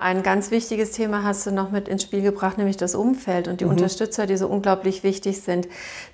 Ein 0.00 0.22
ganz 0.22 0.50
wichtiges 0.50 0.92
Thema 0.92 1.24
hast 1.24 1.46
du 1.46 1.50
noch 1.50 1.70
mit 1.70 1.86
ins 1.86 2.04
Spiel 2.04 2.22
gebracht, 2.22 2.56
nämlich 2.56 2.78
das 2.78 2.94
Umfeld 2.94 3.48
und 3.48 3.60
die 3.60 3.66
mhm. 3.66 3.72
Unterstützer, 3.72 4.24
die 4.26 4.38
so 4.38 4.46
unglaublich 4.46 5.02
wichtig 5.02 5.42
sind. 5.42 5.68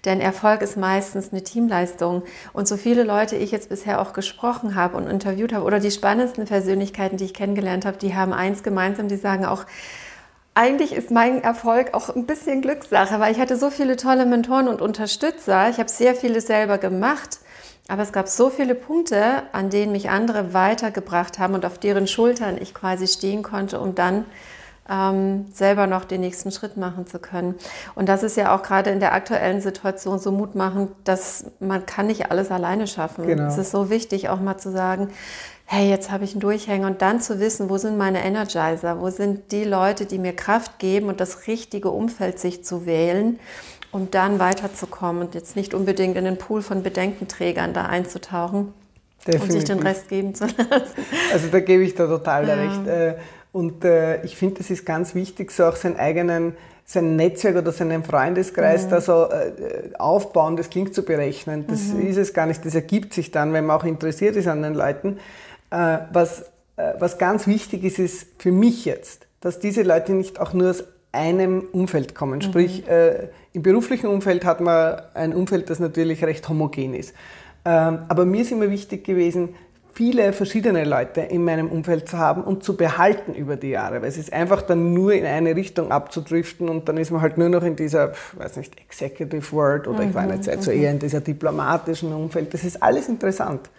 Denn 0.05 0.21
Erfolg 0.21 0.61
ist 0.62 0.77
meistens 0.77 1.31
eine 1.31 1.45
Teamleistung. 1.45 2.25
Und 2.53 2.67
so 2.67 2.77
viele 2.77 3.04
Leute 3.04 3.37
ich 3.37 3.53
jetzt 3.53 3.69
bisher 3.69 4.01
auch 4.01 4.12
gesprochen 4.12 4.75
habe 4.75 4.96
und 4.96 5.07
interviewt 5.07 5.53
habe 5.53 5.64
oder 5.64 5.79
die 5.79 5.93
spannendsten 5.93 6.46
Persönlichkeiten, 6.46 7.17
die 7.17 7.27
ich 7.27 7.35
kennengelernt 7.35 7.87
habe, 7.87 7.96
die 7.96 8.17
haben 8.17 8.33
eins 8.33 8.64
gemeinsam, 8.64 9.07
die 9.07 9.17
sagen 9.17 9.45
auch, 9.45 9.64
eigentlich 10.55 10.93
ist 10.93 11.12
mein 11.12 11.45
Erfolg 11.45 11.95
auch 11.95 12.09
ein 12.09 12.27
bisschen 12.27 12.62
Glückssache, 12.62 13.21
weil 13.21 13.30
ich 13.30 13.39
hatte 13.39 13.57
so 13.57 13.71
viele 13.71 13.96
tolle 13.96 14.27
Mentoren 14.27 14.66
und 14.66 14.82
Unterstützer. 14.82 15.68
Ich 15.71 15.79
habe 15.79 15.89
sehr 15.89 16.16
vieles 16.16 16.48
selber 16.48 16.79
gemacht 16.79 17.39
aber 17.89 18.03
es 18.03 18.12
gab 18.12 18.29
so 18.29 18.50
viele 18.50 18.75
Punkte, 18.75 19.43
an 19.53 19.71
denen 19.71 19.93
mich 19.93 20.11
andere 20.11 20.53
weitergebracht 20.53 21.39
haben 21.39 21.55
und 21.55 21.64
auf 21.64 21.79
deren 21.79 22.07
Schultern 22.07 22.59
ich 22.61 22.75
quasi 22.75 23.07
stehen 23.07 23.43
konnte, 23.43 23.80
um 23.80 23.95
dann 23.95 24.25
ähm, 24.89 25.46
selber 25.53 25.86
noch 25.86 26.04
den 26.04 26.21
nächsten 26.21 26.50
Schritt 26.50 26.76
machen 26.76 27.07
zu 27.07 27.18
können. 27.18 27.54
Und 27.95 28.09
das 28.09 28.22
ist 28.22 28.36
ja 28.36 28.54
auch 28.54 28.62
gerade 28.62 28.90
in 28.90 29.00
der 29.00 29.14
aktuellen 29.14 29.61
Situation 29.61 30.18
so 30.18 30.31
mutmachend, 30.32 30.90
dass 31.04 31.46
man 31.61 31.86
kann 31.86 32.06
nicht 32.06 32.31
alles 32.31 32.50
alleine 32.50 32.86
schaffen. 32.86 33.27
Genau. 33.27 33.48
Es 33.48 33.59
ist 33.59 33.70
so 33.70 33.91
wichtig, 33.91 34.28
auch 34.28 34.41
mal 34.41 34.59
zu 34.59 34.70
sagen, 34.70 35.09
hey, 35.64 35.89
jetzt 35.91 36.12
habe 36.12 36.25
ich 36.25 36.33
einen 36.33 36.41
Durchhänger 36.41 36.87
und 36.87 37.03
dann 37.03 37.20
zu 37.20 37.41
wissen, 37.41 37.69
wo 37.69 37.77
sind 37.77 37.98
meine 37.98 38.25
Energizer, 38.25 39.00
wo 39.00 39.11
sind 39.11 39.50
die 39.50 39.64
Leute, 39.64 40.06
die 40.06 40.19
mir 40.19 40.34
Kraft 40.34 40.78
geben 40.78 41.09
und 41.09 41.20
das 41.20 41.48
richtige 41.48 41.91
Umfeld 41.91 42.39
sich 42.39 42.64
zu 42.64 42.87
wählen 42.87 43.41
um 43.92 44.11
dann 44.11 44.39
weiterzukommen 44.39 45.22
und 45.22 45.34
jetzt 45.34 45.56
nicht 45.56 45.75
unbedingt 45.75 46.17
in 46.17 46.25
den 46.25 46.39
Pool 46.39 46.62
von 46.62 46.83
Bedenkenträgern 46.83 47.72
da 47.72 47.86
einzutauchen 47.86 48.72
Definitiv. 49.27 49.42
und 49.42 49.50
sich 49.53 49.64
den 49.64 49.78
Rest 49.81 50.09
geben 50.09 50.34
zu 50.34 50.45
lassen. 50.45 51.06
Also 51.33 51.48
da 51.48 51.61
gebe 51.61 51.83
ich 51.83 51.95
da 51.95 52.06
total 52.06 52.48
ja. 52.48 52.55
recht. 52.55 52.86
Äh, 52.86 53.14
und 53.53 53.84
äh, 53.84 54.22
ich 54.25 54.36
finde, 54.36 54.61
es 54.61 54.70
ist 54.70 54.84
ganz 54.84 55.14
wichtig, 55.14 55.50
so 55.50 55.64
auch 55.64 55.77
seinen 55.77 55.97
eigenen 55.97 56.56
sein 56.89 57.17
Netzwerk 57.17 57.56
oder 57.56 57.72
seinen 57.72 58.05
Freundeskreis 58.05 58.84
mhm. 58.84 58.91
da 58.91 59.01
so 59.01 59.25
äh, 59.25 59.91
aufbauen, 59.98 60.57
das 60.57 60.70
klingt 60.70 60.95
zu 60.95 61.03
berechnen. 61.03 61.67
Das 61.67 61.89
mhm. 61.89 62.07
ist 62.07 62.17
es 62.17 62.33
gar 62.33 62.47
nicht. 62.47 62.64
Das 62.64 62.77
ergibt 62.77 63.12
sich 63.12 63.33
dann, 63.33 63.53
wenn 63.53 63.67
man 63.67 63.77
auch 63.77 63.84
interessiert 63.84 64.37
ist 64.37 64.47
an 64.47 64.62
den 64.62 64.75
Leuten. 64.75 65.19
was, 65.69 66.45
was 66.77 67.19
ganz 67.19 67.48
wichtig 67.48 67.83
ist, 67.83 67.98
ist 67.98 68.29
für 68.39 68.53
mich 68.53 68.84
jetzt, 68.84 69.27
dass 69.41 69.59
diese 69.59 69.83
Leute 69.83 70.12
nicht 70.12 70.39
auch 70.39 70.53
nur 70.53 70.70
aus 70.70 70.84
einem 71.12 71.61
Umfeld 71.73 72.15
kommen. 72.15 72.43
Sprich, 72.43 72.83
mhm. 72.83 72.91
äh, 72.91 73.29
im 73.53 73.62
beruflichen 73.62 74.09
Umfeld 74.09 74.45
hat 74.45 74.61
man 74.61 75.01
ein 75.15 75.35
Umfeld, 75.35 75.71
das 75.71 75.81
natürlich 75.81 76.25
recht 76.25 76.48
homogen 76.48 76.95
ist. 76.95 77.15
Ähm, 77.65 78.01
aber 78.09 78.25
mir 78.25 78.43
ist 78.43 78.53
immer 78.53 78.71
wichtig 78.71 79.05
gewesen, 79.05 79.55
viele 79.97 80.35
verschiedene 80.35 80.85
Leute 80.85 81.23
in 81.23 81.43
meinem 81.43 81.69
Umfeld 81.69 82.07
zu 82.07 82.19
haben 82.19 82.45
und 82.45 82.63
zu 82.63 82.77
behalten 82.77 83.33
über 83.35 83.57
die 83.57 83.71
Jahre, 83.71 84.03
weil 84.03 84.09
es 84.09 84.19
ist 84.19 84.31
einfach 84.31 84.61
dann 84.61 84.93
nur 84.93 85.15
in 85.15 85.25
eine 85.25 85.57
Richtung 85.57 85.91
abzudriften 85.91 86.69
und 86.69 86.87
dann 86.87 86.98
ist 86.98 87.11
man 87.11 87.23
halt 87.23 87.39
nur 87.39 87.48
noch 87.48 87.63
in 87.63 87.77
dieser, 87.77 88.13
weiß 88.35 88.59
nicht, 88.59 88.79
Executive 88.79 89.51
World 89.53 89.89
oder 89.89 90.03
mhm, 90.03 90.09
ich 90.11 90.15
war 90.15 90.23
eine 90.23 90.41
Zeit 90.43 90.63
so 90.63 90.70
eher 90.70 90.91
in 90.91 90.98
dieser 90.98 91.23
diplomatischen 91.23 92.13
Umfeld. 92.13 92.53
Das 92.53 92.63
ist 92.63 92.83
alles 92.83 93.09
interessant. 93.09 93.70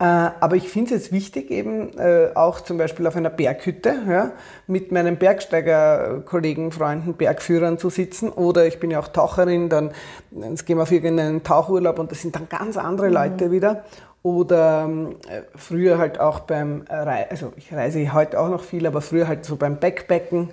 Äh, 0.00 0.04
aber 0.04 0.56
ich 0.56 0.68
finde 0.68 0.94
es 0.94 1.02
jetzt 1.02 1.12
wichtig, 1.12 1.50
eben 1.50 1.96
äh, 1.98 2.30
auch 2.34 2.60
zum 2.60 2.78
Beispiel 2.78 3.06
auf 3.06 3.14
einer 3.14 3.30
Berghütte 3.30 3.94
ja, 4.08 4.32
mit 4.66 4.90
meinen 4.90 5.16
Bergsteigerkollegen, 5.16 6.72
Freunden, 6.72 7.14
Bergführern 7.14 7.78
zu 7.78 7.90
sitzen. 7.90 8.30
Oder 8.30 8.66
ich 8.66 8.80
bin 8.80 8.90
ja 8.90 8.98
auch 8.98 9.08
Taucherin, 9.08 9.68
dann 9.68 9.92
jetzt 10.32 10.66
gehen 10.66 10.78
wir 10.78 10.82
auf 10.82 10.90
irgendeinen 10.90 11.44
Tauchurlaub 11.44 11.98
und 12.00 12.10
das 12.10 12.22
sind 12.22 12.34
dann 12.34 12.48
ganz 12.48 12.76
andere 12.76 13.06
mhm. 13.06 13.14
Leute 13.14 13.50
wieder. 13.52 13.84
Oder 14.24 14.90
äh, 15.28 15.42
früher 15.54 15.98
halt 15.98 16.18
auch 16.18 16.40
beim 16.40 16.84
Reisen, 16.88 17.30
also 17.30 17.52
ich 17.56 17.72
reise 17.72 18.12
heute 18.14 18.40
auch 18.40 18.48
noch 18.48 18.64
viel, 18.64 18.86
aber 18.86 19.00
früher 19.00 19.28
halt 19.28 19.44
so 19.44 19.56
beim 19.56 19.78
Backpacken 19.78 20.50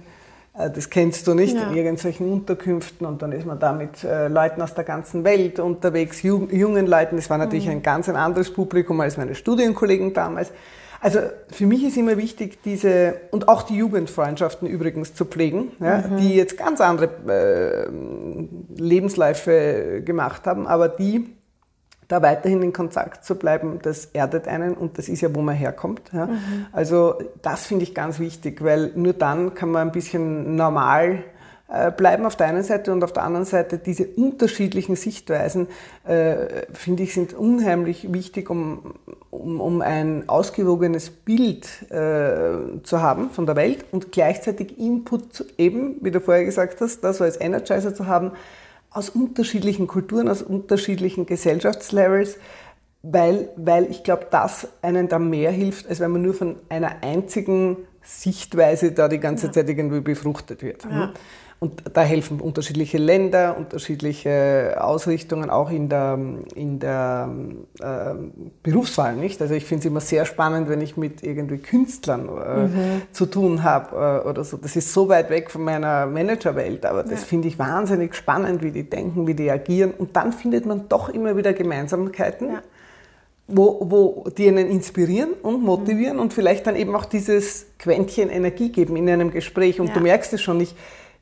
das 0.54 0.90
kennst 0.90 1.28
du 1.28 1.34
nicht, 1.34 1.56
ja. 1.56 1.70
in 1.70 1.76
irgendwelchen 1.76 2.30
Unterkünften 2.30 3.08
und 3.08 3.22
dann 3.22 3.32
ist 3.32 3.46
man 3.46 3.60
da 3.60 3.72
mit 3.72 4.04
äh, 4.04 4.28
Leuten 4.28 4.62
aus 4.62 4.74
der 4.74 4.84
ganzen 4.84 5.24
Welt 5.24 5.60
unterwegs, 5.60 6.22
jungen 6.24 6.88
Leuten. 6.88 7.16
Das 7.16 7.30
war 7.30 7.38
natürlich 7.38 7.68
mhm. 7.68 7.72
ein 7.72 7.84
ganz 7.84 8.09
ein 8.09 8.18
anderes 8.18 8.52
Publikum 8.52 9.00
als 9.00 9.18
meine 9.18 9.34
Studienkollegen 9.34 10.14
damals. 10.14 10.52
Also 11.00 11.20
für 11.50 11.66
mich 11.66 11.84
ist 11.84 11.98
immer 11.98 12.18
wichtig, 12.18 12.62
diese 12.64 13.16
und 13.31 13.48
auch 13.48 13.64
die 13.64 13.75
Jugendfreundschaften 13.75 14.68
übrigens 14.68 15.16
zu 15.16 15.25
pflegen, 15.25 15.72
ja, 15.80 16.00
mhm. 16.00 16.18
die 16.18 16.36
jetzt 16.36 16.58
ganz 16.58 16.80
andere 16.80 17.09
äh, 17.28 18.80
Lebensläufe 18.80 20.04
gemacht 20.06 20.46
haben, 20.46 20.68
aber 20.68 20.90
die 20.90 21.34
da 22.12 22.22
weiterhin 22.22 22.62
in 22.62 22.74
Kontakt 22.74 23.24
zu 23.24 23.36
bleiben, 23.36 23.80
das 23.82 24.06
erdet 24.06 24.48
einen 24.48 24.74
und 24.74 24.98
das 24.98 25.08
ist 25.08 25.22
ja, 25.22 25.34
wo 25.34 25.42
man 25.42 25.56
herkommt. 25.56 26.02
Ja. 26.12 26.26
Mhm. 26.26 26.66
Also 26.72 27.16
das 27.42 27.66
finde 27.66 27.84
ich 27.84 27.96
ganz 27.96 28.20
wichtig, 28.20 28.64
weil 28.64 28.92
nur 28.96 29.14
dann 29.14 29.54
kann 29.54 29.70
man 29.70 29.88
ein 29.88 29.92
bisschen 29.92 30.56
normal 30.56 31.24
äh, 31.72 31.90
bleiben 31.90 32.26
auf 32.26 32.36
der 32.36 32.48
einen 32.48 32.64
Seite 32.64 32.92
und 32.92 33.02
auf 33.02 33.14
der 33.14 33.24
anderen 33.24 33.46
Seite 33.46 33.78
diese 33.78 34.06
unterschiedlichen 34.06 34.98
Sichtweisen, 34.98 35.68
äh, 36.04 36.66
finde 36.74 37.04
ich, 37.04 37.14
sind 37.14 37.34
unheimlich 37.34 38.12
wichtig, 38.12 38.50
um, 38.50 38.96
um, 39.30 39.62
um 39.62 39.82
ein 39.82 40.28
ausgewogenes 40.28 41.10
Bild 41.10 41.68
äh, 41.90 42.82
zu 42.84 43.02
haben 43.02 43.30
von 43.30 43.46
der 43.46 43.56
Welt 43.56 43.86
und 43.92 44.12
gleichzeitig 44.12 44.78
Input 44.80 45.46
eben, 45.58 45.96
wie 46.02 46.12
du 46.12 46.20
vorher 46.20 46.44
gesagt 46.44 46.82
hast, 46.82 47.06
das 47.06 47.22
als 47.22 47.40
Energizer 47.40 47.96
zu 47.96 48.06
haben, 48.06 48.32
aus 48.91 49.09
unterschiedlichen 49.09 49.88
Kulturen, 49.88 50.28
aus 50.28 50.41
unterschiedlichen 50.41 51.25
Gesellschaftslevels, 51.25 52.38
weil, 53.03 53.50
weil 53.56 53.90
ich 53.90 54.03
glaube, 54.03 54.28
das 54.29 54.68
einen 54.81 55.07
da 55.07 55.18
mehr 55.18 55.52
hilft, 55.52 55.88
als 55.88 56.00
wenn 56.00 56.12
man 56.12 56.22
nur 56.22 56.34
von 56.34 56.57
einer 56.69 57.01
einzigen 57.01 57.78
Sichtweise 58.03 58.91
da 58.91 59.07
die 59.07 59.19
ganze 59.19 59.47
ja. 59.47 59.53
Zeit 59.53 59.69
irgendwie 59.69 60.01
befruchtet 60.01 60.62
wird. 60.62 60.84
Ja. 60.84 61.13
Und 61.64 61.84
da 61.94 62.02
helfen 62.02 62.42
unterschiedliche 62.42 62.98
Länder, 62.98 63.56
unterschiedliche 63.56 64.78
Ausrichtungen, 64.80 65.52
auch 65.52 65.70
in 65.70 65.90
der, 65.90 66.18
in 66.56 66.80
der 66.80 67.30
äh, 67.80 68.16
Berufswahl. 68.64 69.16
Nicht? 69.16 69.40
Also 69.44 69.54
ich 69.54 69.66
finde 69.66 69.82
es 69.82 69.86
immer 69.86 70.00
sehr 70.00 70.26
spannend, 70.26 70.70
wenn 70.70 70.82
ich 70.82 70.98
mit 70.98 71.22
irgendwie 71.22 71.60
Künstlern 71.60 72.30
äh, 72.30 72.64
mhm. 72.64 73.02
zu 73.12 73.28
tun 73.28 73.62
habe 73.62 74.24
äh, 74.26 74.28
oder 74.28 74.44
so. 74.44 74.58
Das 74.58 74.76
ist 74.76 74.92
so 74.92 75.08
weit 75.08 75.30
weg 75.30 75.52
von 75.52 75.64
meiner 75.64 76.08
Managerwelt, 76.08 76.84
aber 76.84 77.04
das 77.04 77.12
ja. 77.12 77.28
finde 77.28 77.48
ich 77.48 77.60
wahnsinnig 77.60 78.16
spannend, 78.16 78.64
wie 78.64 78.72
die 78.72 78.90
denken, 78.90 79.28
wie 79.28 79.36
die 79.36 79.52
agieren. 79.52 79.92
Und 79.96 80.16
dann 80.16 80.34
findet 80.34 80.66
man 80.66 80.90
doch 80.90 81.10
immer 81.10 81.38
wieder 81.38 81.54
Gemeinsamkeiten. 81.54 82.54
Ja. 82.54 82.62
Wo, 83.48 83.86
wo 83.88 84.30
die 84.36 84.48
einen 84.48 84.68
inspirieren 84.68 85.34
und 85.44 85.62
motivieren 85.62 86.16
mhm. 86.16 86.24
und 86.24 86.34
vielleicht 86.34 86.66
dann 86.66 86.76
eben 86.76 86.96
auch 86.96 87.06
dieses 87.06 87.68
Quäntchen 87.78 88.32
Energie 88.32 88.72
geben 88.72 88.96
in 88.96 89.08
einem 89.08 89.30
Gespräch. 89.30 89.80
Und 89.80 89.90
ja. 89.90 89.94
du 89.94 90.00
merkst 90.00 90.34
es 90.34 90.42
schon, 90.42 90.60
ich, 90.60 90.74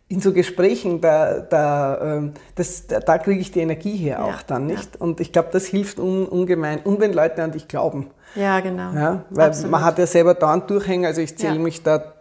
in 0.09 0.21
so 0.21 0.33
Gesprächen, 0.33 1.01
da, 1.01 1.39
da, 1.39 2.17
ähm, 2.17 2.33
das, 2.55 2.87
da, 2.87 2.99
da 2.99 3.19
kriege 3.19 3.39
ich 3.39 3.51
die 3.51 3.59
Energie 3.59 3.95
her 3.95 4.25
auch 4.25 4.29
ja, 4.29 4.39
dann, 4.47 4.65
nicht? 4.65 4.95
Ja. 4.95 5.01
Und 5.01 5.21
ich 5.21 5.31
glaube, 5.31 5.49
das 5.51 5.67
hilft 5.67 5.99
un, 5.99 6.25
ungemein. 6.25 6.79
Und 6.79 6.99
wenn 6.99 7.13
Leute 7.13 7.43
an 7.43 7.51
dich 7.51 7.67
glauben. 7.67 8.09
Ja, 8.35 8.59
genau. 8.59 8.91
Ja, 8.93 9.23
weil 9.29 9.47
Absolut. 9.47 9.71
man 9.71 9.85
hat 9.85 9.99
ja 9.99 10.07
selber 10.07 10.33
dauernd 10.33 10.69
Durchhänge, 10.69 11.07
also 11.07 11.21
ich 11.21 11.37
zähle 11.37 11.59
mich 11.59 11.83
da 11.83 12.13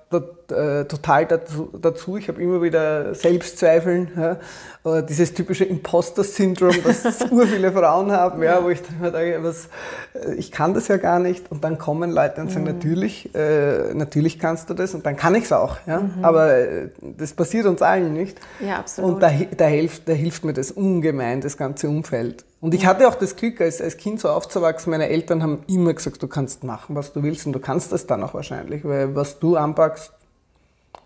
äh, 0.50 0.84
total 0.84 1.26
dazu. 1.26 1.70
dazu. 1.81 2.16
Ich 2.16 2.28
habe 2.28 2.42
immer 2.42 2.62
wieder 2.62 3.14
Selbstzweifeln, 3.14 4.10
ja. 4.16 5.03
dieses 5.03 5.34
typische 5.34 5.64
Imposter-Syndrom, 5.64 6.75
das 6.84 7.04
ur 7.31 7.47
viele 7.47 7.72
Frauen 7.72 8.12
haben, 8.12 8.42
ja, 8.42 8.62
wo 8.62 8.70
ich 8.70 8.82
dann 8.82 8.97
immer 8.98 9.10
denke, 9.10 9.42
was, 9.42 9.69
äh, 10.14 10.34
ich 10.34 10.50
kann 10.50 10.75
das 10.75 10.88
ja 10.88 10.97
gar 10.97 11.19
nicht. 11.19 11.50
Und 11.50 11.64
dann 11.64 11.78
kommen 11.78 12.10
Leute 12.10 12.41
und 12.41 12.50
sagen, 12.50 12.64
mhm. 12.64 12.72
natürlich, 12.72 13.34
äh, 13.34 13.94
natürlich 13.94 14.38
kannst 14.38 14.70
du 14.70 14.75
das 14.75 14.94
und 14.94 15.04
dann 15.04 15.16
kann 15.16 15.34
ich 15.34 15.44
es 15.44 15.53
auch. 15.53 15.76
Ja. 15.87 16.00
Mhm. 16.00 16.25
Aber 16.25 16.56
äh, 16.56 16.88
das 17.00 17.32
passiert 17.32 17.66
uns 17.66 17.82
allen 17.82 18.12
nicht. 18.12 18.41
Ja, 18.60 18.78
absolut. 18.78 19.14
Und 19.14 19.22
da, 19.22 19.31
da, 19.56 19.66
hilft, 19.66 20.08
da 20.08 20.12
hilft 20.12 20.44
mir 20.44 20.53
das 20.53 20.70
ungemein, 20.70 21.41
das 21.41 21.56
ganze 21.56 21.88
Umfeld. 21.88 22.44
Und 22.60 22.75
ich 22.75 22.87
hatte 22.87 23.06
auch 23.06 23.14
das 23.14 23.37
Glück, 23.37 23.60
als, 23.60 23.81
als 23.81 23.97
Kind 23.97 24.20
so 24.20 24.28
aufzuwachsen. 24.31 24.91
Meine 24.91 25.08
Eltern 25.08 25.42
haben 25.42 25.60
immer 25.69 25.94
gesagt, 25.94 26.22
du 26.22 26.26
kannst 26.26 26.64
machen, 26.64 26.97
was 26.97 27.12
du 27.12 27.22
willst 27.22 27.47
und 27.47 27.53
du 27.53 27.60
kannst 27.60 27.92
das 27.92 28.06
dann 28.06 28.22
auch 28.25 28.34
wahrscheinlich, 28.34 28.84
weil 28.84 29.14
was 29.14 29.38
du 29.38 29.56
anpackst, 29.56 30.12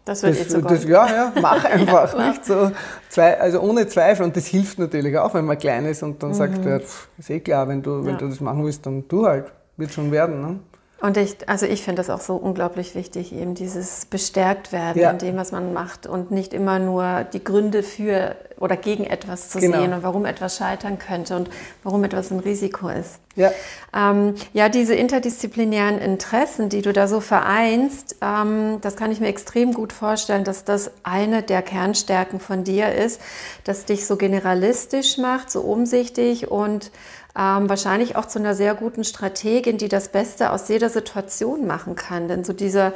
das 0.04 0.22
wird 0.22 0.38
das, 0.38 0.46
eh 0.46 0.49
zu 0.49 0.62
das, 0.62 0.84
Ja, 0.84 1.06
ja, 1.06 1.32
mach 1.40 1.64
einfach, 1.72 2.19
ja, 2.19 2.28
nicht 2.28 2.44
so. 2.44 2.72
Zwei, 3.08 3.40
also 3.40 3.60
ohne 3.60 3.87
Zweifel. 3.87 4.25
Und 4.25 4.37
das 4.37 4.46
hilft 4.46 4.78
natürlich 4.78 5.16
auch, 5.19 5.34
wenn 5.34 5.44
man 5.44 5.58
klein 5.58 5.87
ist 5.87 6.02
und 6.02 6.22
dann 6.22 6.31
mhm. 6.31 6.34
sagt, 6.34 6.64
ja, 6.64 6.76
ist 6.76 7.31
eh 7.31 7.40
klar, 7.40 7.69
wenn 7.69 7.82
du, 7.82 8.04
wenn 8.04 8.12
ja. 8.12 8.19
du 8.19 8.28
das 8.28 8.40
machen 8.40 8.64
willst, 8.64 8.84
dann 8.87 9.06
tu 9.08 9.26
halt. 9.26 9.52
Wird 9.76 9.93
schon 9.93 10.10
werden. 10.12 10.40
Ne? 10.40 10.60
Und 11.02 11.16
ich, 11.16 11.49
also 11.49 11.66
ich 11.66 11.82
finde 11.82 12.00
das 12.00 12.10
auch 12.10 12.20
so 12.20 12.37
unglaublich 12.37 12.94
wichtig, 12.94 13.34
eben 13.34 13.56
dieses 13.56 14.06
bestärkt 14.06 14.70
werden 14.70 15.02
ja. 15.02 15.10
in 15.10 15.19
dem, 15.19 15.37
was 15.37 15.50
man 15.50 15.72
macht 15.72 16.06
und 16.06 16.31
nicht 16.31 16.54
immer 16.54 16.78
nur 16.78 17.25
die 17.25 17.43
Gründe 17.43 17.82
für 17.82 18.37
oder 18.60 18.76
gegen 18.76 19.02
etwas 19.02 19.49
zu 19.49 19.58
genau. 19.58 19.81
sehen 19.81 19.93
und 19.93 20.04
warum 20.04 20.25
etwas 20.25 20.56
scheitern 20.56 21.00
könnte 21.00 21.34
und 21.34 21.50
warum 21.82 22.04
etwas 22.04 22.31
ein 22.31 22.38
Risiko 22.38 22.88
ist. 22.88 23.19
Ja, 23.34 23.50
ähm, 23.93 24.37
ja 24.52 24.69
diese 24.69 24.94
interdisziplinären 24.94 25.99
Interessen, 25.99 26.69
die 26.69 26.82
du 26.82 26.93
da 26.93 27.08
so 27.08 27.19
vereinst, 27.19 28.14
ähm, 28.22 28.78
das 28.81 28.94
kann 28.94 29.10
ich 29.10 29.19
mir 29.19 29.26
extrem 29.26 29.75
gut 29.75 29.93
vorstellen, 29.93 30.44
dass 30.44 30.62
das 30.62 30.93
eine 31.02 31.43
der 31.43 31.62
Kernstärken 31.62 32.38
von 32.38 32.62
dir 32.62 32.94
ist, 32.94 33.20
dass 33.64 33.87
dich 33.87 34.06
so 34.06 34.16
generalistisch 34.16 35.19
macht, 35.19 35.50
so 35.50 35.62
umsichtig 35.62 36.48
und 36.48 36.93
ähm, 37.38 37.69
wahrscheinlich 37.69 38.17
auch 38.17 38.26
zu 38.26 38.38
einer 38.38 38.55
sehr 38.55 38.75
guten 38.75 39.05
Strategin, 39.05 39.79
die 39.79 39.88
das 39.88 40.08
Beste 40.08 40.50
aus 40.50 40.69
jeder 40.69 40.88
Situation 40.88 41.67
machen 41.67 41.94
kann. 41.94 42.29
Denn 42.29 42.44
so 42.44 42.52
dieser 42.52 42.93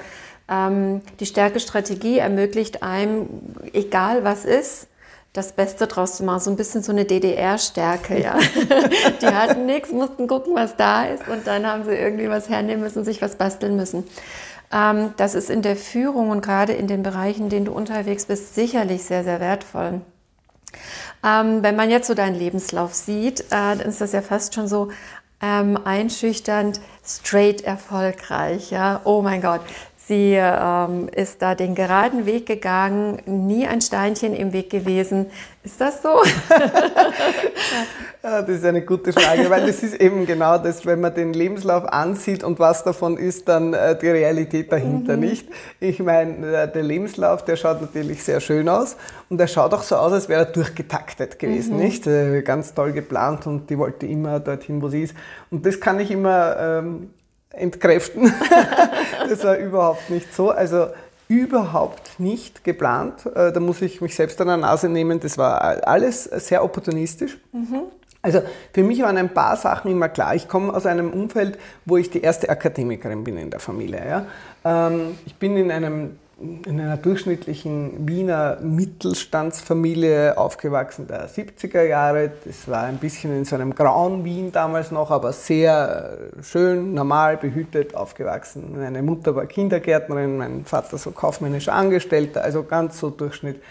Ähm, 0.49 1.03
die 1.19 1.27
Stärkestrategie 1.27 2.19
ermöglicht 2.19 2.83
einem, 2.83 3.29
egal 3.73 4.23
was 4.23 4.44
ist, 4.44 4.87
das 5.33 5.53
Beste 5.53 5.87
draus 5.87 6.17
zu 6.17 6.25
machen. 6.25 6.41
So 6.41 6.50
ein 6.50 6.56
bisschen 6.56 6.83
so 6.83 6.93
eine 6.93 7.05
DDR-Stärke, 7.05 8.23
ja. 8.23 8.38
die 9.21 9.27
hatten 9.27 9.67
nichts, 9.67 9.91
mussten 9.91 10.29
gucken, 10.29 10.55
was 10.55 10.77
da 10.77 11.06
ist 11.06 11.27
und 11.29 11.47
dann 11.47 11.67
haben 11.67 11.85
sie 11.85 11.94
irgendwie 11.94 12.29
was 12.29 12.49
hernehmen 12.49 12.83
müssen, 12.83 13.05
sich 13.05 13.21
was 13.23 13.37
basteln 13.37 13.77
müssen. 13.77 14.05
Ähm, 14.73 15.15
das 15.17 15.35
ist 15.35 15.50
in 15.50 15.62
der 15.62 15.77
Führung 15.77 16.31
und 16.31 16.43
gerade 16.43 16.73
in 16.73 16.87
den 16.87 17.03
Bereichen, 17.03 17.44
in 17.44 17.50
denen 17.50 17.65
du 17.67 17.73
unterwegs 17.73 18.27
bist, 18.27 18.55
sicherlich 18.55 19.05
sehr, 19.05 19.25
sehr 19.25 19.41
wertvoll. 19.41 20.00
Ähm, 21.25 21.63
wenn 21.63 21.77
man 21.77 21.91
jetzt 21.91 22.07
so 22.07 22.15
deinen 22.15 22.37
Lebenslauf 22.37 22.95
sieht, 22.95 23.41
äh, 23.41 23.47
dann 23.51 23.81
ist 23.81 24.01
das 24.01 24.13
ja 24.13 24.23
fast 24.23 24.55
schon 24.55 24.69
so 24.69 24.91
ähm, 25.43 25.79
einschüchternd, 25.85 26.81
straight 27.05 27.63
erfolgreich. 27.63 28.71
Ja? 28.71 29.01
Oh 29.05 29.23
mein 29.23 29.43
Gott, 29.43 29.61
Sie 30.08 30.35
ähm, 30.38 31.08
ist 31.08 31.43
da 31.43 31.56
den 31.56 31.75
geraden 31.75 32.26
Weg 32.26 32.47
gegangen, 32.47 33.19
nie 33.26 33.67
ein 33.67 33.81
Steinchen 33.81 34.37
im 34.37 34.53
Weg 34.53 34.70
gewesen. 34.70 35.26
Ist 35.64 35.81
das 35.81 36.00
so? 36.00 36.23
ja, 38.23 38.41
das 38.43 38.49
ist 38.49 38.64
eine 38.64 38.82
gute 38.82 39.12
Frage, 39.12 39.50
weil 39.50 39.67
das 39.67 39.82
ist 39.82 40.00
eben 40.00 40.25
genau 40.25 40.58
das, 40.58 40.87
wenn 40.87 41.00
man 41.00 41.12
den 41.12 41.32
Lebenslauf 41.32 41.87
ansieht 41.87 42.44
und 42.44 42.61
was 42.61 42.85
davon 42.85 43.17
ist 43.17 43.49
dann 43.49 43.75
äh, 43.75 43.99
die 43.99 44.08
Realität 44.08 44.70
dahinter, 44.70 45.14
mhm. 45.14 45.23
nicht? 45.25 45.49
Ich 45.81 45.99
meine, 45.99 46.55
äh, 46.56 46.70
der 46.70 46.85
Lebenslauf, 46.85 47.44
der 47.44 47.56
schaut 47.56 47.81
natürlich 47.81 48.23
sehr 48.23 48.38
schön 48.38 48.69
aus 48.69 48.97
und 49.29 49.41
er 49.41 49.49
schaut 49.49 49.75
auch 49.75 49.82
so 49.82 49.97
aus, 49.97 50.12
als 50.12 50.29
wäre 50.29 50.43
er 50.43 50.52
durchgetaktet 50.52 51.41
gewesen, 51.41 51.79
mhm. 51.79 51.82
nicht? 51.82 52.06
Äh, 52.06 52.43
ganz 52.43 52.75
toll 52.75 52.93
geplant 52.93 53.49
und 53.49 53.69
die 53.70 53.76
wollte 53.76 54.06
immer 54.06 54.38
dorthin, 54.38 54.81
wo 54.81 54.88
sie 54.88 55.02
ist. 55.02 55.17
Und 55.50 55.67
das 55.67 55.81
kann 55.81 55.99
ich 55.99 56.12
immer 56.12 56.56
ähm, 56.61 57.11
entkräften. 57.51 58.33
das 59.29 59.45
war 59.45 59.57
überhaupt 59.57 60.11
nicht 60.11 60.35
so. 60.35 60.51
Also 60.51 60.89
überhaupt 61.29 62.21
nicht 62.21 62.65
geplant. 62.65 63.27
Äh, 63.27 63.53
da 63.53 63.61
muss 63.61 63.83
ich 63.83 64.01
mich 64.01 64.15
selbst 64.15 64.41
an 64.41 64.49
der 64.49 64.57
Nase 64.57 64.89
nehmen. 64.89 65.21
Das 65.21 65.39
war 65.39 65.87
alles 65.87 66.25
sehr 66.25 66.63
opportunistisch. 66.63 67.39
Mhm. 67.53 67.83
Also 68.23 68.43
für 68.73 68.83
mich 68.83 69.03
waren 69.03 69.17
ein 69.17 69.33
paar 69.33 69.57
Sachen 69.57 69.91
immer 69.91 70.09
klar. 70.09 70.35
Ich 70.35 70.49
komme 70.49 70.75
aus 70.75 70.87
einem 70.87 71.13
Umfeld, 71.13 71.59
wo 71.85 71.97
ich 71.97 72.11
die 72.11 72.23
erste 72.23 72.49
Akademikerin 72.49 73.23
bin 73.23 73.39
in 73.39 73.51
der 73.51 73.61
Familie. 73.61 74.03
Ja. 74.05 74.27
Ähm, 74.65 75.19
ich 75.27 75.37
bin 75.37 75.57
in 75.57 75.71
einem 75.71 76.19
in 76.38 76.79
einer 76.79 76.99
durchschnittlichen 76.99 78.06
Wiener 78.06 78.59
Mittelstandsfamilie 78.61 80.37
aufgewachsen 80.37 81.06
der 81.06 81.31
70er 81.31 81.83
Jahre. 81.83 82.31
Das 82.44 82.69
war 82.69 82.83
ein 82.83 82.99
bisschen 82.99 83.35
in 83.35 83.47
so 83.47 83.55
einem 83.55 83.75
grauen 83.75 84.23
Wien 84.23 84.53
damals 84.53 84.91
noch, 84.91 85.11
aber 85.11 85.33
sehr 85.33 86.19
äh, 86.38 86.43
schön, 86.43 86.93
normal, 86.93 87.38
behütet 87.38 87.94
aufgewachsen. 87.94 88.75
Meine 88.77 89.03
Mutter 89.03 89.35
war 89.35 89.47
Kindergärtnerin, 89.47 90.37
mein 90.37 90.65
Vater 90.67 90.99
so 90.99 91.11
kaufmännischer 91.11 91.73
Angestellter, 91.73 92.44
also 92.44 92.65
ganz 92.65 92.99
so 93.00 93.09
Durchschnitt. 93.09 93.62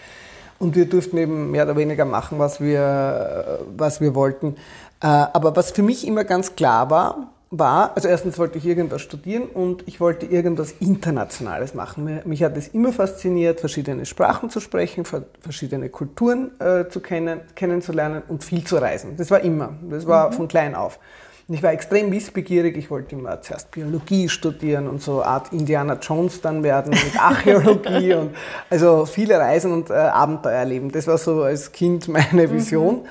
Und 0.58 0.76
wir 0.76 0.90
durften 0.90 1.18
eben 1.18 1.52
mehr 1.52 1.66
oder 1.66 1.76
weniger 1.76 2.06
machen, 2.06 2.40
was 2.40 2.60
wir, 2.60 3.60
äh, 3.60 3.64
was 3.78 4.02
wir 4.02 4.16
wollten. 4.16 4.56
Äh, 5.02 5.06
aber 5.06 5.56
was 5.56 5.70
für 5.70 5.84
mich 5.84 6.08
immer 6.08 6.24
ganz 6.24 6.56
klar 6.56 6.90
war, 6.90 7.35
war, 7.52 7.96
also 7.96 8.08
erstens 8.08 8.38
wollte 8.38 8.58
ich 8.58 8.66
irgendwas 8.66 9.02
studieren 9.02 9.44
und 9.44 9.84
ich 9.88 10.00
wollte 10.00 10.26
irgendwas 10.26 10.74
Internationales 10.80 11.74
machen. 11.74 12.22
Mich 12.26 12.44
hat 12.44 12.58
es 12.58 12.70
immer 12.70 12.92
fasziniert, 12.92 13.60
verschiedene 13.60 14.06
Sprachen 14.06 14.50
zu 14.50 14.60
sprechen, 14.60 15.06
verschiedene 15.40 15.90
Kulturen 15.90 16.60
äh, 16.60 16.88
zu 16.90 17.00
kennen, 17.00 17.42
kennenzulernen 17.56 18.24
und 18.28 18.44
viel 18.44 18.64
zu 18.66 18.78
reisen. 18.78 19.16
Das 19.18 19.32
war 19.32 19.42
immer, 19.42 19.74
das 19.90 20.08
war 20.08 20.30
mhm. 20.30 20.34
von 20.34 20.48
klein 20.48 20.76
auf. 20.76 21.00
Und 21.48 21.54
ich 21.54 21.62
war 21.62 21.72
extrem 21.72 22.12
wissbegierig, 22.12 22.76
ich 22.76 22.90
wollte 22.90 23.16
immer 23.16 23.40
zuerst 23.40 23.70
Biologie 23.70 24.28
studieren 24.30 24.88
und 24.88 25.04
so 25.04 25.22
Art 25.22 25.54
Indiana 25.54 26.00
Jones 26.02 26.42
dann 26.42 26.64
werden 26.64 26.90
mit 26.90 27.20
Archäologie 27.20 28.16
und 28.16 28.36
also 28.72 29.06
viele 29.06 29.38
Reisen 29.38 29.72
und 29.72 29.92
äh, 29.92 29.94
Abenteuer 29.94 30.54
erleben. 30.54 30.92
Das 30.92 31.06
war 31.06 31.20
so 31.20 31.44
als 31.44 31.72
Kind 31.72 32.08
meine 32.08 32.52
Vision. 32.52 32.96
Mhm. 32.96 33.06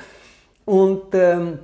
Und 0.65 1.03
ähm, 1.13 1.59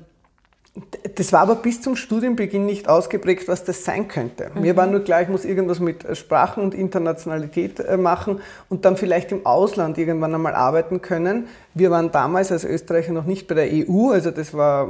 das 1.17 1.33
war 1.33 1.41
aber 1.41 1.57
bis 1.57 1.83
zum 1.83 1.97
Studienbeginn 1.97 2.65
nicht 2.65 2.89
ausgeprägt, 2.89 3.49
was 3.49 3.65
das 3.65 3.85
sein 3.85 4.07
könnte. 4.07 4.51
Mhm. 4.55 4.61
Mir 4.63 4.77
war 4.77 4.87
nur 4.87 5.01
klar, 5.01 5.23
ich 5.23 5.29
muss 5.29 5.45
irgendwas 5.45 5.81
mit 5.81 6.17
Sprachen 6.17 6.63
und 6.63 6.75
Internationalität 6.75 7.81
äh, 7.81 7.97
machen 7.97 8.41
und 8.69 8.85
dann 8.85 8.97
vielleicht 8.97 9.33
im 9.33 9.45
Ausland 9.47 9.99
irgendwann 9.99 10.35
einmal 10.35 10.55
arbeiten 10.55 11.03
können. 11.03 11.49
Wir 11.75 11.91
waren 11.91 12.13
damals 12.13 12.53
als 12.53 12.65
Österreicher 12.65 13.13
noch 13.13 13.25
nicht 13.25 13.49
bei 13.49 13.55
der 13.55 13.69
EU, 13.69 14.11
also 14.11 14.31
das 14.31 14.55
war, 14.55 14.89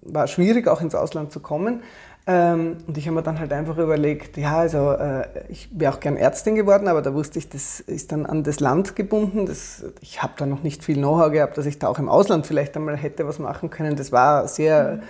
war 0.00 0.26
schwierig, 0.28 0.66
auch 0.66 0.80
ins 0.80 0.94
Ausland 0.94 1.30
zu 1.30 1.40
kommen. 1.40 1.82
Ähm, 2.24 2.76
und 2.86 2.96
ich 2.96 3.06
habe 3.06 3.16
mir 3.16 3.22
dann 3.22 3.40
halt 3.40 3.52
einfach 3.52 3.76
überlegt, 3.78 4.36
ja, 4.36 4.58
also 4.58 4.92
äh, 4.92 5.26
ich 5.48 5.68
wäre 5.72 5.92
auch 5.92 5.98
gern 5.98 6.16
Ärztin 6.16 6.54
geworden, 6.54 6.86
aber 6.86 7.02
da 7.02 7.14
wusste 7.14 7.40
ich, 7.40 7.48
das 7.48 7.80
ist 7.80 8.12
dann 8.12 8.26
an 8.26 8.44
das 8.44 8.60
Land 8.60 8.94
gebunden. 8.94 9.46
Das, 9.46 9.84
ich 10.00 10.22
habe 10.22 10.34
da 10.36 10.46
noch 10.46 10.62
nicht 10.62 10.84
viel 10.84 10.96
Know-how 10.96 11.32
gehabt, 11.32 11.58
dass 11.58 11.66
ich 11.66 11.80
da 11.80 11.88
auch 11.88 11.98
im 11.98 12.08
Ausland 12.08 12.46
vielleicht 12.46 12.76
einmal 12.76 12.96
hätte 12.96 13.26
was 13.26 13.40
machen 13.40 13.70
können. 13.70 13.96
Das 13.96 14.12
war 14.12 14.46
sehr 14.46 14.96
mhm. 14.96 15.02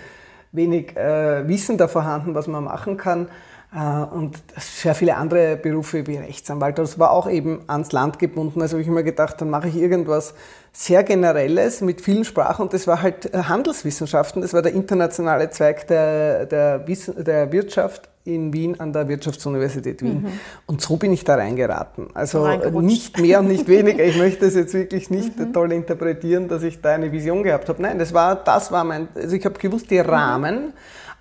wenig 0.53 0.97
äh, 0.97 1.47
Wissen 1.47 1.77
da 1.77 1.87
vorhanden, 1.87 2.33
was 2.33 2.47
man 2.47 2.63
machen 2.63 2.97
kann. 2.97 3.27
Äh, 3.75 4.03
und 4.13 4.37
sehr 4.57 4.93
viele 4.93 5.15
andere 5.15 5.57
Berufe 5.57 6.05
wie 6.05 6.17
Rechtsanwalt, 6.17 6.77
das 6.77 6.99
war 6.99 7.11
auch 7.11 7.29
eben 7.29 7.61
ans 7.67 7.91
Land 7.91 8.19
gebunden. 8.19 8.61
Also 8.61 8.73
habe 8.73 8.81
ich 8.81 8.87
immer 8.87 9.03
gedacht, 9.03 9.41
dann 9.41 9.49
mache 9.49 9.67
ich 9.67 9.75
irgendwas 9.75 10.35
sehr 10.71 11.03
Generelles 11.03 11.81
mit 11.81 12.01
vielen 12.01 12.23
Sprachen. 12.23 12.63
Und 12.63 12.73
das 12.73 12.87
war 12.87 13.01
halt 13.01 13.33
äh, 13.33 13.43
Handelswissenschaften, 13.43 14.41
das 14.41 14.53
war 14.53 14.61
der 14.61 14.73
internationale 14.73 15.49
Zweig 15.49 15.87
der, 15.87 16.45
der, 16.45 16.79
der 16.79 17.51
Wirtschaft 17.51 18.09
in 18.25 18.53
Wien 18.53 18.79
an 18.79 18.93
der 18.93 19.07
Wirtschaftsuniversität 19.07 20.01
Wien. 20.01 20.23
Mhm. 20.23 20.39
Und 20.65 20.81
so 20.81 20.97
bin 20.97 21.11
ich 21.11 21.23
da 21.23 21.35
reingeraten. 21.35 22.07
Also 22.13 22.47
nicht 22.79 23.19
mehr 23.19 23.39
und 23.39 23.47
nicht 23.47 23.67
weniger. 23.67 24.03
Ich 24.03 24.17
möchte 24.17 24.45
das 24.45 24.55
jetzt 24.55 24.73
wirklich 24.73 25.09
nicht 25.09 25.37
mhm. 25.37 25.51
toll 25.53 25.71
interpretieren, 25.71 26.47
dass 26.47 26.63
ich 26.63 26.81
da 26.81 26.93
eine 26.93 27.11
Vision 27.11 27.43
gehabt 27.43 27.67
habe. 27.67 27.81
Nein, 27.81 27.99
das 27.99 28.13
war, 28.13 28.35
das 28.35 28.71
war 28.71 28.83
mein, 28.83 29.09
also 29.15 29.35
ich 29.35 29.43
habe 29.45 29.59
gewusst, 29.59 29.91
die 29.91 29.99
Rahmen, 29.99 30.67
mhm 30.67 30.73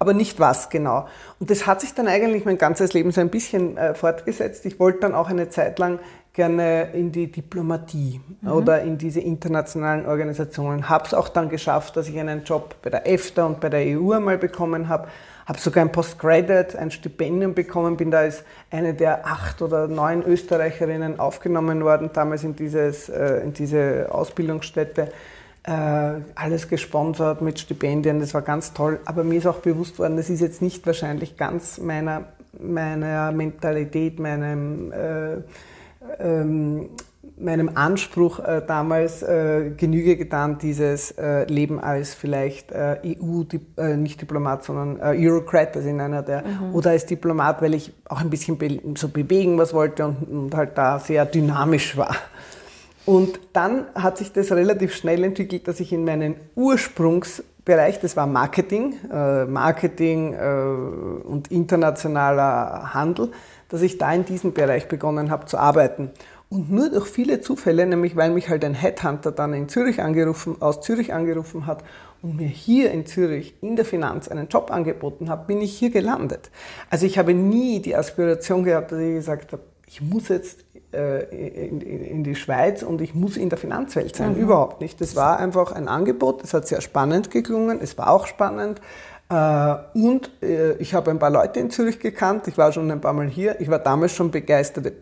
aber 0.02 0.14
nicht 0.14 0.40
was 0.40 0.69
genau. 0.69 1.06
Und 1.38 1.49
das 1.49 1.64
hat 1.64 1.81
sich 1.81 1.94
dann 1.94 2.08
eigentlich 2.08 2.44
mein 2.44 2.58
ganzes 2.58 2.93
Leben 2.93 3.12
so 3.12 3.20
ein 3.20 3.28
bisschen 3.28 3.76
äh, 3.76 3.94
fortgesetzt. 3.94 4.66
Ich 4.66 4.81
wollte 4.81 4.99
dann 4.99 5.14
auch 5.14 5.31
eine 5.31 5.49
Zeit 5.49 5.78
lang 5.78 6.00
gerne 6.32 6.88
in 6.93 7.12
die 7.12 7.31
Diplomatie 7.31 8.20
mhm. 8.40 8.50
oder 8.50 8.82
in 8.82 8.99
diese 8.99 9.20
internationalen 9.20 10.04
Organisationen. 10.04 10.88
Habe 10.88 11.04
es 11.06 11.14
auch 11.14 11.28
dann 11.28 11.49
geschafft, 11.49 11.96
dass 11.96 12.08
ich 12.08 12.19
einen 12.19 12.43
Job 12.43 12.75
bei 12.82 12.90
der 12.90 13.08
EFTA 13.08 13.46
und 13.46 13.60
bei 13.60 13.69
der 13.69 13.96
EU 13.96 14.10
einmal 14.10 14.38
bekommen 14.38 14.88
habe. 14.88 15.06
Habe 15.46 15.58
sogar 15.58 15.84
ein 15.84 15.92
Postgraduate, 15.92 16.78
ein 16.78 16.90
Stipendium 16.90 17.54
bekommen, 17.54 17.96
bin 17.96 18.10
da 18.10 18.18
als 18.18 18.44
eine 18.70 18.94
der 18.94 19.26
acht 19.26 19.60
oder 19.62 19.88
neun 19.88 20.22
Österreicherinnen 20.22 21.18
aufgenommen 21.18 21.82
worden, 21.82 22.10
damals 22.12 22.44
in, 22.44 22.54
dieses, 22.54 23.08
äh, 23.08 23.38
in 23.38 23.52
diese 23.52 24.08
Ausbildungsstätte 24.11 25.12
äh, 25.64 25.72
alles 26.34 26.68
gesponsert 26.68 27.40
mit 27.40 27.58
Stipendien, 27.61 28.20
das 28.20 28.34
war 28.34 28.42
ganz 28.42 28.72
toll. 28.72 29.00
Aber 29.04 29.25
mir 29.25 29.38
ist 29.38 29.46
auch 29.46 29.58
bewusst 29.58 29.99
worden, 29.99 30.16
das 30.16 30.30
ist 30.30 30.40
jetzt 30.40 30.62
nicht 30.62 30.84
wahrscheinlich 30.87 31.37
ganz 31.37 31.78
meiner, 31.78 32.25
meiner 32.61 33.32
Mentalität, 33.32 34.18
meinem, 34.18 34.92
äh, 34.92 35.37
ähm, 36.18 36.90
meinem 37.38 37.70
Anspruch 37.74 38.38
äh, 38.38 38.62
damals 38.66 39.22
äh, 39.22 39.70
Genüge 39.76 40.16
getan, 40.16 40.58
dieses 40.58 41.12
äh, 41.12 41.44
Leben 41.44 41.80
als 41.80 42.14
vielleicht 42.14 42.72
äh, 42.72 42.98
EU, 43.04 43.42
nicht 43.96 44.20
Diplomat, 44.20 44.64
sondern 44.64 45.00
Eurocrat, 45.00 45.76
also 45.76 45.88
in 45.88 46.00
einer 46.00 46.22
der, 46.22 46.42
mhm. 46.42 46.74
oder 46.74 46.90
als 46.90 47.06
Diplomat, 47.06 47.62
weil 47.62 47.74
ich 47.74 47.92
auch 48.08 48.20
ein 48.20 48.30
bisschen 48.30 48.58
be 48.58 48.80
so 48.96 49.08
bewegen 49.08 49.58
was 49.58 49.74
wollte 49.74 50.06
und, 50.06 50.28
und 50.28 50.54
halt 50.54 50.76
da 50.76 50.98
sehr 50.98 51.26
dynamisch 51.26 51.96
war. 51.96 52.16
Und 53.04 53.40
dann 53.52 53.86
hat 53.94 54.18
sich 54.18 54.32
das 54.32 54.52
relativ 54.52 54.94
schnell 54.94 55.24
entwickelt, 55.24 55.66
dass 55.66 55.80
ich 55.80 55.92
in 55.92 56.04
meinen 56.04 56.36
Ursprungsbereich, 56.54 57.98
das 58.00 58.16
war 58.16 58.26
Marketing, 58.26 58.94
äh, 59.12 59.44
Marketing 59.44 60.34
äh, 60.34 61.26
und 61.26 61.50
internationaler 61.50 62.94
Handel, 62.94 63.32
dass 63.68 63.82
ich 63.82 63.98
da 63.98 64.12
in 64.12 64.24
diesem 64.24 64.52
Bereich 64.52 64.86
begonnen 64.86 65.30
habe 65.30 65.46
zu 65.46 65.58
arbeiten. 65.58 66.10
Und 66.52 66.71
nur 66.71 66.90
durch 66.90 67.06
viele 67.06 67.40
Zufälle, 67.40 67.87
nämlich 67.87 68.14
weil 68.14 68.30
mich 68.30 68.50
halt 68.50 68.62
ein 68.62 68.75
Headhunter 68.75 69.32
dann 69.32 69.54
in 69.54 69.71
Zürich 69.71 70.02
angerufen, 70.02 70.56
aus 70.61 70.82
Zürich 70.82 71.14
angerufen 71.14 71.66
hat 71.66 71.82
und 72.21 72.37
mir 72.37 72.47
hier 72.47 72.90
in 72.90 73.06
Zürich 73.06 73.54
in 73.62 73.75
der 73.75 73.87
Finanz 73.87 74.28
einen 74.28 74.49
Job 74.49 74.71
angeboten 74.71 75.30
hat, 75.30 75.47
bin 75.47 75.62
ich 75.62 75.73
hier 75.78 75.88
gelandet. 75.88 76.50
Also 76.90 77.06
ich 77.06 77.16
habe 77.16 77.32
nie 77.32 77.80
die 77.80 77.97
Aspiration 77.97 78.64
gehabt, 78.64 78.92
dass 78.92 78.99
ich 78.99 79.14
gesagt 79.14 79.52
habe, 79.54 79.62
ich 79.87 80.02
muss 80.02 80.28
jetzt 80.28 80.66
äh, 80.92 81.68
in, 81.68 81.80
in, 81.80 82.23
die 82.23 82.35
Schweiz 82.35 82.82
und 82.82 83.00
ich 83.00 83.14
muss 83.14 83.38
in 83.38 83.49
der 83.49 83.56
Finanzwelt 83.56 84.14
sein. 84.14 84.35
Mhm. 84.35 84.40
Überhaupt 84.40 84.82
nicht. 84.82 85.00
Das 85.00 85.16
war 85.16 85.38
einfach 85.38 85.73
ein 85.73 85.88
Angebot, 85.88 86.42
das 86.42 86.52
hat 86.52 86.68
sehr 86.68 86.82
spannend 86.82 87.30
geklungen, 87.30 87.78
es 87.80 87.97
war 87.97 88.11
auch 88.11 88.26
spannend. 88.26 88.82
Äh, 89.30 89.75
und 89.94 90.30
äh, 90.42 90.75
ich 90.75 90.92
habe 90.92 91.11
ein 91.11 91.18
paar 91.18 91.30
Leute 91.30 91.61
in 91.61 91.71
Zürich 91.71 91.99
gekannt, 91.99 92.47
ich 92.47 92.59
war 92.59 92.73
schon 92.73 92.90
ein 92.90 93.00
paar 93.00 93.14
Mal 93.14 93.28
hier, 93.28 93.59
ich 93.59 93.71
war 93.71 93.78
damals 93.78 94.14
schon 94.14 94.30
begeisterte 94.30 94.92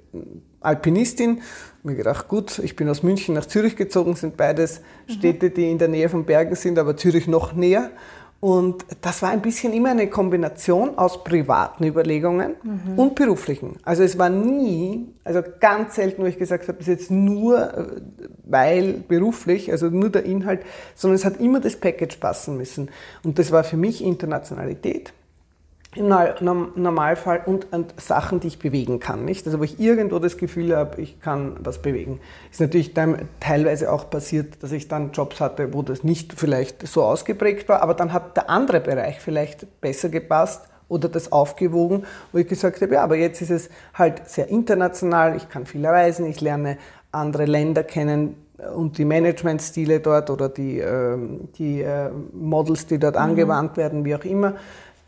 Alpinistin. 0.61 1.41
Mir 1.83 1.95
gedacht, 1.95 2.29
gut, 2.29 2.59
ich 2.59 2.77
bin 2.77 2.89
aus 2.89 3.03
München 3.03 3.35
nach 3.35 3.47
Zürich 3.47 3.75
gezogen, 3.75 4.15
sind 4.15 4.37
beides 4.37 4.81
mhm. 5.09 5.13
Städte, 5.13 5.51
die 5.51 5.71
in 5.71 5.79
der 5.79 5.89
Nähe 5.89 6.09
von 6.09 6.25
Bergen 6.25 6.55
sind, 6.55 6.79
aber 6.79 6.97
Zürich 6.97 7.27
noch 7.27 7.55
näher. 7.55 7.91
Und 8.41 8.87
das 9.03 9.21
war 9.21 9.31
ein 9.31 9.43
bisschen 9.43 9.75
immer 9.75 9.91
eine 9.91 10.09
Kombination 10.09 10.97
aus 10.97 11.25
privaten 11.25 11.85
Überlegungen 11.85 12.55
mhm. 12.63 12.99
und 12.99 13.15
beruflichen. 13.15 13.77
Also 13.83 14.03
es 14.03 14.19
war 14.19 14.31
nie, 14.31 15.09
also 15.25 15.43
ganz 15.61 15.97
selten, 15.97 16.23
wo 16.23 16.27
ich 16.27 16.39
gesagt 16.39 16.67
habe, 16.67 16.79
das 16.79 16.89
ist 16.89 17.01
jetzt 17.01 17.11
nur 17.11 17.59
äh, 17.59 17.85
weil 18.45 19.05
beruflich, 19.07 19.71
also 19.71 19.89
nur 19.89 20.09
der 20.09 20.25
Inhalt, 20.25 20.63
sondern 20.95 21.17
es 21.17 21.27
hat 21.27 21.39
immer 21.39 21.61
das 21.61 21.77
Package 21.77 22.17
passen 22.17 22.57
müssen. 22.57 22.91
Und 23.23 23.39
das 23.39 23.53
war 23.53 23.63
für 23.63 23.77
mich 23.77 24.03
Internationalität 24.03 25.13
im 25.97 26.09
Normalfall 26.77 27.43
und, 27.47 27.67
Sachen, 27.97 28.39
die 28.39 28.47
ich 28.47 28.59
bewegen 28.61 29.01
kann, 29.01 29.25
nicht? 29.25 29.47
Also 29.47 29.59
wo 29.59 29.65
ich 29.65 29.81
irgendwo 29.81 30.21
das 30.21 30.37
Gefühl 30.37 30.77
habe, 30.77 31.01
ich 31.01 31.21
kann 31.21 31.57
was 31.61 31.83
bewegen. 31.83 32.21
Ist 32.53 32.61
natürlich 32.61 32.95
dann 32.95 33.29
teilweise 33.41 33.93
auch 33.93 34.09
passiert, 34.09 34.63
dass 34.63 34.71
ich 34.71 34.87
dann 34.87 35.11
Jobs 35.11 35.41
hatte, 35.41 35.75
wo 35.75 35.83
das 35.83 36.05
nicht 36.05 36.35
vielleicht 36.39 36.87
so 36.87 37.03
ausgeprägt 37.03 37.69
war, 37.69 37.83
aber 37.83 37.95
dann 37.95 38.13
hat 38.13 38.37
der 38.37 38.49
andere 38.49 38.81
Bereich 38.81 39.21
vielleicht 39.21 39.81
besser 39.81 40.11
gepasst 40.11 40.63
oder 40.89 41.09
das 41.09 41.33
aufgewogen, 41.33 42.05
wo 42.31 42.39
ich 42.39 42.47
gesagt 42.47 42.81
habe, 42.81 42.95
ja, 42.95 43.03
aber 43.03 43.17
jetzt 43.17 43.43
ist 43.43 43.51
es 43.51 43.69
halt 43.95 44.29
sehr 44.29 44.49
international, 44.49 45.37
ich 45.37 45.49
kann 45.49 45.67
viel 45.67 45.85
reisen, 45.85 46.25
ich 46.27 46.41
lerne 46.41 46.79
andere 47.11 47.47
Länder 47.47 47.83
kennen, 47.83 48.37
und 48.75 48.99
die 48.99 49.05
Managementstile 49.05 50.01
dort 50.01 50.31
oder 50.31 50.49
die, 50.49 50.79
ähm, 50.79 51.49
die 51.57 51.81
äh, 51.81 52.11
Models, 52.33 52.87
die 52.87 52.99
dort 52.99 53.15
mhm. 53.15 53.23
angewandt 53.23 53.77
werden, 53.77 54.05
wie 54.05 54.15
auch 54.15 54.25
immer 54.25 54.55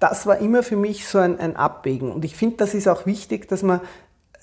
das 0.03 0.27
war 0.27 0.39
immer 0.39 0.65
für 0.65 0.77
mich 0.77 1.07
so 1.07 1.19
ein, 1.19 1.39
ein 1.39 1.55
Abwägen. 1.55 2.11
Und 2.11 2.25
ich 2.25 2.35
finde, 2.35 2.57
das 2.57 2.75
ist 2.75 2.89
auch 2.89 3.07
wichtig, 3.07 3.49
dass 3.49 3.63
man, 3.63 3.81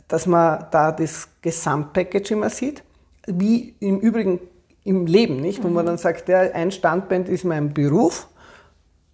dass 0.07 0.25
man 0.25 0.67
da 0.71 0.93
das 0.93 1.27
Gesamtpackage 1.41 2.31
immer 2.31 2.49
sieht, 2.49 2.81
wie 3.27 3.75
im 3.81 3.99
Übrigen 3.99 4.39
im 4.85 5.05
Leben, 5.05 5.41
nicht? 5.41 5.61
Wo 5.61 5.67
man 5.67 5.83
mhm. 5.83 5.87
dann 5.87 5.97
sagt, 5.97 6.29
ja, 6.29 6.39
ein 6.39 6.71
Standbein 6.71 7.25
ist 7.25 7.43
mein 7.43 7.73
Beruf 7.73 8.27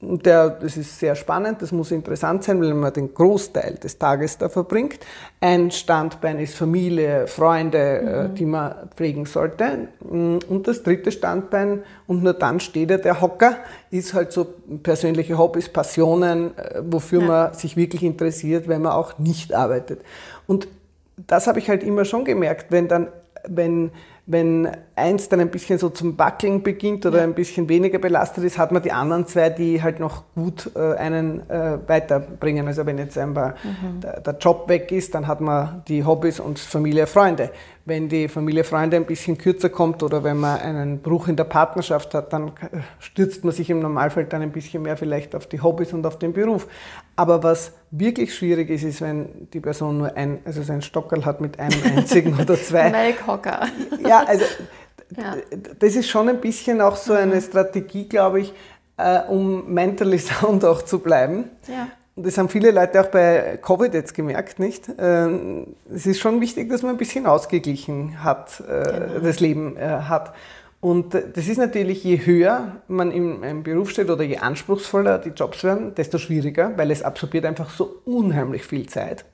der, 0.02 0.50
das 0.50 0.78
ist 0.78 1.00
sehr 1.00 1.16
spannend, 1.16 1.62
das 1.62 1.72
muss 1.72 1.92
interessant 1.92 2.44
sein, 2.44 2.62
weil 2.62 2.74
man 2.74 2.92
den 2.92 3.14
Großteil 3.14 3.76
des 3.76 3.98
Tages 3.98 4.38
da 4.38 4.50
verbringt. 4.50 5.00
Ein 5.40 5.72
Standbein 5.72 6.40
ist 6.40 6.56
Familie, 6.56 7.28
Freunde, 7.28 7.78
äh, 7.78 8.28
mhm. 8.28 8.36
die 8.36 8.46
man 8.46 8.90
pflegen 8.96 9.26
sollte. 9.26 9.88
Und 10.02 10.68
das 10.68 10.84
dritte 10.84 11.12
Standbein, 11.12 11.84
und 12.08 12.24
nur 12.24 12.34
dann 12.34 12.60
steht 12.60 12.92
er, 12.92 12.98
der 12.98 13.22
Hocker, 13.22 13.58
ist 13.90 14.14
halt 14.14 14.32
so 14.32 14.46
persönliche 14.84 15.38
Hobbys, 15.38 15.70
Passionen, 15.70 16.58
äh, 16.58 16.82
wofür 16.86 17.22
ja. 17.22 17.28
man 17.28 17.54
sich 17.54 17.78
wirklich 17.78 18.04
interessiert, 18.04 18.68
wenn 18.68 18.82
man 18.82 18.92
auch 18.92 19.18
nicht 19.18 19.54
arbeitet. 19.54 20.02
Und 20.46 20.68
das 21.16 21.48
habe 21.48 21.60
ich 21.60 21.70
halt 21.70 21.84
immer 21.84 22.04
schon 22.04 22.26
gemerkt, 22.26 22.68
wenn 22.70 22.90
dann, 22.90 23.08
wenn 23.48 23.92
wenn 24.28 24.70
eins 24.96 25.30
dann 25.30 25.40
ein 25.40 25.52
bisschen 25.52 25.78
so 25.78 25.90
zum 25.90 26.18
Wackeln 26.18 26.64
beginnt 26.64 27.06
oder 27.06 27.22
ein 27.22 27.36
bisschen 27.36 27.70
weniger 27.70 28.00
belastet 28.00 28.44
ist, 28.44 28.58
hat 28.58 28.72
man 28.72 28.82
die 28.82 28.92
anderen 28.92 29.28
zwei, 29.28 29.52
die 29.52 29.84
halt 29.84 30.00
noch 30.00 30.24
gut 30.34 30.72
äh, 30.76 30.96
einen 30.96 31.48
äh, 31.48 31.78
weiterbringen. 31.86 32.68
Also 32.68 32.88
wenn 32.88 32.98
jetzt 32.98 33.18
einmal 33.20 33.54
mhm. 33.64 34.02
der, 34.02 34.22
der, 34.22 34.38
Job 34.38 34.68
weg 34.68 34.92
ist, 34.92 35.14
dann 35.14 35.28
hat 35.28 35.42
man 35.42 35.84
die 35.88 36.04
Hobbys 36.04 36.40
und 36.40 36.58
Familie, 36.58 37.06
Freunde. 37.06 37.52
Wenn 37.88 38.10
die 38.10 38.28
Familie, 38.28 38.64
Freunde 38.64 38.98
ein 38.98 39.06
bisschen 39.06 39.38
kürzer 39.38 39.70
kommt 39.70 40.02
oder 40.02 40.24
wenn 40.24 40.38
man 40.38 40.60
einen 40.60 41.02
Bruch 41.02 41.28
in 41.28 41.36
der 41.36 41.44
Partnerschaft 41.44 42.16
hat, 42.16 42.34
dann 42.34 42.52
stürzt 43.00 43.44
man 43.44 43.54
sich 43.54 43.70
im 43.70 43.80
Normalfall 43.80 44.26
dann 44.26 44.42
ein 44.42 44.52
bisschen 44.52 44.82
mehr 44.82 44.98
vielleicht 44.98 45.36
auf 45.36 45.46
die 45.46 45.62
Hobbys 45.62 45.94
und 45.94 46.06
auf 46.06 46.18
den 46.18 46.34
Beruf. 46.34 46.68
Aber 47.16 47.44
was 47.44 47.74
wirklich 47.92 48.34
schwierig 48.34 48.72
ist, 48.72 48.84
ist, 48.84 49.02
wenn 49.02 49.48
die 49.54 49.60
Person 49.60 50.00
nur 50.00 50.16
ein, 50.18 50.40
also 50.46 50.64
so 50.64 50.74
ein 50.74 50.82
Stockerl 50.82 51.26
hat 51.26 51.42
mit 51.42 51.60
einem 51.60 51.80
einzigen 51.96 52.40
oder 52.40 52.56
zwei. 52.56 52.90
Melkhocker. 52.90 53.68
Ja, 54.04 54.24
also 54.26 54.46
ja. 55.16 55.36
das 55.80 55.96
ist 55.96 56.10
schon 56.10 56.28
ein 56.30 56.42
bisschen 56.42 56.82
auch 56.82 56.96
so 56.96 57.14
eine 57.14 57.40
Strategie, 57.40 58.10
glaube 58.10 58.42
ich, 58.42 58.54
äh, 58.98 59.22
um 59.28 59.72
mentally 59.74 60.18
sound 60.20 60.66
auch 60.66 60.82
zu 60.82 61.00
bleiben. 61.00 61.52
Ja. 61.68 61.88
Und 62.16 62.26
das 62.26 62.38
haben 62.38 62.48
viele 62.48 62.72
Leute 62.72 63.02
auch 63.02 63.08
bei 63.08 63.60
Covid 63.62 63.94
jetzt 63.94 64.14
gemerkt, 64.14 64.58
nicht? 64.58 64.90
Ähm, 64.98 65.76
es 65.94 66.06
ist 66.06 66.20
schon 66.20 66.40
wichtig, 66.40 66.70
dass 66.70 66.82
man 66.82 66.92
ein 66.92 66.98
bisschen 66.98 67.26
ausgeglichen 67.26 68.24
hat, 68.24 68.62
äh, 68.62 68.84
genau. 68.84 69.20
das 69.20 69.42
Leben 69.42 69.76
äh, 69.76 69.82
hat. 69.82 70.34
Und 70.80 71.14
das 71.14 71.48
ist 71.48 71.58
natürlich, 71.58 72.04
je 72.04 72.26
höher 72.26 72.78
man 72.88 73.12
im, 73.12 73.64
Beruf 73.64 73.90
steht 73.90 74.10
oder 74.10 74.24
je 74.24 74.38
anspruchsvoller 74.38 75.18
die 75.18 75.30
Jobs 75.30 75.64
werden, 75.64 75.96
desto 75.96 76.18
schwieriger, 76.18 76.78
weil 76.78 76.92
es 76.92 77.04
absorbiert 77.04 77.44
einfach 77.44 77.70
so 77.70 78.02
unheimlich 78.06 78.64
viel 78.64 78.88
Zeit. 78.88 79.26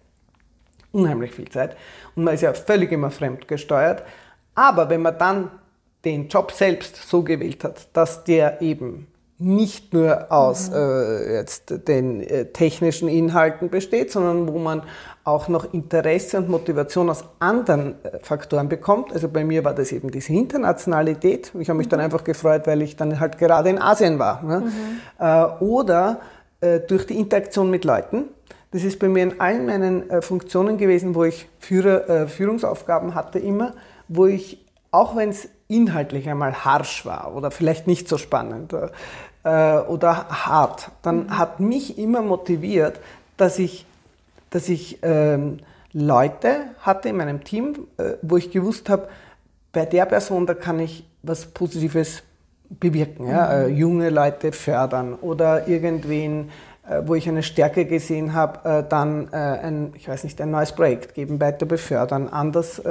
Unheimlich 0.92 1.34
viel 1.34 1.50
Zeit. 1.50 1.76
Und 2.16 2.24
man 2.24 2.34
ist 2.34 2.42
ja 2.42 2.54
völlig 2.54 2.92
immer 2.92 3.12
fremdgesteuert. 3.12 4.04
Aber 4.56 4.90
wenn 4.90 5.02
man 5.02 5.18
dann 5.18 5.52
den 6.04 6.30
Job 6.30 6.52
selbst 6.52 6.96
so 6.96 7.22
gewählt 7.22 7.64
hat, 7.64 7.90
dass 7.94 8.24
der 8.24 8.62
eben 8.62 9.08
nicht 9.42 9.94
nur 9.94 10.32
aus 10.32 10.70
mhm. 10.70 10.76
äh, 10.76 11.34
jetzt 11.36 11.88
den 11.88 12.22
äh, 12.22 12.46
technischen 12.46 13.10
Inhalten 13.10 13.70
besteht, 13.70 14.12
sondern 14.12 14.48
wo 14.48 14.60
man 14.60 14.84
auch 15.24 15.48
noch 15.48 15.74
Interesse 15.74 16.38
und 16.38 16.50
Motivation 16.50 17.10
aus 17.10 17.24
anderen 17.40 17.96
äh, 18.04 18.20
Faktoren 18.22 18.70
bekommt. 18.70 19.12
Also 19.14 19.28
bei 19.28 19.44
mir 19.44 19.64
war 19.64 19.74
das 19.74 19.92
eben 19.92 20.12
diese 20.12 20.34
Internationalität. 20.34 21.52
Ich 21.60 21.70
habe 21.70 21.78
mich 21.78 21.88
mhm. 21.88 21.92
dann 21.92 22.00
einfach 22.02 22.24
gefreut, 22.24 22.68
weil 22.68 22.82
ich 22.82 22.96
dann 22.96 23.20
halt 23.20 23.38
gerade 23.38 23.70
in 23.70 23.80
Asien 23.80 24.20
war. 24.20 24.44
Ne? 24.44 24.60
Mhm. 24.62 24.72
Äh, 25.20 25.46
oder 25.64 26.20
äh, 26.62 26.80
durch 26.80 27.06
die 27.06 27.18
Interaktion 27.18 27.70
mit 27.70 27.84
Leuten. 27.84 28.26
Das 28.72 28.84
ist 28.84 29.00
bei 29.00 29.10
mir 29.10 29.24
in 29.24 29.40
allen 29.42 29.66
meinen 29.66 30.10
äh, 30.10 30.22
Funktionen 30.22 30.78
gewesen, 30.78 31.14
wo 31.16 31.26
ich 31.26 31.50
Führer, 31.60 32.28
Führungsaufgaben 32.28 33.16
hatte 33.16 33.40
immer, 33.40 33.74
wo 34.08 34.28
ich, 34.28 34.66
auch 34.92 35.16
wenn 35.16 35.30
es 35.30 35.50
inhaltlich 35.68 36.30
einmal 36.30 36.66
harsch 36.66 37.06
war 37.06 37.34
oder 37.36 37.50
vielleicht 37.50 37.88
nicht 37.88 38.08
so 38.08 38.18
spannend, 38.18 38.74
äh, 39.44 39.78
oder 39.78 40.28
hart, 40.30 40.92
dann 41.02 41.26
mhm. 41.26 41.38
hat 41.38 41.60
mich 41.60 41.98
immer 41.98 42.22
motiviert, 42.22 43.00
dass 43.38 43.60
ich, 43.60 43.86
dass 44.50 44.70
ich 44.70 45.00
ähm, 45.02 45.60
Leute 45.94 46.58
hatte 46.80 47.10
in 47.10 47.18
meinem 47.18 47.44
Team, 47.44 47.88
äh, 47.98 48.14
wo 48.22 48.38
ich 48.38 48.52
gewusst 48.52 48.90
habe, 48.90 49.10
bei 49.72 49.86
der 49.86 50.06
Person, 50.06 50.46
da 50.46 50.54
kann 50.54 50.80
ich 50.80 51.06
was 51.24 51.46
Positives 51.46 52.24
bewirken. 52.70 53.28
Ja? 53.28 53.46
Mhm. 53.46 53.52
Äh, 53.52 53.68
junge 53.68 54.10
Leute 54.10 54.52
fördern 54.52 55.16
oder 55.16 55.68
irgendwen 55.68 56.50
wo 57.06 57.16
ich 57.16 57.28
eine 57.28 57.44
Stärke 57.44 57.86
gesehen 57.86 58.34
habe, 58.34 58.70
äh, 58.70 58.84
dann 58.88 59.30
äh, 59.32 59.36
ein, 59.36 59.94
ich 59.96 60.08
weiß 60.08 60.24
nicht, 60.24 60.40
ein 60.42 60.52
neues 60.52 60.74
Projekt 60.74 61.14
geben, 61.14 61.40
weiter 61.40 61.66
befördern, 61.66 62.28
anders 62.28 62.82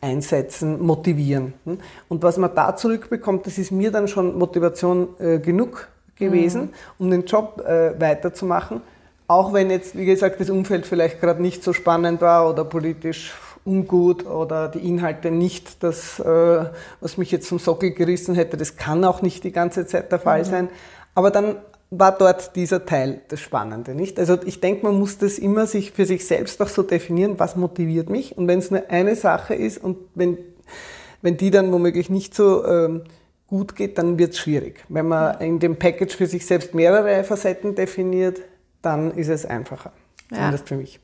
einsetzen, 0.00 0.80
motivieren. 0.80 1.54
Hm? 1.64 1.78
Und 2.08 2.22
was 2.22 2.36
man 2.36 2.54
da 2.54 2.76
zurückbekommt, 2.76 3.46
das 3.46 3.58
ist 3.58 3.70
mir 3.70 3.90
dann 3.90 4.08
schon 4.08 4.38
Motivation 4.38 5.08
genug 5.42 5.88
gewesen, 6.16 6.62
mhm. 6.62 6.70
um 6.98 7.10
den 7.10 7.24
Job 7.24 7.62
weiterzumachen. 7.98 8.80
Auch 9.26 9.52
wenn 9.52 9.70
jetzt, 9.70 9.96
wie 9.96 10.04
gesagt, 10.04 10.40
das 10.40 10.50
Umfeld 10.50 10.86
vielleicht 10.86 11.20
gerade 11.20 11.40
nicht 11.40 11.62
so 11.64 11.72
spannend 11.72 12.20
war 12.20 12.48
oder 12.48 12.64
politisch 12.64 13.34
ungut 13.64 14.26
oder 14.26 14.68
die 14.68 14.86
Inhalte 14.86 15.30
nicht 15.30 15.82
das, 15.82 16.20
was 16.20 17.16
mich 17.16 17.30
jetzt 17.30 17.48
vom 17.48 17.58
Sockel 17.58 17.92
gerissen 17.92 18.34
hätte. 18.34 18.56
Das 18.56 18.76
kann 18.76 19.04
auch 19.04 19.22
nicht 19.22 19.44
die 19.44 19.52
ganze 19.52 19.86
Zeit 19.86 20.12
der 20.12 20.18
Fall 20.18 20.40
mhm. 20.40 20.44
sein. 20.44 20.68
Aber 21.14 21.30
dann 21.30 21.56
war 21.98 22.16
dort 22.16 22.56
dieser 22.56 22.84
Teil 22.84 23.22
das 23.28 23.40
Spannende, 23.40 23.94
nicht? 23.94 24.18
Also 24.18 24.38
ich 24.44 24.60
denke, 24.60 24.84
man 24.84 24.98
muss 24.98 25.18
das 25.18 25.38
immer 25.38 25.66
sich 25.66 25.92
für 25.92 26.06
sich 26.06 26.26
selbst 26.26 26.60
auch 26.62 26.68
so 26.68 26.82
definieren, 26.82 27.38
was 27.38 27.56
motiviert 27.56 28.10
mich. 28.10 28.36
Und 28.36 28.48
wenn 28.48 28.58
es 28.58 28.70
nur 28.70 28.84
eine 28.88 29.16
Sache 29.16 29.54
ist 29.54 29.78
und 29.82 29.98
wenn, 30.14 30.38
wenn 31.22 31.36
die 31.36 31.50
dann 31.50 31.72
womöglich 31.72 32.10
nicht 32.10 32.34
so 32.34 32.64
ähm, 32.66 33.02
gut 33.46 33.76
geht, 33.76 33.98
dann 33.98 34.18
wird 34.18 34.32
es 34.32 34.38
schwierig. 34.38 34.84
Wenn 34.88 35.08
man 35.08 35.40
in 35.40 35.58
dem 35.58 35.76
Package 35.76 36.16
für 36.16 36.26
sich 36.26 36.46
selbst 36.46 36.74
mehrere 36.74 37.22
Facetten 37.24 37.74
definiert, 37.74 38.40
dann 38.82 39.12
ist 39.12 39.28
es 39.28 39.46
einfacher. 39.46 39.92
Zumindest 40.28 40.64
ja. 40.64 40.76
für 40.76 40.80
mich. 40.80 41.00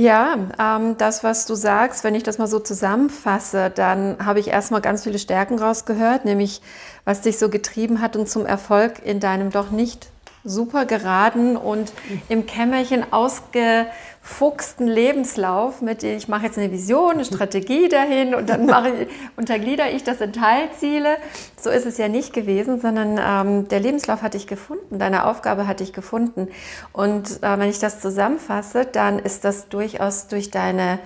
Ja, 0.00 0.36
ähm, 0.60 0.96
das, 0.96 1.24
was 1.24 1.44
du 1.46 1.56
sagst, 1.56 2.04
wenn 2.04 2.14
ich 2.14 2.22
das 2.22 2.38
mal 2.38 2.46
so 2.46 2.60
zusammenfasse, 2.60 3.68
dann 3.74 4.24
habe 4.24 4.38
ich 4.38 4.46
erstmal 4.46 4.80
ganz 4.80 5.02
viele 5.02 5.18
Stärken 5.18 5.58
rausgehört, 5.58 6.24
nämlich 6.24 6.62
was 7.04 7.22
dich 7.22 7.36
so 7.36 7.48
getrieben 7.48 8.00
hat 8.00 8.14
und 8.14 8.28
zum 8.28 8.46
Erfolg 8.46 9.04
in 9.04 9.18
deinem 9.18 9.50
doch 9.50 9.72
nicht 9.72 10.06
super 10.44 10.86
geraden 10.86 11.56
und 11.56 11.92
im 12.28 12.46
Kämmerchen 12.46 13.12
ausgefuchsten 13.12 14.86
Lebenslauf 14.86 15.82
mit, 15.82 16.02
ich 16.02 16.28
mache 16.28 16.46
jetzt 16.46 16.58
eine 16.58 16.70
Vision, 16.70 17.12
eine 17.12 17.24
Strategie 17.24 17.88
dahin 17.88 18.34
und 18.34 18.48
dann 18.48 18.66
mache 18.66 18.90
ich, 18.90 19.08
unterglieder 19.36 19.90
ich 19.90 20.04
das 20.04 20.20
in 20.20 20.32
Teilziele. 20.32 21.16
So 21.60 21.70
ist 21.70 21.86
es 21.86 21.98
ja 21.98 22.08
nicht 22.08 22.32
gewesen, 22.32 22.80
sondern 22.80 23.18
ähm, 23.20 23.68
der 23.68 23.80
Lebenslauf 23.80 24.22
hatte 24.22 24.36
ich 24.36 24.46
gefunden, 24.46 24.98
deine 24.98 25.26
Aufgabe 25.26 25.66
hatte 25.66 25.84
ich 25.84 25.92
gefunden. 25.92 26.48
Und 26.92 27.42
äh, 27.42 27.58
wenn 27.58 27.68
ich 27.68 27.78
das 27.78 28.00
zusammenfasse, 28.00 28.86
dann 28.86 29.18
ist 29.18 29.44
das 29.44 29.68
durchaus 29.68 30.28
durch 30.28 30.50
deine 30.50 30.98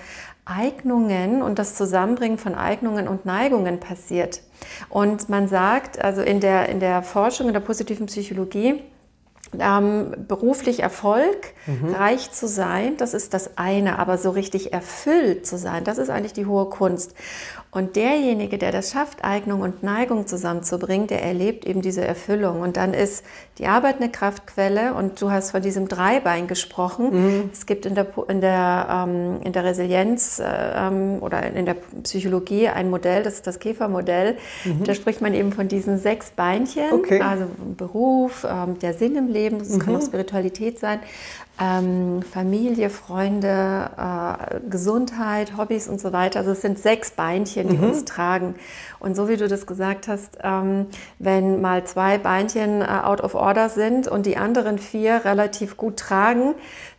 Eignungen 0.44 1.40
und 1.42 1.58
das 1.58 1.76
Zusammenbringen 1.76 2.38
von 2.38 2.54
Eignungen 2.54 3.06
und 3.06 3.24
Neigungen 3.24 3.78
passiert. 3.78 4.42
Und 4.88 5.28
man 5.28 5.48
sagt, 5.48 6.02
also 6.02 6.20
in 6.20 6.40
der, 6.40 6.68
in 6.68 6.80
der 6.80 7.02
Forschung, 7.02 7.46
in 7.46 7.52
der 7.52 7.60
positiven 7.60 8.06
Psychologie, 8.06 8.82
ähm, 9.58 10.14
beruflich 10.26 10.80
Erfolg, 10.80 11.54
mhm. 11.66 11.94
reich 11.94 12.30
zu 12.30 12.48
sein, 12.48 12.96
das 12.96 13.14
ist 13.14 13.34
das 13.34 13.58
eine, 13.58 13.98
aber 13.98 14.18
so 14.18 14.30
richtig 14.30 14.72
erfüllt 14.72 15.46
zu 15.46 15.58
sein, 15.58 15.84
das 15.84 15.98
ist 15.98 16.10
eigentlich 16.10 16.32
die 16.32 16.46
hohe 16.46 16.66
Kunst. 16.66 17.14
Und 17.74 17.96
derjenige, 17.96 18.58
der 18.58 18.70
das 18.70 18.90
schafft, 18.90 19.24
Eignung 19.24 19.62
und 19.62 19.82
Neigung 19.82 20.26
zusammenzubringen, 20.26 21.06
der 21.06 21.22
erlebt 21.22 21.64
eben 21.64 21.80
diese 21.80 22.02
Erfüllung. 22.02 22.60
Und 22.60 22.76
dann 22.76 22.92
ist 22.92 23.24
die 23.56 23.66
Arbeit 23.66 23.96
eine 23.96 24.10
Kraftquelle. 24.10 24.92
Und 24.92 25.22
du 25.22 25.30
hast 25.30 25.52
von 25.52 25.62
diesem 25.62 25.88
Dreibein 25.88 26.48
gesprochen. 26.48 27.10
Mhm. 27.12 27.50
Es 27.50 27.64
gibt 27.64 27.86
in 27.86 27.94
der, 27.94 28.08
in 28.28 28.42
der, 28.42 29.06
ähm, 29.08 29.40
in 29.42 29.54
der 29.54 29.64
Resilienz 29.64 30.38
äh, 30.38 30.44
ähm, 30.44 31.22
oder 31.22 31.50
in 31.50 31.64
der 31.64 31.76
Psychologie 32.02 32.68
ein 32.68 32.90
Modell, 32.90 33.22
das 33.22 33.36
ist 33.36 33.46
das 33.46 33.58
Käfermodell. 33.58 34.36
Mhm. 34.66 34.84
Da 34.84 34.94
spricht 34.94 35.22
man 35.22 35.32
eben 35.32 35.50
von 35.50 35.68
diesen 35.68 35.96
sechs 35.96 36.28
Beinchen. 36.28 36.92
Okay. 36.92 37.22
Also 37.22 37.46
Beruf, 37.78 38.46
ähm, 38.46 38.78
der 38.80 38.92
Sinn 38.92 39.16
im 39.16 39.28
Leben, 39.28 39.60
das 39.60 39.70
mhm. 39.70 39.78
kann 39.78 39.96
auch 39.96 40.02
Spiritualität 40.02 40.78
sein 40.78 41.00
ähm, 41.60 42.22
Familie, 42.22 42.90
Freunde, 42.90 43.90
äh, 43.96 44.60
Gesundheit, 44.68 45.56
Hobbys 45.56 45.88
und 45.88 46.00
so 46.00 46.12
weiter. 46.12 46.40
Also 46.40 46.52
es 46.52 46.62
sind 46.62 46.78
sechs 46.78 47.10
Beinchen, 47.10 47.68
die 47.68 47.76
mhm. 47.76 47.84
uns 47.84 48.04
tragen. 48.04 48.54
Und 48.98 49.16
so 49.16 49.28
wie 49.28 49.36
du 49.36 49.48
das 49.48 49.66
gesagt 49.66 50.08
hast, 50.08 50.38
ähm, 50.42 50.86
wenn 51.18 51.60
mal 51.60 51.84
zwei 51.84 52.18
Beinchen 52.18 52.80
äh, 52.80 52.84
out 52.84 53.20
of 53.20 53.34
order 53.34 53.68
sind 53.68 54.08
und 54.08 54.26
die 54.26 54.36
anderen 54.36 54.78
vier 54.78 55.24
relativ 55.24 55.76
gut 55.76 55.98
tragen, 55.98 56.54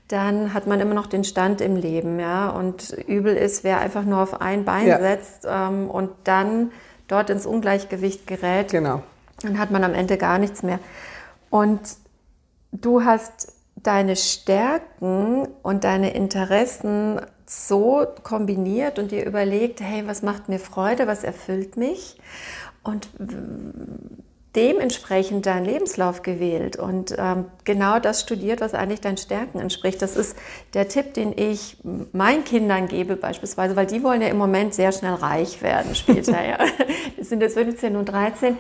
dann 0.07 0.53
hat 0.53 0.67
man 0.67 0.79
immer 0.79 0.93
noch 0.93 1.07
den 1.07 1.24
Stand 1.24 1.60
im 1.60 1.75
Leben. 1.75 2.19
Ja? 2.19 2.50
Und 2.50 2.91
übel 3.07 3.36
ist, 3.36 3.63
wer 3.63 3.79
einfach 3.79 4.03
nur 4.03 4.19
auf 4.19 4.41
ein 4.41 4.65
Bein 4.65 4.88
ja. 4.88 5.00
setzt 5.00 5.48
ähm, 5.50 5.89
und 5.89 6.12
dann 6.25 6.72
dort 7.07 7.29
ins 7.29 7.45
Ungleichgewicht 7.45 8.27
gerät. 8.27 8.72
Genau. 8.72 9.01
Dann 9.41 9.57
hat 9.57 9.72
man 9.72 9.83
am 9.83 9.93
Ende 9.93 10.17
gar 10.17 10.38
nichts 10.38 10.62
mehr. 10.62 10.79
Und 11.50 11.79
du 12.72 13.03
hast 13.03 13.52
deine 13.83 14.15
Stärken 14.15 15.47
und 15.61 15.83
deine 15.83 16.13
Interessen 16.13 17.19
so 17.45 18.05
kombiniert 18.23 18.99
und 18.99 19.11
dir 19.11 19.25
überlegt, 19.25 19.81
hey, 19.81 20.07
was 20.07 20.21
macht 20.21 20.49
mir 20.49 20.59
Freude, 20.59 21.07
was 21.07 21.23
erfüllt 21.23 21.77
mich? 21.77 22.17
Und 22.83 23.09
dementsprechend 24.55 25.45
deinen 25.45 25.65
Lebenslauf 25.65 26.22
gewählt 26.22 26.75
und 26.75 27.15
ähm, 27.17 27.45
genau 27.63 28.00
das 28.00 28.22
studiert, 28.22 28.62
was 28.62 28.74
eigentlich 28.74 29.01
deinen 29.01 29.17
Stärken 29.17 29.60
entspricht. 29.60 30.01
Das 30.01 30.15
ist 30.15 30.36
der 30.75 30.88
Tipp, 30.88 31.15
den 31.15 31.33
ich 31.36 31.77
meinen 32.12 32.43
Kindern 32.43 32.88
gebe 32.88 33.15
beispielsweise, 33.15 33.75
weil 33.75 33.88
die 33.88 34.03
wollen 34.03 34.22
ja 34.22 34.27
im 34.27 34.38
Moment 34.38 34.75
sehr 34.75 34.91
schnell 34.91 35.15
reich 35.15 35.62
werden 35.62 35.95
später. 35.95 36.43
ja. 36.45 36.57
Die 37.17 37.24
sind 37.24 37.41
jetzt 37.41 37.53
15 37.53 37.95
und 37.95 38.05
13 38.05 38.57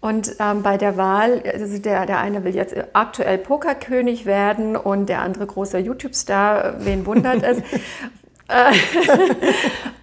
und 0.00 0.34
ähm, 0.40 0.62
bei 0.62 0.78
der 0.78 0.96
Wahl, 0.96 1.42
also 1.44 1.78
der, 1.78 2.06
der 2.06 2.18
eine 2.18 2.42
will 2.44 2.54
jetzt 2.54 2.74
aktuell 2.94 3.38
Pokerkönig 3.38 4.24
werden 4.24 4.76
und 4.76 5.08
der 5.08 5.20
andere 5.20 5.46
großer 5.46 5.78
YouTube-Star, 5.78 6.74
wen 6.78 7.06
wundert 7.06 7.42
es? 7.42 7.58
Äh, 8.50 8.72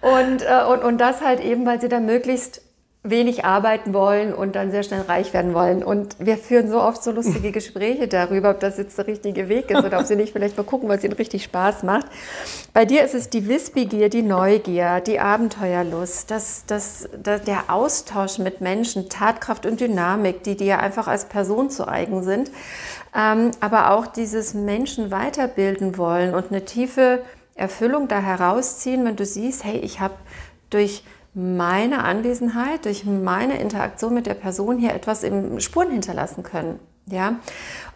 und, 0.00 0.40
äh, 0.40 0.64
und, 0.72 0.82
und 0.82 0.98
das 0.98 1.20
halt 1.20 1.40
eben, 1.40 1.66
weil 1.66 1.82
sie 1.82 1.90
da 1.90 2.00
möglichst 2.00 2.62
wenig 3.04 3.44
arbeiten 3.44 3.94
wollen 3.94 4.34
und 4.34 4.56
dann 4.56 4.72
sehr 4.72 4.82
schnell 4.82 5.02
reich 5.02 5.32
werden 5.32 5.54
wollen. 5.54 5.84
Und 5.84 6.16
wir 6.18 6.36
führen 6.36 6.68
so 6.68 6.80
oft 6.80 7.02
so 7.02 7.12
lustige 7.12 7.52
Gespräche 7.52 8.08
darüber, 8.08 8.50
ob 8.50 8.60
das 8.60 8.76
jetzt 8.76 8.98
der 8.98 9.06
richtige 9.06 9.48
Weg 9.48 9.70
ist 9.70 9.84
oder 9.84 10.00
ob 10.00 10.06
sie 10.06 10.16
nicht 10.16 10.32
vielleicht 10.32 10.56
mal 10.56 10.64
gucken, 10.64 10.88
was 10.88 11.04
ihnen 11.04 11.12
richtig 11.12 11.44
Spaß 11.44 11.84
macht. 11.84 12.06
Bei 12.72 12.84
dir 12.84 13.04
ist 13.04 13.14
es 13.14 13.30
die 13.30 13.48
Wissbegier, 13.48 14.08
die 14.08 14.22
Neugier, 14.22 15.00
die 15.00 15.20
Abenteuerlust, 15.20 16.30
das, 16.30 16.64
das, 16.66 17.08
das, 17.22 17.42
der 17.42 17.64
Austausch 17.68 18.38
mit 18.38 18.60
Menschen, 18.60 19.08
Tatkraft 19.08 19.64
und 19.64 19.80
Dynamik, 19.80 20.42
die 20.42 20.56
dir 20.56 20.80
einfach 20.80 21.06
als 21.06 21.26
Person 21.26 21.70
zu 21.70 21.86
eigen 21.86 22.24
sind. 22.24 22.50
Ähm, 23.14 23.52
aber 23.60 23.92
auch 23.92 24.06
dieses 24.06 24.54
Menschen 24.54 25.10
weiterbilden 25.12 25.96
wollen 25.98 26.34
und 26.34 26.50
eine 26.50 26.64
tiefe 26.64 27.20
Erfüllung 27.54 28.08
da 28.08 28.20
herausziehen, 28.20 29.04
wenn 29.04 29.16
du 29.16 29.24
siehst, 29.24 29.64
hey, 29.64 29.78
ich 29.78 30.00
habe 30.00 30.14
durch 30.70 31.02
meine 31.38 32.02
Anwesenheit, 32.02 32.84
durch 32.84 33.04
meine 33.04 33.60
Interaktion 33.60 34.12
mit 34.12 34.26
der 34.26 34.34
Person 34.34 34.76
hier 34.76 34.92
etwas 34.92 35.22
im 35.22 35.60
Spuren 35.60 35.92
hinterlassen 35.92 36.42
können. 36.42 36.80
Ja, 37.06 37.36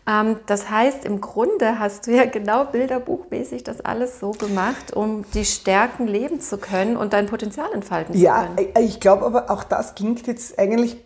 ähm, 0.07 0.37
das 0.47 0.71
heißt, 0.71 1.05
im 1.05 1.21
Grunde 1.21 1.79
hast 1.81 2.07
du 2.07 2.13
ja 2.13 2.25
genau 2.25 2.65
bilderbuchmäßig 2.65 3.65
das 3.65 3.81
alles 3.81 4.21
so 4.21 4.31
gemacht, 4.31 4.95
um 4.95 5.25
die 5.35 5.45
Stärken 5.45 6.07
leben 6.07 6.41
zu 6.41 6.57
können 6.57 6.97
und 6.97 7.13
dein 7.13 7.27
Potenzial 7.27 7.73
entfalten 7.75 8.17
ja, 8.17 8.43
zu 8.43 8.55
können. 8.55 8.71
Ja, 8.75 8.81
ich 8.81 9.01
glaube 9.01 9.27
aber 9.27 9.51
auch 9.51 9.65
das 9.65 9.97
klingt 9.97 10.27
jetzt 10.29 10.59
eigentlich 10.59 10.97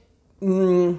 mh, 0.40 0.53
mm, 0.53 0.99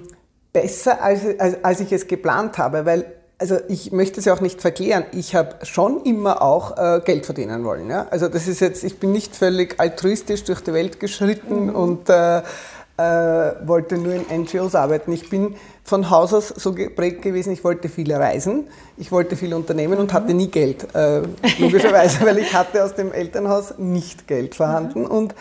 besser, 0.52 1.00
als, 1.02 1.22
als, 1.38 1.64
als 1.64 1.80
ich 1.80 1.92
es 1.92 2.08
geplant 2.08 2.58
habe, 2.58 2.84
weil 2.84 3.17
also 3.38 3.56
ich 3.68 3.92
möchte 3.92 4.18
es 4.18 4.26
ja 4.26 4.34
auch 4.34 4.40
nicht 4.40 4.60
verklären, 4.60 5.04
ich 5.12 5.34
habe 5.34 5.64
schon 5.64 6.02
immer 6.02 6.42
auch 6.42 6.76
äh, 6.76 7.00
Geld 7.04 7.24
verdienen 7.24 7.64
wollen. 7.64 7.88
Ja? 7.88 8.08
Also 8.10 8.28
das 8.28 8.48
ist 8.48 8.60
jetzt, 8.60 8.82
ich 8.82 8.98
bin 8.98 9.12
nicht 9.12 9.36
völlig 9.36 9.78
altruistisch 9.78 10.44
durch 10.44 10.60
die 10.60 10.72
Welt 10.72 10.98
geschritten 10.98 11.66
mhm. 11.66 11.74
und 11.74 12.10
äh, 12.10 12.38
äh, 12.38 13.54
wollte 13.64 13.96
nur 13.96 14.12
in 14.12 14.42
NGOs 14.42 14.74
arbeiten. 14.74 15.12
Ich 15.12 15.30
bin 15.30 15.54
von 15.84 16.10
Haus 16.10 16.34
aus 16.34 16.48
so 16.48 16.72
geprägt 16.72 17.22
gewesen, 17.22 17.52
ich 17.52 17.62
wollte 17.62 17.88
viele 17.88 18.18
reisen, 18.18 18.66
ich 18.96 19.12
wollte 19.12 19.36
viel 19.36 19.54
unternehmen 19.54 19.98
und 19.98 20.12
hatte 20.12 20.34
nie 20.34 20.48
Geld, 20.48 20.92
äh, 20.94 21.22
logischerweise, 21.58 22.20
weil 22.26 22.38
ich 22.38 22.52
hatte 22.52 22.84
aus 22.84 22.96
dem 22.96 23.12
Elternhaus 23.12 23.74
nicht 23.78 24.26
Geld 24.26 24.56
vorhanden 24.56 25.02
mhm. 25.02 25.10
und 25.10 25.34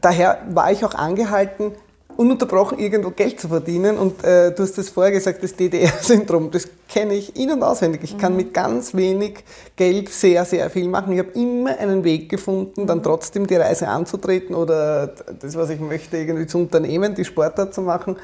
daher 0.00 0.38
war 0.50 0.72
ich 0.72 0.84
auch 0.84 0.94
angehalten, 0.94 1.72
ununterbrochen 2.18 2.80
irgendwo 2.80 3.10
Geld 3.10 3.38
zu 3.38 3.46
verdienen. 3.46 3.96
Und 3.96 4.24
äh, 4.24 4.52
du 4.52 4.64
hast 4.64 4.76
das 4.76 4.88
vorher 4.88 5.12
gesagt, 5.12 5.40
das 5.40 5.54
DDR-Syndrom, 5.54 6.50
das 6.50 6.66
kenne 6.88 7.14
ich 7.14 7.36
in- 7.36 7.52
und 7.52 7.62
auswendig. 7.62 8.00
Ich 8.02 8.18
kann 8.18 8.32
mhm. 8.32 8.38
mit 8.38 8.54
ganz 8.54 8.92
wenig 8.94 9.44
Geld 9.76 10.08
sehr, 10.08 10.44
sehr 10.44 10.68
viel 10.68 10.88
machen. 10.88 11.12
Ich 11.12 11.20
habe 11.20 11.30
immer 11.38 11.78
einen 11.78 12.02
Weg 12.02 12.28
gefunden, 12.28 12.88
dann 12.88 12.98
mhm. 12.98 13.02
trotzdem 13.04 13.46
die 13.46 13.54
Reise 13.54 13.86
anzutreten 13.86 14.56
oder 14.56 15.14
das, 15.40 15.54
was 15.54 15.70
ich 15.70 15.78
möchte, 15.78 16.16
irgendwie 16.16 16.48
zu 16.48 16.58
unternehmen, 16.58 17.14
die 17.14 17.24
Sportart 17.24 17.72
zu 17.72 17.82
machen. 17.82 18.16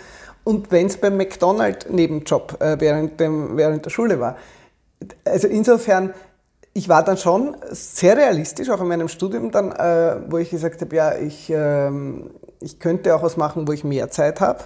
Und 0.42 0.72
wenn 0.72 0.86
es 0.86 0.96
beim 0.96 1.16
McDonald's 1.16 1.86
Nebenjob 1.88 2.60
äh, 2.60 2.76
während, 2.80 3.20
dem, 3.20 3.56
während 3.56 3.84
der 3.84 3.90
Schule 3.90 4.18
war. 4.18 4.36
Also 5.24 5.46
insofern, 5.46 6.12
ich 6.72 6.88
war 6.88 7.04
dann 7.04 7.16
schon 7.16 7.56
sehr 7.70 8.16
realistisch, 8.16 8.70
auch 8.70 8.80
in 8.80 8.88
meinem 8.88 9.06
Studium 9.06 9.52
dann, 9.52 9.70
äh, 9.70 10.16
wo 10.28 10.38
ich 10.38 10.50
gesagt 10.50 10.80
habe, 10.80 10.96
ja, 10.96 11.14
ich, 11.16 11.48
ähm, 11.54 12.30
ich 12.64 12.78
könnte 12.78 13.14
auch 13.14 13.22
was 13.22 13.36
machen, 13.36 13.68
wo 13.68 13.72
ich 13.72 13.84
mehr 13.84 14.10
Zeit 14.10 14.40
habe. 14.40 14.60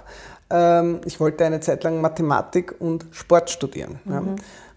Ähm, 0.49 1.01
ich 1.05 1.19
wollte 1.19 1.45
eine 1.45 1.59
Zeit 1.59 1.83
lang 1.83 2.01
Mathematik 2.01 2.75
und 2.79 3.05
Sport 3.11 3.49
studieren. 3.49 3.99
Mhm. 4.05 4.13
Ja. 4.13 4.23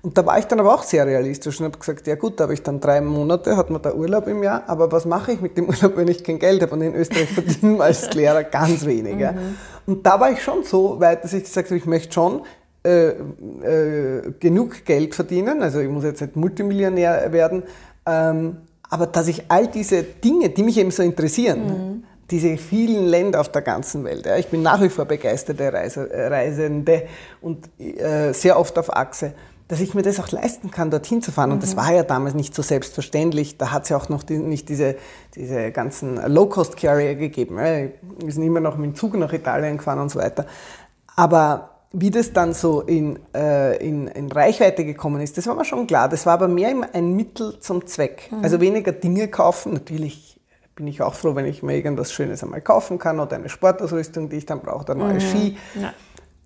Und 0.02 0.18
da 0.18 0.26
war 0.26 0.36
ich 0.36 0.46
dann 0.46 0.58
aber 0.58 0.74
auch 0.74 0.82
sehr 0.82 1.06
realistisch 1.06 1.60
und 1.60 1.66
habe 1.66 1.78
gesagt, 1.78 2.08
ja 2.08 2.16
gut, 2.16 2.40
da 2.40 2.44
habe 2.44 2.54
ich 2.54 2.62
dann 2.62 2.80
drei 2.80 3.00
Monate, 3.00 3.56
hat 3.56 3.70
man 3.70 3.80
da 3.80 3.94
Urlaub 3.94 4.26
im 4.26 4.42
Jahr, 4.42 4.64
aber 4.66 4.90
was 4.90 5.04
mache 5.04 5.32
ich 5.32 5.40
mit 5.40 5.56
dem 5.56 5.68
Urlaub, 5.68 5.96
wenn 5.96 6.08
ich 6.08 6.24
kein 6.24 6.40
Geld 6.40 6.60
habe? 6.60 6.74
Und 6.74 6.82
in 6.82 6.94
Österreich 6.94 7.30
verdienen 7.32 7.76
wir 7.76 7.84
als 7.84 8.12
Lehrer 8.12 8.42
ganz 8.42 8.84
wenig. 8.84 9.14
Mhm. 9.14 9.56
Und 9.86 10.04
da 10.04 10.18
war 10.18 10.32
ich 10.32 10.42
schon 10.42 10.64
so 10.64 10.98
weit, 11.00 11.22
dass 11.22 11.32
ich 11.32 11.44
gesagt 11.44 11.68
habe, 11.68 11.76
ich 11.76 11.86
möchte 11.86 12.12
schon 12.12 12.42
äh, 12.84 13.10
äh, 13.10 14.32
genug 14.40 14.84
Geld 14.84 15.14
verdienen, 15.14 15.62
also 15.62 15.78
ich 15.78 15.88
muss 15.88 16.02
jetzt 16.02 16.20
nicht 16.20 16.34
Multimillionär 16.34 17.32
werden, 17.32 17.62
ähm, 18.04 18.56
aber 18.90 19.06
dass 19.06 19.28
ich 19.28 19.44
all 19.48 19.68
diese 19.68 20.02
Dinge, 20.02 20.50
die 20.50 20.64
mich 20.64 20.76
eben 20.78 20.90
so 20.90 21.02
interessieren, 21.04 21.66
mhm 21.66 22.04
diese 22.32 22.56
vielen 22.56 23.06
Länder 23.06 23.40
auf 23.40 23.50
der 23.50 23.62
ganzen 23.62 24.04
Welt. 24.04 24.26
Ja. 24.26 24.36
Ich 24.36 24.48
bin 24.48 24.62
nach 24.62 24.80
wie 24.80 24.88
vor 24.88 25.04
begeisterte 25.04 25.72
Reise, 25.72 26.10
äh, 26.10 26.26
Reisende 26.26 27.04
und 27.40 27.68
äh, 27.78 28.32
sehr 28.32 28.58
oft 28.58 28.76
auf 28.78 28.96
Achse, 28.96 29.34
dass 29.68 29.80
ich 29.80 29.94
mir 29.94 30.02
das 30.02 30.18
auch 30.18 30.30
leisten 30.30 30.70
kann, 30.70 30.90
dorthin 30.90 31.22
zu 31.22 31.30
fahren. 31.30 31.50
Mhm. 31.50 31.54
Und 31.56 31.62
das 31.62 31.74
mhm. 31.74 31.80
war 31.80 31.92
ja 31.92 32.02
damals 32.02 32.34
nicht 32.34 32.54
so 32.54 32.62
selbstverständlich. 32.62 33.58
Da 33.58 33.70
hat 33.70 33.84
es 33.84 33.90
ja 33.90 33.98
auch 33.98 34.08
noch 34.08 34.22
die, 34.22 34.38
nicht 34.38 34.68
diese, 34.70 34.96
diese 35.36 35.70
ganzen 35.72 36.16
Low-Cost-Carrier 36.16 37.14
gegeben. 37.14 37.58
Wir 37.58 37.92
sind 38.32 38.42
immer 38.42 38.60
noch 38.60 38.76
mit 38.76 38.90
dem 38.90 38.94
Zug 38.94 39.14
nach 39.14 39.32
Italien 39.32 39.76
gefahren 39.76 40.00
und 40.00 40.10
so 40.10 40.18
weiter. 40.18 40.46
Aber 41.14 41.70
wie 41.92 42.10
das 42.10 42.32
dann 42.32 42.54
so 42.54 42.80
in, 42.80 43.18
äh, 43.34 43.76
in, 43.86 44.08
in, 44.08 44.32
Reichweite 44.32 44.86
gekommen 44.86 45.20
ist, 45.20 45.36
das 45.36 45.46
war 45.46 45.54
mir 45.54 45.66
schon 45.66 45.86
klar. 45.86 46.08
Das 46.08 46.24
war 46.24 46.32
aber 46.32 46.48
mehr 46.48 46.74
ein 46.94 47.14
Mittel 47.14 47.58
zum 47.60 47.86
Zweck. 47.86 48.30
Mhm. 48.30 48.42
Also 48.42 48.60
weniger 48.60 48.92
Dinge 48.92 49.28
kaufen, 49.28 49.74
natürlich 49.74 50.41
bin 50.74 50.86
ich 50.86 51.02
auch 51.02 51.14
froh, 51.14 51.34
wenn 51.34 51.46
ich 51.46 51.62
mir 51.62 51.76
irgendwas 51.76 52.12
Schönes 52.12 52.42
einmal 52.42 52.60
kaufen 52.60 52.98
kann 52.98 53.20
oder 53.20 53.36
eine 53.36 53.48
Sportausrüstung, 53.48 54.28
die 54.28 54.36
ich 54.36 54.46
dann 54.46 54.60
brauche, 54.60 54.82
oder 54.82 54.94
neue 54.94 55.14
mhm. 55.14 55.20
Ski. 55.20 55.56
Ja. 55.80 55.92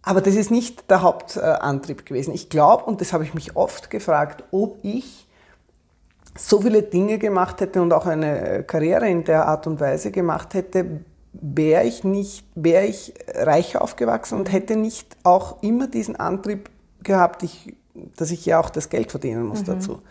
Aber 0.03 0.21
das 0.21 0.37
ist 0.37 0.51
nicht 0.51 0.89
der 0.91 1.03
Hauptantrieb 1.03 2.07
gewesen. 2.07 2.33
Ich 2.33 2.49
glaube, 2.49 2.85
und 2.85 3.01
das 3.01 3.13
habe 3.13 3.25
ich 3.25 3.35
mich 3.35 3.57
oft 3.57 3.91
gefragt, 3.91 4.45
ob 4.53 4.79
ich 4.83 5.27
so 6.39 6.61
viele 6.61 6.83
Dinge 6.83 7.19
gemacht 7.19 7.61
hätte 7.61 7.83
und 7.83 7.93
auch 7.93 8.07
eine 8.07 8.63
Karriere 8.63 9.09
in 9.09 9.25
der 9.25 9.47
Art 9.47 9.67
und 9.67 9.81
Weise 9.81 10.11
gemacht 10.11 10.55
hätte, 10.55 11.01
wäre 11.33 11.85
ich 11.85 12.05
nicht, 12.05 12.47
wäre 12.55 12.87
ich 12.87 13.15
reich 13.35 13.77
aufgewachsen 13.77 14.39
und 14.39 14.53
hätte 14.53 14.77
nicht 14.77 15.17
auch 15.23 15.63
immer 15.63 15.87
diesen 15.87 16.17
Antrieb 16.17 16.71
gehabt, 17.03 17.43
ich, 17.43 17.75
dass 18.17 18.31
ich 18.31 18.47
ja 18.47 18.61
auch 18.61 18.71
das 18.71 18.89
Geld 18.89 19.11
verdienen 19.11 19.47
muss 19.47 19.63
mhm. 19.63 19.67
dazu. 19.67 20.03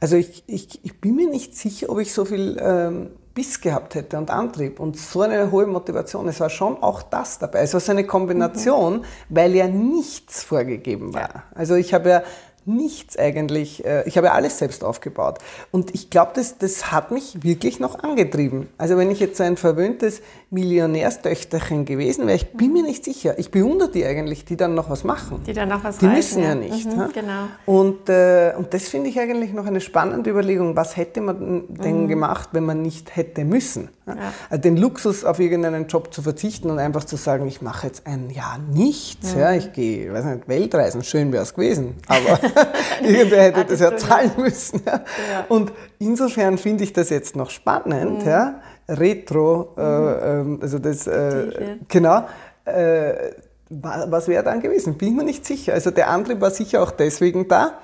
Also 0.00 0.16
ich, 0.16 0.44
ich, 0.46 0.84
ich 0.84 1.00
bin 1.00 1.16
mir 1.16 1.28
nicht 1.28 1.56
sicher, 1.56 1.90
ob 1.90 1.98
ich 1.98 2.12
so 2.12 2.24
viel 2.24 2.58
ähm, 2.60 3.10
Biss 3.34 3.60
gehabt 3.60 3.96
hätte 3.96 4.16
und 4.16 4.30
Antrieb 4.30 4.78
und 4.78 4.96
so 4.96 5.22
eine 5.22 5.50
hohe 5.50 5.66
Motivation. 5.66 6.28
Es 6.28 6.38
war 6.38 6.50
schon 6.50 6.80
auch 6.82 7.02
das 7.02 7.38
dabei. 7.38 7.60
Es 7.60 7.74
war 7.74 7.80
so 7.80 7.90
eine 7.90 8.04
Kombination, 8.04 8.98
mhm. 8.98 9.04
weil 9.28 9.54
ja 9.54 9.66
nichts 9.66 10.44
vorgegeben 10.44 11.12
war. 11.14 11.44
Also 11.54 11.74
ich 11.74 11.92
habe 11.92 12.08
ja 12.08 12.22
nichts 12.66 13.18
eigentlich, 13.18 13.84
äh, 13.84 14.06
ich 14.06 14.16
habe 14.16 14.32
alles 14.32 14.58
selbst 14.58 14.84
aufgebaut. 14.84 15.38
Und 15.70 15.94
ich 15.94 16.10
glaube, 16.10 16.32
das, 16.34 16.58
das 16.58 16.92
hat 16.92 17.10
mich 17.10 17.42
wirklich 17.42 17.80
noch 17.80 18.02
angetrieben. 18.02 18.68
Also 18.78 18.96
wenn 18.96 19.10
ich 19.10 19.20
jetzt 19.20 19.36
so 19.36 19.44
ein 19.44 19.56
verwöhntes 19.56 20.22
Millionärstöchterchen 20.50 21.84
gewesen 21.84 22.26
wäre, 22.26 22.36
ich 22.36 22.52
bin 22.52 22.72
mir 22.72 22.82
nicht 22.82 23.04
sicher. 23.04 23.38
Ich 23.38 23.50
bewundere 23.50 23.90
die 23.90 24.04
eigentlich, 24.04 24.44
die 24.44 24.56
dann 24.56 24.74
noch 24.74 24.90
was 24.90 25.04
machen. 25.04 25.42
Die 25.46 25.52
dann 25.52 25.68
noch 25.68 25.84
was 25.84 25.98
Die 25.98 26.06
müssen 26.06 26.42
ja, 26.42 26.50
ja 26.50 26.54
nicht. 26.54 26.86
Mhm, 26.86 27.10
genau. 27.12 27.48
Und, 27.66 28.08
äh, 28.08 28.54
und 28.56 28.72
das 28.72 28.88
finde 28.88 29.10
ich 29.10 29.18
eigentlich 29.18 29.52
noch 29.52 29.66
eine 29.66 29.80
spannende 29.80 30.30
Überlegung. 30.30 30.76
Was 30.76 30.96
hätte 30.96 31.20
man 31.20 31.64
denn 31.68 32.04
mhm. 32.04 32.08
gemacht, 32.08 32.50
wenn 32.52 32.64
man 32.64 32.82
nicht 32.82 33.16
hätte 33.16 33.44
müssen? 33.44 33.88
Ja. 34.06 34.14
Also 34.50 34.62
den 34.62 34.76
Luxus 34.76 35.24
auf 35.24 35.40
irgendeinen 35.40 35.86
Job 35.86 36.12
zu 36.12 36.22
verzichten 36.22 36.70
und 36.70 36.78
einfach 36.78 37.04
zu 37.04 37.16
sagen, 37.16 37.46
ich 37.46 37.62
mache 37.62 37.86
jetzt 37.86 38.06
ein 38.06 38.30
Jahr 38.30 38.58
nichts. 38.58 39.34
Mhm. 39.34 39.40
Ja, 39.40 39.52
ich 39.52 39.72
gehe, 39.72 40.12
weiß 40.12 40.24
nicht, 40.26 40.48
Weltreisen, 40.48 41.02
schön 41.02 41.32
wäre 41.32 41.42
es 41.42 41.54
gewesen. 41.54 41.94
Aber 42.08 42.38
irgendwer 43.02 43.42
hätte 43.42 43.64
das 43.64 43.80
ja 43.80 43.96
zahlen 43.96 44.32
müssen. 44.36 44.82
Ja. 44.84 44.92
Ja. 44.92 45.44
Und 45.48 45.72
insofern 45.98 46.58
finde 46.58 46.84
ich 46.84 46.92
das 46.92 47.10
jetzt 47.10 47.34
noch 47.34 47.50
spannend. 47.50 48.22
Mhm. 48.22 48.28
Ja. 48.28 48.60
Retro, 48.88 49.74
äh, 49.78 50.42
mhm. 50.42 50.58
äh, 50.58 50.62
also 50.62 50.78
das, 50.78 51.06
äh, 51.06 51.78
genau. 51.88 52.26
Äh, 52.66 53.32
was 53.70 54.28
wäre 54.28 54.44
dann 54.44 54.60
gewesen? 54.60 54.98
Bin 54.98 55.08
ich 55.08 55.14
mir 55.14 55.24
nicht 55.24 55.46
sicher. 55.46 55.72
Also 55.72 55.90
der 55.90 56.10
Antrieb 56.10 56.40
war 56.40 56.50
sicher 56.50 56.82
auch 56.82 56.90
deswegen 56.90 57.48
da. 57.48 57.78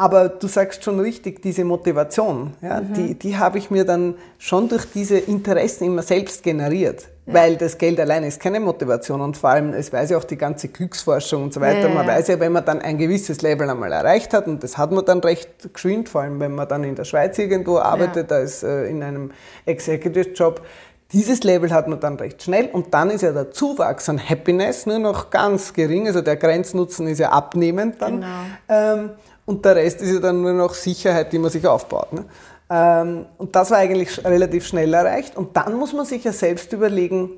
Aber 0.00 0.28
du 0.28 0.46
sagst 0.46 0.84
schon 0.84 1.00
richtig, 1.00 1.42
diese 1.42 1.64
Motivation, 1.64 2.54
ja, 2.62 2.80
mhm. 2.80 2.94
die, 2.94 3.14
die 3.16 3.36
habe 3.36 3.58
ich 3.58 3.68
mir 3.68 3.84
dann 3.84 4.14
schon 4.38 4.68
durch 4.68 4.84
diese 4.94 5.18
Interessen 5.18 5.86
immer 5.86 6.02
selbst 6.02 6.44
generiert. 6.44 7.08
Ja. 7.26 7.34
Weil 7.34 7.56
das 7.56 7.78
Geld 7.78 7.98
alleine 7.98 8.28
ist 8.28 8.38
keine 8.38 8.60
Motivation 8.60 9.20
und 9.20 9.36
vor 9.36 9.50
allem, 9.50 9.74
es 9.74 9.92
weiß 9.92 10.10
ja 10.10 10.18
auch 10.18 10.24
die 10.24 10.38
ganze 10.38 10.68
Glücksforschung 10.68 11.42
und 11.42 11.52
so 11.52 11.60
weiter. 11.60 11.88
Ja, 11.88 11.94
man 11.94 12.06
weiß 12.06 12.28
ja, 12.28 12.38
wenn 12.38 12.52
man 12.52 12.64
dann 12.64 12.80
ein 12.80 12.96
gewisses 12.96 13.42
Level 13.42 13.68
einmal 13.68 13.90
erreicht 13.90 14.32
hat 14.34 14.46
und 14.46 14.62
das 14.62 14.78
hat 14.78 14.92
man 14.92 15.04
dann 15.04 15.18
recht 15.18 15.74
geschwind, 15.74 16.08
vor 16.08 16.20
allem 16.20 16.38
wenn 16.38 16.54
man 16.54 16.68
dann 16.68 16.84
in 16.84 16.94
der 16.94 17.04
Schweiz 17.04 17.36
irgendwo 17.36 17.78
arbeitet, 17.78 18.30
als 18.30 18.62
äh, 18.62 18.84
in 18.84 19.02
einem 19.02 19.32
Executive-Job, 19.66 20.64
dieses 21.12 21.42
Level 21.42 21.72
hat 21.72 21.88
man 21.88 21.98
dann 21.98 22.16
recht 22.16 22.42
schnell 22.42 22.68
und 22.70 22.94
dann 22.94 23.10
ist 23.10 23.22
ja 23.22 23.32
der 23.32 23.50
Zuwachs 23.50 24.08
an 24.08 24.20
Happiness 24.20 24.86
nur 24.86 24.98
noch 25.00 25.30
ganz 25.30 25.72
gering, 25.72 26.06
also 26.06 26.20
der 26.20 26.36
Grenznutzen 26.36 27.08
ist 27.08 27.18
ja 27.18 27.30
abnehmend 27.30 28.00
dann. 28.00 28.20
Genau. 28.20 28.28
Ähm, 28.68 29.10
und 29.48 29.64
der 29.64 29.76
Rest 29.76 30.02
ist 30.02 30.12
ja 30.12 30.20
dann 30.20 30.42
nur 30.42 30.52
noch 30.52 30.74
Sicherheit, 30.74 31.32
die 31.32 31.38
man 31.38 31.50
sich 31.50 31.66
aufbaut. 31.66 32.12
Ne? 32.12 32.26
Ähm, 32.68 33.24
und 33.38 33.56
das 33.56 33.70
war 33.70 33.78
eigentlich 33.78 34.22
relativ 34.22 34.66
schnell 34.66 34.92
erreicht. 34.92 35.38
Und 35.38 35.56
dann 35.56 35.72
muss 35.72 35.94
man 35.94 36.04
sich 36.04 36.22
ja 36.22 36.32
selbst 36.32 36.70
überlegen, 36.74 37.30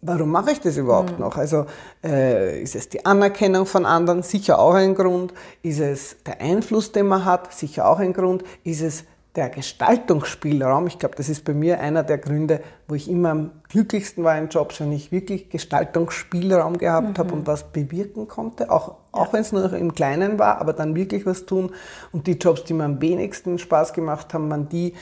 warum 0.00 0.30
mache 0.30 0.50
ich 0.50 0.60
das 0.60 0.76
überhaupt 0.76 1.12
mhm. 1.12 1.20
noch? 1.20 1.36
Also 1.36 1.66
äh, 2.02 2.60
ist 2.60 2.74
es 2.74 2.88
die 2.88 3.06
Anerkennung 3.06 3.66
von 3.66 3.86
anderen? 3.86 4.24
Sicher 4.24 4.58
auch 4.58 4.74
ein 4.74 4.96
Grund. 4.96 5.32
Ist 5.62 5.78
es 5.78 6.16
der 6.26 6.40
Einfluss, 6.40 6.90
den 6.90 7.06
man 7.06 7.24
hat? 7.24 7.54
Sicher 7.54 7.88
auch 7.88 8.00
ein 8.00 8.12
Grund. 8.12 8.42
Ist 8.64 8.82
es 8.82 9.04
der 9.34 9.48
Gestaltungsspielraum, 9.48 10.86
ich 10.86 10.98
glaube, 10.98 11.14
das 11.16 11.30
ist 11.30 11.44
bei 11.44 11.54
mir 11.54 11.80
einer 11.80 12.02
der 12.02 12.18
Gründe, 12.18 12.60
wo 12.86 12.94
ich 12.94 13.08
immer 13.08 13.30
am 13.30 13.50
glücklichsten 13.70 14.24
war 14.24 14.36
in 14.36 14.48
Jobs, 14.48 14.78
wenn 14.80 14.92
ich 14.92 15.10
wirklich 15.10 15.48
Gestaltungsspielraum 15.48 16.76
gehabt 16.76 17.08
mhm. 17.08 17.18
habe 17.18 17.32
und 17.32 17.46
was 17.46 17.72
bewirken 17.72 18.28
konnte, 18.28 18.70
auch, 18.70 18.96
auch 19.10 19.28
ja. 19.28 19.32
wenn 19.32 19.40
es 19.40 19.52
nur 19.52 19.72
im 19.72 19.94
Kleinen 19.94 20.38
war, 20.38 20.60
aber 20.60 20.74
dann 20.74 20.94
wirklich 20.94 21.24
was 21.24 21.46
tun. 21.46 21.70
Und 22.12 22.26
die 22.26 22.32
Jobs, 22.32 22.64
die 22.64 22.74
mir 22.74 22.84
am 22.84 23.00
wenigsten 23.00 23.58
Spaß 23.58 23.94
gemacht 23.94 24.34
haben, 24.34 24.50
waren 24.50 24.68
die, 24.68 24.92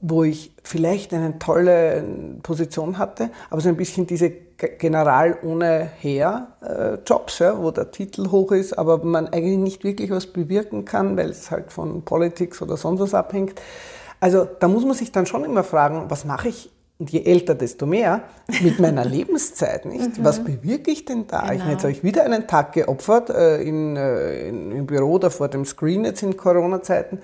wo 0.00 0.24
ich 0.24 0.52
vielleicht 0.62 1.12
eine 1.12 1.38
tolle 1.38 2.04
Position 2.42 2.98
hatte, 2.98 3.30
aber 3.50 3.60
so 3.60 3.68
ein 3.68 3.76
bisschen 3.76 4.06
diese 4.06 4.30
General 4.30 5.38
ohne 5.42 5.90
Heer 5.98 6.48
äh, 6.62 6.98
Jobs, 7.06 7.38
ja, 7.38 7.62
wo 7.62 7.70
der 7.70 7.90
Titel 7.90 8.30
hoch 8.30 8.52
ist, 8.52 8.74
aber 8.74 9.02
man 9.04 9.28
eigentlich 9.28 9.58
nicht 9.58 9.84
wirklich 9.84 10.10
was 10.10 10.26
bewirken 10.26 10.84
kann, 10.84 11.16
weil 11.16 11.30
es 11.30 11.50
halt 11.50 11.72
von 11.72 12.02
Politics 12.02 12.60
oder 12.60 12.76
sonst 12.76 13.00
was 13.00 13.14
abhängt. 13.14 13.60
Also 14.20 14.46
da 14.58 14.68
muss 14.68 14.84
man 14.84 14.94
sich 14.94 15.12
dann 15.12 15.24
schon 15.24 15.44
immer 15.44 15.64
fragen, 15.64 16.06
was 16.08 16.24
mache 16.24 16.48
ich 16.48 16.70
und 17.00 17.10
je 17.10 17.24
älter, 17.24 17.54
desto 17.54 17.86
mehr, 17.86 18.24
mit 18.62 18.78
meiner 18.78 19.04
Lebenszeit, 19.06 19.86
nicht? 19.86 20.18
Mhm. 20.18 20.24
Was 20.24 20.44
bewirke 20.44 20.90
ich 20.90 21.06
denn 21.06 21.26
da? 21.26 21.40
Genau. 21.40 21.54
Ich, 21.54 21.70
jetzt 21.70 21.82
habe 21.82 21.92
ich 21.92 22.04
wieder 22.04 22.24
einen 22.24 22.46
Tag 22.46 22.74
geopfert 22.74 23.30
äh, 23.30 23.62
in, 23.62 23.96
äh, 23.96 24.48
in, 24.48 24.70
im 24.70 24.86
Büro 24.86 25.12
oder 25.12 25.30
vor 25.30 25.48
dem 25.48 25.64
Screen 25.64 26.04
jetzt 26.04 26.22
in 26.22 26.36
Corona-Zeiten 26.36 27.20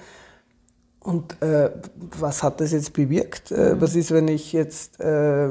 und 1.07 1.41
äh, 1.41 1.71
was 2.19 2.43
hat 2.43 2.61
das 2.61 2.73
jetzt 2.73 2.93
bewirkt? 2.93 3.53
Äh, 3.53 3.75
mhm. 3.75 3.81
Was 3.81 3.95
ist, 3.95 4.11
wenn 4.11 4.27
ich 4.27 4.53
jetzt, 4.53 4.99
äh, 4.99 5.47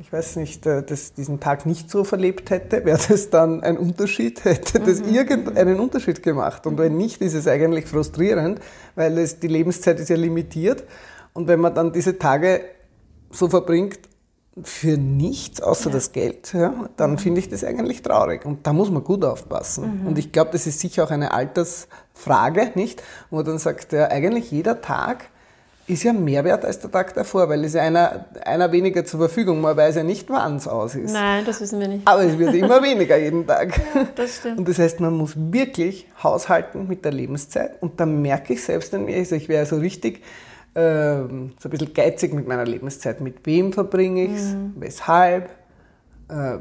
ich 0.00 0.10
weiß 0.10 0.36
nicht, 0.36 0.64
äh, 0.64 0.82
das, 0.82 1.12
diesen 1.12 1.40
Tag 1.40 1.66
nicht 1.66 1.90
so 1.90 2.04
verlebt 2.04 2.48
hätte? 2.48 2.86
Wäre 2.86 2.98
das 3.06 3.28
dann 3.28 3.62
ein 3.62 3.76
Unterschied? 3.76 4.42
Hätte 4.44 4.80
das 4.80 5.00
mhm. 5.00 5.14
irgendeinen 5.14 5.78
Unterschied 5.78 6.22
gemacht? 6.22 6.66
Und 6.66 6.78
wenn 6.78 6.96
nicht, 6.96 7.20
ist 7.20 7.34
es 7.34 7.46
eigentlich 7.46 7.84
frustrierend, 7.84 8.60
weil 8.94 9.18
es, 9.18 9.38
die 9.38 9.48
Lebenszeit 9.48 10.00
ist 10.00 10.08
ja 10.08 10.16
limitiert. 10.16 10.84
Und 11.34 11.48
wenn 11.48 11.60
man 11.60 11.74
dann 11.74 11.92
diese 11.92 12.18
Tage 12.18 12.62
so 13.30 13.50
verbringt, 13.50 13.98
für 14.62 14.96
nichts 14.96 15.60
außer 15.60 15.90
ja. 15.90 15.94
das 15.94 16.12
Geld, 16.12 16.52
ja, 16.52 16.88
dann 16.96 17.12
mhm. 17.12 17.18
finde 17.18 17.40
ich 17.40 17.48
das 17.48 17.64
eigentlich 17.64 18.02
traurig. 18.02 18.44
Und 18.44 18.66
da 18.66 18.72
muss 18.72 18.90
man 18.90 19.04
gut 19.04 19.24
aufpassen. 19.24 20.02
Mhm. 20.02 20.06
Und 20.08 20.18
ich 20.18 20.32
glaube, 20.32 20.50
das 20.52 20.66
ist 20.66 20.80
sicher 20.80 21.04
auch 21.04 21.10
eine 21.10 21.32
Altersfrage, 21.32 22.72
nicht? 22.74 23.02
Wo 23.30 23.36
man 23.36 23.44
dann 23.44 23.58
sagt, 23.58 23.92
ja, 23.92 24.08
eigentlich 24.08 24.50
jeder 24.50 24.80
Tag 24.80 25.26
ist 25.88 26.02
ja 26.02 26.12
mehr 26.12 26.44
wert 26.44 26.64
als 26.64 26.80
der 26.80 26.90
Tag 26.90 27.14
davor, 27.14 27.48
weil 27.48 27.64
es 27.64 27.72
ja 27.72 27.82
einer, 27.82 28.26
einer 28.44 28.70
weniger 28.72 29.04
zur 29.06 29.20
Verfügung. 29.20 29.60
Man 29.60 29.76
weiß 29.76 29.96
ja 29.96 30.02
nicht, 30.02 30.28
wann 30.28 30.56
es 30.56 30.68
aus 30.68 30.94
ist. 30.94 31.12
Nein, 31.12 31.44
das 31.46 31.60
wissen 31.60 31.80
wir 31.80 31.88
nicht. 31.88 32.06
Aber 32.06 32.22
es 32.22 32.38
wird 32.38 32.54
immer 32.54 32.82
weniger 32.82 33.16
jeden 33.16 33.46
Tag. 33.46 33.80
Ja, 33.94 34.06
das 34.14 34.36
stimmt. 34.36 34.58
Und 34.58 34.68
das 34.68 34.78
heißt, 34.78 35.00
man 35.00 35.14
muss 35.14 35.32
wirklich 35.34 36.06
haushalten 36.22 36.86
mit 36.88 37.04
der 37.04 37.12
Lebenszeit. 37.12 37.80
Und 37.80 37.98
da 37.98 38.04
merke 38.04 38.52
ich 38.52 38.62
selbst 38.62 38.92
an 38.92 39.06
mir, 39.06 39.16
also 39.16 39.34
ich 39.34 39.48
wäre 39.48 39.64
so 39.64 39.76
richtig 39.76 40.22
ähm, 40.74 41.52
so 41.58 41.68
ein 41.68 41.70
bisschen 41.70 41.94
geizig 41.94 42.32
mit 42.34 42.46
meiner 42.46 42.64
Lebenszeit. 42.64 43.20
Mit 43.20 43.46
wem 43.46 43.72
verbringe 43.72 44.24
ich 44.24 44.32
es? 44.32 44.52
Mhm. 44.52 44.74
Weshalb? 44.76 45.50
Äh, 46.28 46.58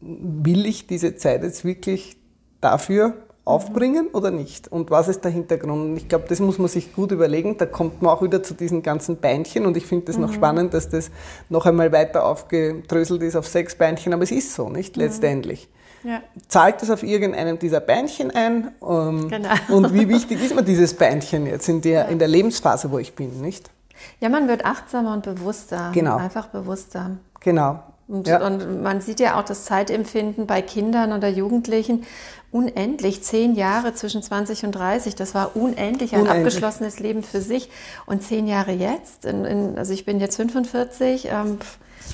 will 0.00 0.66
ich 0.66 0.86
diese 0.86 1.16
Zeit 1.16 1.42
jetzt 1.42 1.64
wirklich 1.64 2.16
dafür 2.60 3.14
aufbringen 3.44 4.06
mhm. 4.06 4.14
oder 4.14 4.30
nicht? 4.30 4.70
Und 4.70 4.90
was 4.90 5.08
ist 5.08 5.24
der 5.24 5.30
Hintergrund? 5.30 5.72
Und 5.72 5.96
ich 5.96 6.08
glaube, 6.08 6.26
das 6.28 6.40
muss 6.40 6.58
man 6.58 6.68
sich 6.68 6.94
gut 6.94 7.10
überlegen. 7.10 7.56
Da 7.56 7.66
kommt 7.66 8.02
man 8.02 8.12
auch 8.12 8.22
wieder 8.22 8.42
zu 8.42 8.54
diesen 8.54 8.82
ganzen 8.82 9.18
Beinchen 9.18 9.66
und 9.66 9.76
ich 9.76 9.86
finde 9.86 10.06
das 10.06 10.16
mhm. 10.16 10.22
noch 10.22 10.32
spannend, 10.32 10.74
dass 10.74 10.88
das 10.88 11.10
noch 11.48 11.66
einmal 11.66 11.90
weiter 11.92 12.24
aufgedröselt 12.24 13.22
ist 13.22 13.36
auf 13.36 13.46
sechs 13.46 13.74
Beinchen, 13.74 14.12
aber 14.12 14.22
es 14.22 14.30
ist 14.30 14.54
so, 14.54 14.68
nicht 14.68 14.96
mhm. 14.96 15.02
letztendlich. 15.02 15.68
Ja. 16.04 16.22
Zahlt 16.48 16.82
das 16.82 16.90
auf 16.90 17.02
irgendeinem 17.02 17.58
dieser 17.58 17.80
Beinchen 17.80 18.30
ein? 18.30 18.70
Ähm, 18.82 19.28
genau. 19.28 19.48
Und 19.68 19.92
wie 19.92 20.08
wichtig 20.08 20.42
ist 20.42 20.54
mir 20.54 20.62
dieses 20.62 20.94
Beinchen 20.94 21.46
jetzt 21.46 21.68
in 21.68 21.80
der, 21.80 22.04
ja. 22.04 22.08
in 22.08 22.18
der 22.18 22.28
Lebensphase, 22.28 22.90
wo 22.90 22.98
ich 22.98 23.14
bin, 23.14 23.40
nicht? 23.40 23.70
Ja, 24.20 24.28
man 24.28 24.48
wird 24.48 24.64
achtsamer 24.64 25.12
und 25.12 25.24
bewusster. 25.24 25.90
Genau. 25.92 26.16
Einfach 26.16 26.46
bewusster. 26.48 27.16
Genau. 27.40 27.82
Und, 28.06 28.26
ja. 28.26 28.44
und, 28.44 28.82
man 28.82 29.00
sieht 29.00 29.20
ja 29.20 29.38
auch 29.38 29.44
das 29.44 29.64
Zeitempfinden 29.64 30.46
bei 30.46 30.62
Kindern 30.62 31.12
oder 31.12 31.28
Jugendlichen 31.28 32.04
unendlich. 32.50 33.22
Zehn 33.22 33.54
Jahre 33.54 33.92
zwischen 33.92 34.22
20 34.22 34.64
und 34.64 34.72
30, 34.72 35.14
das 35.14 35.34
war 35.34 35.54
unendlich 35.56 36.14
ein 36.14 36.22
unendlich. 36.22 36.46
abgeschlossenes 36.46 37.00
Leben 37.00 37.22
für 37.22 37.42
sich. 37.42 37.70
Und 38.06 38.22
zehn 38.22 38.46
Jahre 38.46 38.72
jetzt, 38.72 39.26
in, 39.26 39.44
in, 39.44 39.78
also 39.78 39.92
ich 39.92 40.06
bin 40.06 40.20
jetzt 40.20 40.36
45, 40.36 41.28
ähm, 41.30 41.58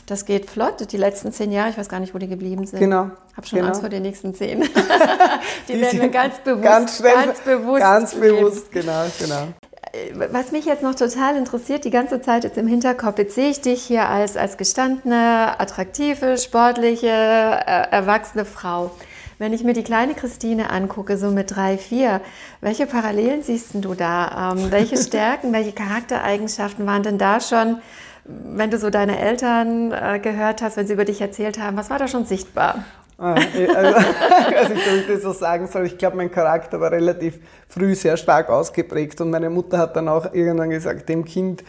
das 0.06 0.24
geht 0.24 0.50
flott. 0.50 0.90
Die 0.92 0.96
letzten 0.96 1.32
zehn 1.32 1.52
Jahre, 1.52 1.70
ich 1.70 1.78
weiß 1.78 1.88
gar 1.88 2.00
nicht, 2.00 2.14
wo 2.14 2.18
die 2.18 2.28
geblieben 2.28 2.66
sind. 2.66 2.80
Genau. 2.80 3.10
Ich 3.30 3.36
habe 3.36 3.46
schon 3.46 3.58
genau. 3.58 3.68
Angst 3.68 3.80
vor 3.80 3.90
den 3.90 4.02
nächsten 4.02 4.34
zehn. 4.34 4.62
die, 5.68 5.72
die 5.72 5.80
werden 5.80 5.98
mir 5.98 6.10
ganz 6.10 6.38
bewusst. 6.38 6.62
Ganz, 6.62 6.96
schnell, 6.98 7.14
ganz 7.14 7.40
bewusst. 7.40 7.80
Ganz 7.80 8.14
bewusst, 8.14 8.72
genau, 8.72 9.04
genau. 9.18 9.48
Äh, 9.92 10.28
was 10.30 10.52
mich 10.52 10.64
jetzt 10.64 10.82
noch 10.82 10.94
total 10.94 11.36
interessiert, 11.36 11.84
die 11.84 11.90
ganze 11.90 12.20
Zeit 12.20 12.44
jetzt 12.44 12.58
im 12.58 12.66
Hinterkopf, 12.66 13.18
jetzt 13.18 13.34
sehe 13.34 13.50
ich 13.50 13.60
dich 13.60 13.82
hier 13.82 14.08
als, 14.08 14.36
als 14.36 14.56
gestandene, 14.56 15.58
attraktive, 15.58 16.38
sportliche, 16.38 17.08
äh, 17.08 17.90
erwachsene 17.90 18.44
Frau. 18.44 18.90
Wenn 19.38 19.52
ich 19.52 19.64
mir 19.64 19.72
die 19.72 19.82
kleine 19.82 20.14
Christine 20.14 20.70
angucke, 20.70 21.16
so 21.18 21.30
mit 21.30 21.54
drei, 21.54 21.76
vier, 21.76 22.20
welche 22.60 22.86
Parallelen 22.86 23.42
siehst 23.42 23.70
du 23.74 23.94
da? 23.94 24.52
Ähm, 24.52 24.70
welche 24.70 24.96
Stärken, 25.02 25.52
welche 25.52 25.72
Charaktereigenschaften 25.72 26.86
waren 26.86 27.02
denn 27.02 27.18
da 27.18 27.40
schon 27.40 27.78
wenn 28.24 28.70
du 28.70 28.78
so 28.78 28.90
deine 28.90 29.18
Eltern 29.18 29.92
äh, 29.92 30.18
gehört 30.18 30.62
hast, 30.62 30.76
wenn 30.76 30.86
sie 30.86 30.94
über 30.94 31.04
dich 31.04 31.20
erzählt 31.20 31.58
haben, 31.58 31.76
was 31.76 31.90
war 31.90 31.98
da 31.98 32.08
schon 32.08 32.24
sichtbar? 32.24 32.84
Ah, 33.18 33.34
also, 33.34 33.96
also 34.56 34.74
ich 34.74 34.86
ich 34.86 35.06
das 35.06 35.22
so 35.22 35.32
sagen 35.32 35.66
soll, 35.66 35.86
ich 35.86 35.98
glaube, 35.98 36.16
mein 36.16 36.30
Charakter 36.30 36.80
war 36.80 36.90
relativ 36.90 37.38
früh 37.68 37.94
sehr 37.94 38.16
stark 38.16 38.48
ausgeprägt 38.48 39.20
und 39.20 39.30
meine 39.30 39.50
Mutter 39.50 39.78
hat 39.78 39.94
dann 39.96 40.08
auch 40.08 40.32
irgendwann 40.32 40.70
gesagt, 40.70 41.08
dem 41.08 41.24
Kind 41.24 41.62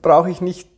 brauche 0.00 0.30
ich 0.30 0.40
nicht 0.40 0.69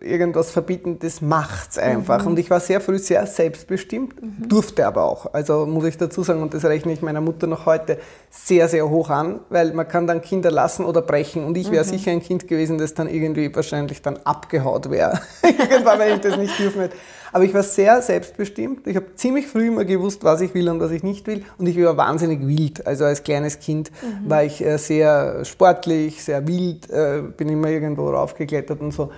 irgendwas 0.00 0.50
verbieten, 0.50 0.98
das 1.00 1.20
macht's 1.20 1.78
einfach. 1.78 2.22
Mhm. 2.22 2.28
Und 2.28 2.38
ich 2.38 2.50
war 2.50 2.60
sehr 2.60 2.80
früh 2.80 2.98
sehr 2.98 3.26
selbstbestimmt, 3.26 4.22
mhm. 4.22 4.48
durfte 4.48 4.86
aber 4.86 5.04
auch. 5.04 5.32
Also 5.32 5.66
muss 5.66 5.84
ich 5.84 5.96
dazu 5.96 6.22
sagen, 6.22 6.42
und 6.42 6.54
das 6.54 6.64
rechne 6.64 6.92
ich 6.92 7.02
meiner 7.02 7.20
Mutter 7.20 7.46
noch 7.46 7.66
heute 7.66 7.98
sehr, 8.30 8.68
sehr 8.68 8.88
hoch 8.88 9.10
an, 9.10 9.40
weil 9.48 9.72
man 9.72 9.88
kann 9.88 10.06
dann 10.06 10.22
Kinder 10.22 10.50
lassen 10.50 10.84
oder 10.84 11.02
brechen. 11.02 11.44
Und 11.44 11.56
ich 11.56 11.70
wäre 11.70 11.84
mhm. 11.84 11.88
sicher 11.88 12.10
ein 12.10 12.22
Kind 12.22 12.48
gewesen, 12.48 12.78
das 12.78 12.94
dann 12.94 13.08
irgendwie 13.08 13.54
wahrscheinlich 13.54 14.02
dann 14.02 14.18
abgehaut 14.24 14.90
wäre. 14.90 15.20
Irgendwann, 15.70 15.98
wenn 15.98 16.14
ich 16.14 16.20
das 16.20 16.36
nicht 16.36 16.58
dürfen 16.58 16.82
hätte. 16.82 16.96
Aber 17.32 17.44
ich 17.44 17.54
war 17.54 17.62
sehr 17.62 18.02
selbstbestimmt. 18.02 18.86
Ich 18.86 18.96
habe 18.96 19.14
ziemlich 19.14 19.46
früh 19.46 19.68
immer 19.68 19.84
gewusst, 19.84 20.24
was 20.24 20.40
ich 20.40 20.54
will 20.54 20.68
und 20.68 20.80
was 20.80 20.90
ich 20.90 21.02
nicht 21.02 21.26
will. 21.26 21.44
Und 21.58 21.66
ich 21.66 21.80
war 21.82 21.96
wahnsinnig 21.96 22.46
wild. 22.46 22.86
Also 22.86 23.04
als 23.04 23.22
kleines 23.22 23.60
Kind 23.60 23.90
mhm. 24.02 24.28
war 24.28 24.44
ich 24.44 24.64
äh, 24.64 24.78
sehr 24.78 25.44
sportlich, 25.44 26.22
sehr 26.22 26.46
wild, 26.46 26.90
äh, 26.90 27.22
bin 27.36 27.48
immer 27.48 27.68
irgendwo 27.68 28.10
raufgeklettert 28.10 28.80
und 28.80 28.92
so. 28.92 29.10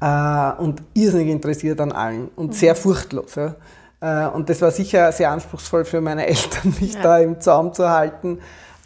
Äh, 0.00 0.62
und 0.62 0.82
irrsinnig 0.94 1.28
interessiert 1.28 1.80
an 1.80 1.92
allen 1.92 2.28
und 2.36 2.48
mhm. 2.48 2.52
sehr 2.52 2.74
furchtlos. 2.74 3.36
Und 4.32 4.48
das 4.48 4.62
war 4.62 4.70
sicher 4.70 5.10
sehr 5.10 5.32
anspruchsvoll 5.32 5.84
für 5.84 6.00
meine 6.00 6.24
Eltern, 6.28 6.72
mich 6.80 6.94
ja. 6.94 7.02
da 7.02 7.18
im 7.18 7.40
Zaum 7.40 7.74
zu 7.74 7.90
halten. 7.90 8.38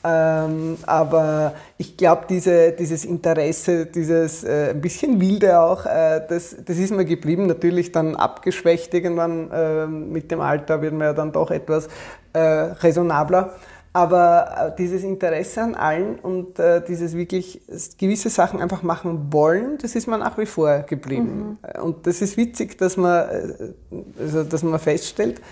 Ähm, 0.05 0.79
aber 0.85 1.55
ich 1.79 1.97
glaube, 1.97 2.25
diese, 2.29 2.73
dieses 2.73 3.05
Interesse, 3.05 3.87
dieses 3.87 4.43
äh, 4.43 4.71
ein 4.71 4.81
bisschen 4.81 5.21
wilde 5.21 5.61
auch, 5.61 5.87
äh, 5.87 6.21
das, 6.29 6.57
das 6.65 6.77
ist 6.77 6.93
mir 6.93 7.05
geblieben. 7.05 7.47
Natürlich 7.47 7.93
dann 7.93 8.17
abgeschwächt 8.17 8.93
irgendwann 8.95 9.51
äh, 9.53 9.87
mit 9.87 10.31
dem 10.31 10.41
Alter 10.41 10.83
wird 10.83 10.95
man 10.95 11.03
ja 11.03 11.13
dann 11.13 11.31
doch 11.31 11.51
etwas 11.51 11.89
äh, 12.33 12.41
raisonabler. 12.41 13.55
Aber 13.95 14.73
äh, 14.73 14.77
dieses 14.77 15.05
Interesse 15.05 15.61
an 15.61 15.75
allen 15.75 16.19
und 16.19 16.59
äh, 16.59 16.83
dieses 16.83 17.15
wirklich 17.15 17.61
gewisse 17.99 18.31
Sachen 18.31 18.59
einfach 18.61 18.83
machen 18.83 19.33
wollen, 19.33 19.77
das 19.79 19.95
ist 19.95 20.07
mir 20.07 20.17
nach 20.17 20.39
wie 20.39 20.47
vor 20.47 20.79
geblieben. 20.81 21.59
Mhm. 21.77 21.83
Und 21.83 22.07
das 22.07 22.23
ist 22.23 22.39
witzig, 22.39 22.79
dass 22.79 22.97
man, 22.97 23.75
also, 24.19 24.45
dass 24.45 24.63
man 24.63 24.79
feststellt, 24.79 25.43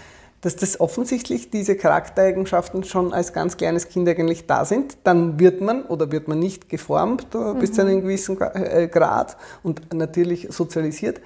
dass 0.41 0.57
das 0.57 0.81
offensichtlich 0.81 1.51
diese 1.51 1.77
Charaktereigenschaften 1.77 2.83
schon 2.85 3.13
als 3.13 3.35
ganz 3.35 3.59
kleines 3.59 3.89
Kind 3.89 4.09
eigentlich 4.09 4.47
da 4.47 4.65
sind, 4.65 4.97
dann 5.05 5.39
wird 5.39 5.61
man 5.61 5.85
oder 5.85 6.11
wird 6.11 6.29
man 6.29 6.39
nicht 6.39 6.71
geformt 6.71 7.35
mhm. 7.35 7.59
bis 7.59 7.75
zu 7.75 7.83
einem 7.83 7.97
mhm. 7.97 8.03
gewissen 8.03 8.41
äh, 8.41 8.89
Grad 8.89 9.37
und 9.63 9.93
natürlich 9.93 10.49
sozialisiert. 10.51 11.21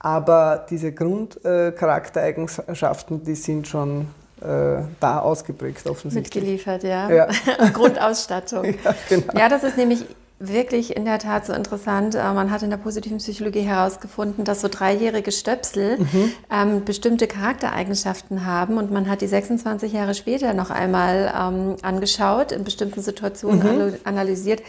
Aber 0.00 0.64
diese 0.68 0.92
Grundcharaktereigenschaften, 0.92 3.24
die 3.24 3.34
sind 3.34 3.66
schon 3.66 4.02
äh, 4.02 4.04
da 4.40 5.20
ausgeprägt 5.20 5.86
offensichtlich. 5.86 6.42
Mitgeliefert, 6.42 6.84
ja. 6.84 7.10
ja. 7.10 7.28
Grundausstattung. 7.72 8.64
Ja, 8.84 8.94
genau. 9.08 9.32
ja, 9.36 9.48
das 9.48 9.64
ist 9.64 9.76
nämlich 9.76 10.04
wirklich 10.40 10.96
in 10.96 11.04
der 11.04 11.18
Tat 11.18 11.46
so 11.46 11.52
interessant. 11.52 12.14
Äh, 12.14 12.32
man 12.32 12.50
hat 12.50 12.62
in 12.62 12.70
der 12.70 12.76
positiven 12.76 13.18
Psychologie 13.18 13.62
herausgefunden, 13.62 14.44
dass 14.44 14.60
so 14.60 14.68
dreijährige 14.68 15.32
Stöpsel 15.32 15.98
mhm. 15.98 16.32
ähm, 16.50 16.84
bestimmte 16.84 17.26
Charaktereigenschaften 17.26 18.46
haben 18.46 18.78
und 18.78 18.90
man 18.92 19.08
hat 19.08 19.20
die 19.20 19.26
26 19.26 19.92
Jahre 19.92 20.14
später 20.14 20.54
noch 20.54 20.70
einmal 20.70 21.32
ähm, 21.36 21.76
angeschaut, 21.82 22.52
in 22.52 22.64
bestimmten 22.64 23.02
Situationen 23.02 23.88
mhm. 23.88 23.96
analysiert 24.04 24.62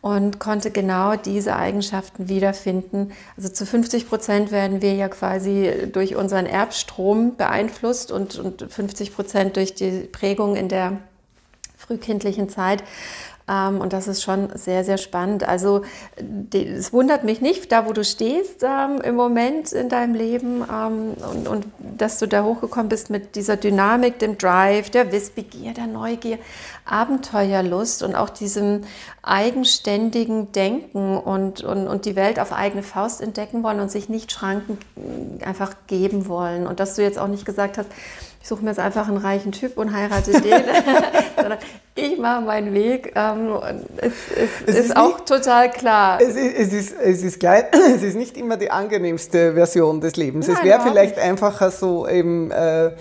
und 0.00 0.38
konnte 0.38 0.70
genau 0.70 1.16
diese 1.16 1.56
Eigenschaften 1.56 2.28
wiederfinden. 2.28 3.12
Also 3.36 3.48
zu 3.48 3.66
50 3.66 4.08
Prozent 4.08 4.52
werden 4.52 4.82
wir 4.82 4.94
ja 4.94 5.08
quasi 5.08 5.88
durch 5.92 6.14
unseren 6.14 6.46
Erbstrom 6.46 7.36
beeinflusst 7.36 8.12
und, 8.12 8.38
und 8.38 8.66
50 8.70 9.14
Prozent 9.14 9.56
durch 9.56 9.74
die 9.74 10.08
Prägung 10.12 10.54
in 10.54 10.68
der 10.68 10.98
frühkindlichen 11.76 12.48
Zeit. 12.48 12.84
Ähm, 13.48 13.80
und 13.80 13.92
das 13.92 14.08
ist 14.08 14.22
schon 14.22 14.50
sehr, 14.54 14.84
sehr 14.84 14.98
spannend. 14.98 15.48
Also 15.48 15.82
es 16.52 16.92
wundert 16.92 17.24
mich 17.24 17.40
nicht, 17.40 17.72
da 17.72 17.86
wo 17.86 17.92
du 17.92 18.04
stehst 18.04 18.62
ähm, 18.62 19.00
im 19.02 19.14
Moment 19.14 19.72
in 19.72 19.88
deinem 19.88 20.14
Leben 20.14 20.64
ähm, 20.70 21.14
und, 21.30 21.48
und, 21.48 21.66
dass 21.78 22.18
du 22.18 22.26
da 22.26 22.44
hochgekommen 22.44 22.88
bist 22.88 23.10
mit 23.10 23.34
dieser 23.34 23.56
Dynamik, 23.56 24.18
dem 24.18 24.38
Drive, 24.38 24.90
der 24.90 25.10
Wissbegier, 25.12 25.72
der 25.72 25.86
Neugier, 25.86 26.38
Abenteuerlust 26.84 28.02
und 28.02 28.14
auch 28.14 28.30
diesem 28.30 28.82
eigenständigen 29.22 30.52
Denken 30.52 31.18
und, 31.18 31.62
und, 31.62 31.86
und 31.86 32.04
die 32.04 32.16
Welt 32.16 32.40
auf 32.40 32.52
eigene 32.52 32.82
Faust 32.82 33.20
entdecken 33.20 33.62
wollen 33.62 33.80
und 33.80 33.90
sich 33.90 34.08
nicht 34.08 34.32
Schranken 34.32 34.78
einfach 35.44 35.72
geben 35.86 36.28
wollen. 36.28 36.66
Und 36.66 36.80
dass 36.80 36.94
du 36.94 37.02
jetzt 37.02 37.18
auch 37.18 37.28
nicht 37.28 37.44
gesagt 37.44 37.78
hast, 37.78 37.88
ich 38.40 38.48
suche 38.48 38.62
mir 38.62 38.70
jetzt 38.70 38.78
einfach 38.78 39.08
einen 39.08 39.18
reichen 39.18 39.52
Typ 39.52 39.76
und 39.76 39.94
heirate 39.94 40.32
den, 40.32 40.42
sondern 41.36 41.58
ich 41.94 42.18
mache 42.18 42.42
meinen 42.42 42.72
Weg. 42.72 43.12
Ähm, 43.16 43.58
es, 43.96 44.12
es, 44.34 44.50
es, 44.66 44.74
ist, 44.74 44.84
ist 44.86 44.96
auch 44.96 45.18
nicht, 45.18 45.26
total 45.26 45.70
klar. 45.70 46.20
Es 46.20 46.36
ist, 46.36 46.56
es, 46.56 46.72
ist, 46.72 46.96
es, 47.00 47.22
ist 47.22 47.40
gleich, 47.40 47.64
es 47.72 48.02
ist 48.02 48.16
nicht 48.16 48.36
immer 48.36 48.56
die 48.56 48.70
angenehmste 48.70 49.54
Version 49.54 50.00
des 50.00 50.16
Lebens. 50.16 50.46
Nein, 50.46 50.56
es 50.58 50.64
wäre 50.64 50.80
vielleicht 50.80 51.18
einfacher 51.18 51.70
so 51.70 52.08
eben... 52.08 52.50
Äh, 52.50 52.92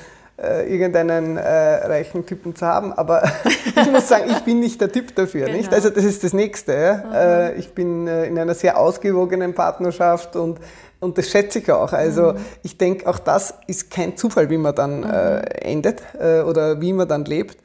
äh, 0.41 0.71
irgendeinen 0.71 1.38
äh, 1.38 1.41
reichen 1.41 2.26
Typen 2.26 2.56
zu 2.56 2.65
haben, 2.65 2.93
aber 2.93 3.23
ich 3.65 3.91
muss 3.91 4.08
sagen, 4.08 4.26
ich 4.30 4.39
bin 4.41 4.60
nicht 4.60 4.80
der 4.80 4.91
Typ 4.91 5.15
dafür. 5.15 5.45
Genau. 5.45 5.58
Nicht? 5.58 5.73
Also 5.73 5.89
das 5.89 6.04
ist 6.04 6.23
das 6.23 6.34
Nächste. 6.34 6.73
Ja? 6.73 7.52
Mhm. 7.52 7.60
Ich 7.60 7.73
bin 7.73 8.08
äh, 8.08 8.26
in 8.26 8.38
einer 8.38 8.54
sehr 8.54 8.78
ausgewogenen 8.78 9.54
Partnerschaft 9.54 10.36
und 10.36 10.60
und 11.00 11.17
das 11.17 11.30
schätze 11.30 11.60
ich 11.60 11.71
auch. 11.71 11.93
Also 11.93 12.34
mhm. 12.34 12.38
ich 12.63 12.78
denke, 12.78 13.08
auch 13.08 13.19
das 13.19 13.54
ist 13.67 13.91
kein 13.91 14.17
Zufall, 14.17 14.50
wie 14.50 14.58
man 14.58 14.73
dann 14.73 15.02
mhm. 15.02 15.06
äh, 15.06 15.39
endet 15.62 16.02
äh, 16.19 16.41
oder 16.41 16.82
wie 16.82 16.93
man 16.93 17.08
dann 17.08 17.26
lebt. 17.26 17.58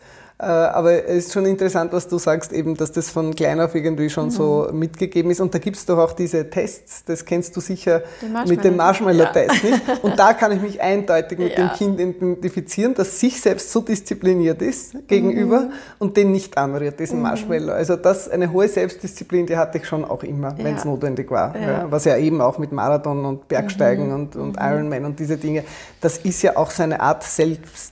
Äh, 0.43 0.47
aber 0.47 1.09
es 1.09 1.27
ist 1.27 1.33
schon 1.35 1.47
interessant, 1.47 1.93
was 1.93 2.09
du 2.09 2.19
sagst, 2.19 2.53
eben, 2.53 2.77
dass 2.77 2.91
das 2.91 3.11
von 3.11 3.33
klein 3.33 3.61
auf 3.61 3.77
irgendwie 3.77 4.11
schon 4.11 4.25
mhm. 4.25 4.31
so 4.31 4.69
mitgegeben 4.73 5.31
ist. 5.31 5.41
Und 5.41 5.55
da 5.55 5.61
gibt 5.61 5.77
es 5.77 5.87
doch 5.87 5.99
auch 5.99 6.15
diese 6.15 6.51
Tests, 6.51 7.05
das 7.05 7.25
kennst 7.25 7.55
du 7.55 7.61
sicher 7.61 8.03
mit 8.49 8.65
dem 8.65 8.75
Marshmallow-Test. 8.77 9.63
Ja. 9.63 9.79
Und 10.03 10.19
da 10.19 10.35
kann 10.35 10.51
ich 10.51 10.61
mich 10.61 10.81
eindeutig 10.81 11.39
mit 11.39 11.57
ja. 11.57 11.69
dem 11.69 11.73
Kind 11.77 12.01
identifizieren, 12.01 12.95
das 12.95 13.21
sich 13.21 13.41
selbst 13.41 13.71
so 13.71 13.83
diszipliniert 13.83 14.61
ist 14.63 15.07
gegenüber 15.07 15.61
mhm. 15.61 15.73
und 16.01 16.17
den 16.17 16.33
nicht 16.33 16.59
anrührt, 16.59 16.99
diesen 16.99 17.19
mhm. 17.19 17.23
Marshmallow. 17.23 17.73
Also 17.73 17.95
das, 17.95 18.29
eine 18.29 18.51
hohe 18.51 18.67
Selbstdisziplin, 18.67 19.47
die 19.47 19.57
hatte 19.57 19.79
ich 19.79 19.87
schon 19.87 20.05
auch 20.05 20.25
immer, 20.25 20.57
ja. 20.59 20.65
wenn 20.65 20.75
es 20.75 20.85
notwendig 20.85 21.31
war. 21.31 21.55
Was 21.89 22.05
ja 22.05 22.17
eben 22.17 22.41
auch 22.41 22.59
mit 22.59 22.73
Marathon 22.73 23.25
und 23.25 23.47
Bergsteigen 23.47 24.09
mhm. 24.09 24.15
und, 24.15 24.37
und 24.37 24.57
mhm. 24.57 24.63
Ironman 24.63 25.05
und 25.05 25.21
diese 25.21 25.37
Dinge, 25.37 25.63
das 26.01 26.19
ist 26.19 26.43
ja 26.43 26.57
auch 26.57 26.73
so 26.73 26.83
eine 26.83 27.01
Art 27.01 27.23
Selbst 27.23 27.92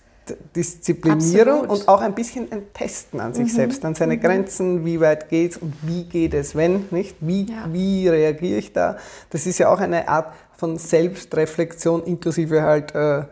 Disziplinierung 0.55 1.63
Absolut. 1.63 1.81
und 1.81 1.89
auch 1.89 2.01
ein 2.01 2.15
bisschen 2.15 2.51
ein 2.53 2.73
Testen 2.73 3.21
an 3.21 3.35
sich 3.35 3.53
mhm. 3.53 3.57
selbst, 3.57 3.85
an 3.85 3.95
seine 3.95 4.17
mhm. 4.17 4.21
Grenzen, 4.21 4.85
wie 4.85 5.01
weit 5.01 5.29
geht 5.29 5.53
es 5.53 5.57
und 5.59 5.75
wie 5.83 6.05
geht 6.05 6.35
es, 6.35 6.55
wenn, 6.55 6.87
nicht? 6.91 7.17
Wie, 7.21 7.45
ja. 7.45 7.67
wie 7.71 8.09
reagiere 8.09 8.59
ich 8.59 8.73
da? 8.73 8.97
Das 9.31 9.47
ist 9.47 9.59
ja 9.59 9.73
auch 9.73 9.81
eine 9.81 10.09
Art 10.09 10.33
von 10.57 10.77
Selbstreflexion 10.77 12.05
inklusive 12.05 12.63
halt 12.63 12.95
äh, 12.95 13.25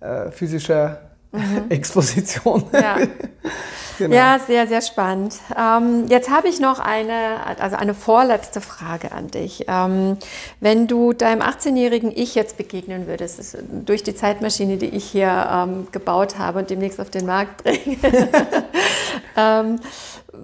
äh, 0.00 0.30
physischer 0.30 1.05
mhm. 1.32 1.66
Exposition. 1.70 2.64
Ja. 2.72 2.98
Genau. 3.98 4.14
Ja, 4.14 4.38
sehr, 4.38 4.66
sehr 4.66 4.82
spannend. 4.82 5.36
Ähm, 5.56 6.06
jetzt 6.08 6.30
habe 6.30 6.48
ich 6.48 6.60
noch 6.60 6.78
eine, 6.78 7.58
also 7.58 7.76
eine 7.76 7.94
vorletzte 7.94 8.60
Frage 8.60 9.12
an 9.12 9.28
dich. 9.28 9.64
Ähm, 9.68 10.18
wenn 10.60 10.86
du 10.86 11.12
deinem 11.12 11.40
18-jährigen 11.40 12.12
Ich 12.14 12.34
jetzt 12.34 12.58
begegnen 12.58 13.06
würdest, 13.06 13.56
durch 13.86 14.02
die 14.02 14.14
Zeitmaschine, 14.14 14.76
die 14.76 14.88
ich 14.88 15.04
hier 15.04 15.48
ähm, 15.50 15.88
gebaut 15.92 16.38
habe 16.38 16.58
und 16.58 16.70
demnächst 16.70 17.00
auf 17.00 17.10
den 17.10 17.26
Markt 17.26 17.64
bringe, 17.64 17.96
ähm, 19.36 19.80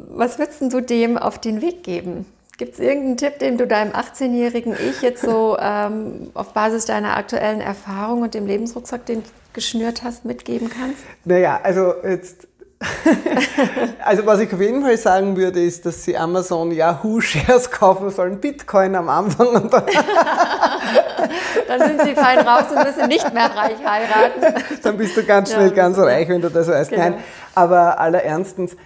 was 0.09 0.39
würdest 0.39 0.63
du 0.63 0.81
dem 0.81 1.19
auf 1.19 1.39
den 1.39 1.61
Weg 1.61 1.83
geben? 1.83 2.25
Gibt 2.57 2.75
es 2.75 2.81
irgendeinen 2.81 3.17
Tipp, 3.17 3.39
den 3.39 3.59
du 3.59 3.67
deinem 3.67 3.93
18-jährigen 3.93 4.75
Ich 4.75 5.03
jetzt 5.03 5.23
so 5.23 5.57
ähm, 5.59 6.31
auf 6.35 6.53
Basis 6.53 6.85
deiner 6.85 7.17
aktuellen 7.17 7.61
Erfahrung 7.61 8.23
und 8.23 8.35
dem 8.35 8.47
Lebensrucksack, 8.47 9.05
den 9.07 9.23
geschnürt 9.55 10.03
hast, 10.03 10.25
mitgeben 10.25 10.71
kannst? 10.71 11.03
Naja, 11.25 11.61
also 11.63 11.95
jetzt 12.03 12.49
also 14.05 14.27
was 14.27 14.41
ich 14.41 14.53
auf 14.53 14.61
jeden 14.61 14.83
Fall 14.83 14.97
sagen 14.97 15.37
würde, 15.37 15.63
ist, 15.63 15.87
dass 15.87 16.05
sie 16.05 16.17
Amazon 16.17 16.73
Yahoo 16.73 17.21
Shares 17.21 17.71
kaufen 17.71 18.11
sollen, 18.11 18.41
Bitcoin 18.41 18.95
am 18.95 19.09
Anfang. 19.09 19.49
Und 19.49 19.73
dann, 19.73 19.85
dann 21.69 21.81
sind 21.81 22.03
sie 22.03 22.15
fein 22.15 22.41
raus 22.41 22.65
und 22.75 22.85
müssen 22.85 23.09
nicht 23.09 23.33
mehr 23.33 23.51
reich 23.55 23.79
heiraten. 23.85 24.65
Dann 24.83 24.97
bist 24.97 25.17
du 25.17 25.25
ganz 25.25 25.53
schnell 25.53 25.69
ja, 25.69 25.75
ganz 25.75 25.99
reich, 25.99 26.29
wenn 26.29 26.41
du 26.41 26.51
das 26.51 26.69
weißt. 26.69 26.91
Genau. 26.91 27.03
Nein, 27.03 27.15
aber 27.55 28.01
aller 28.01 28.23
Ernstens, 28.23 28.77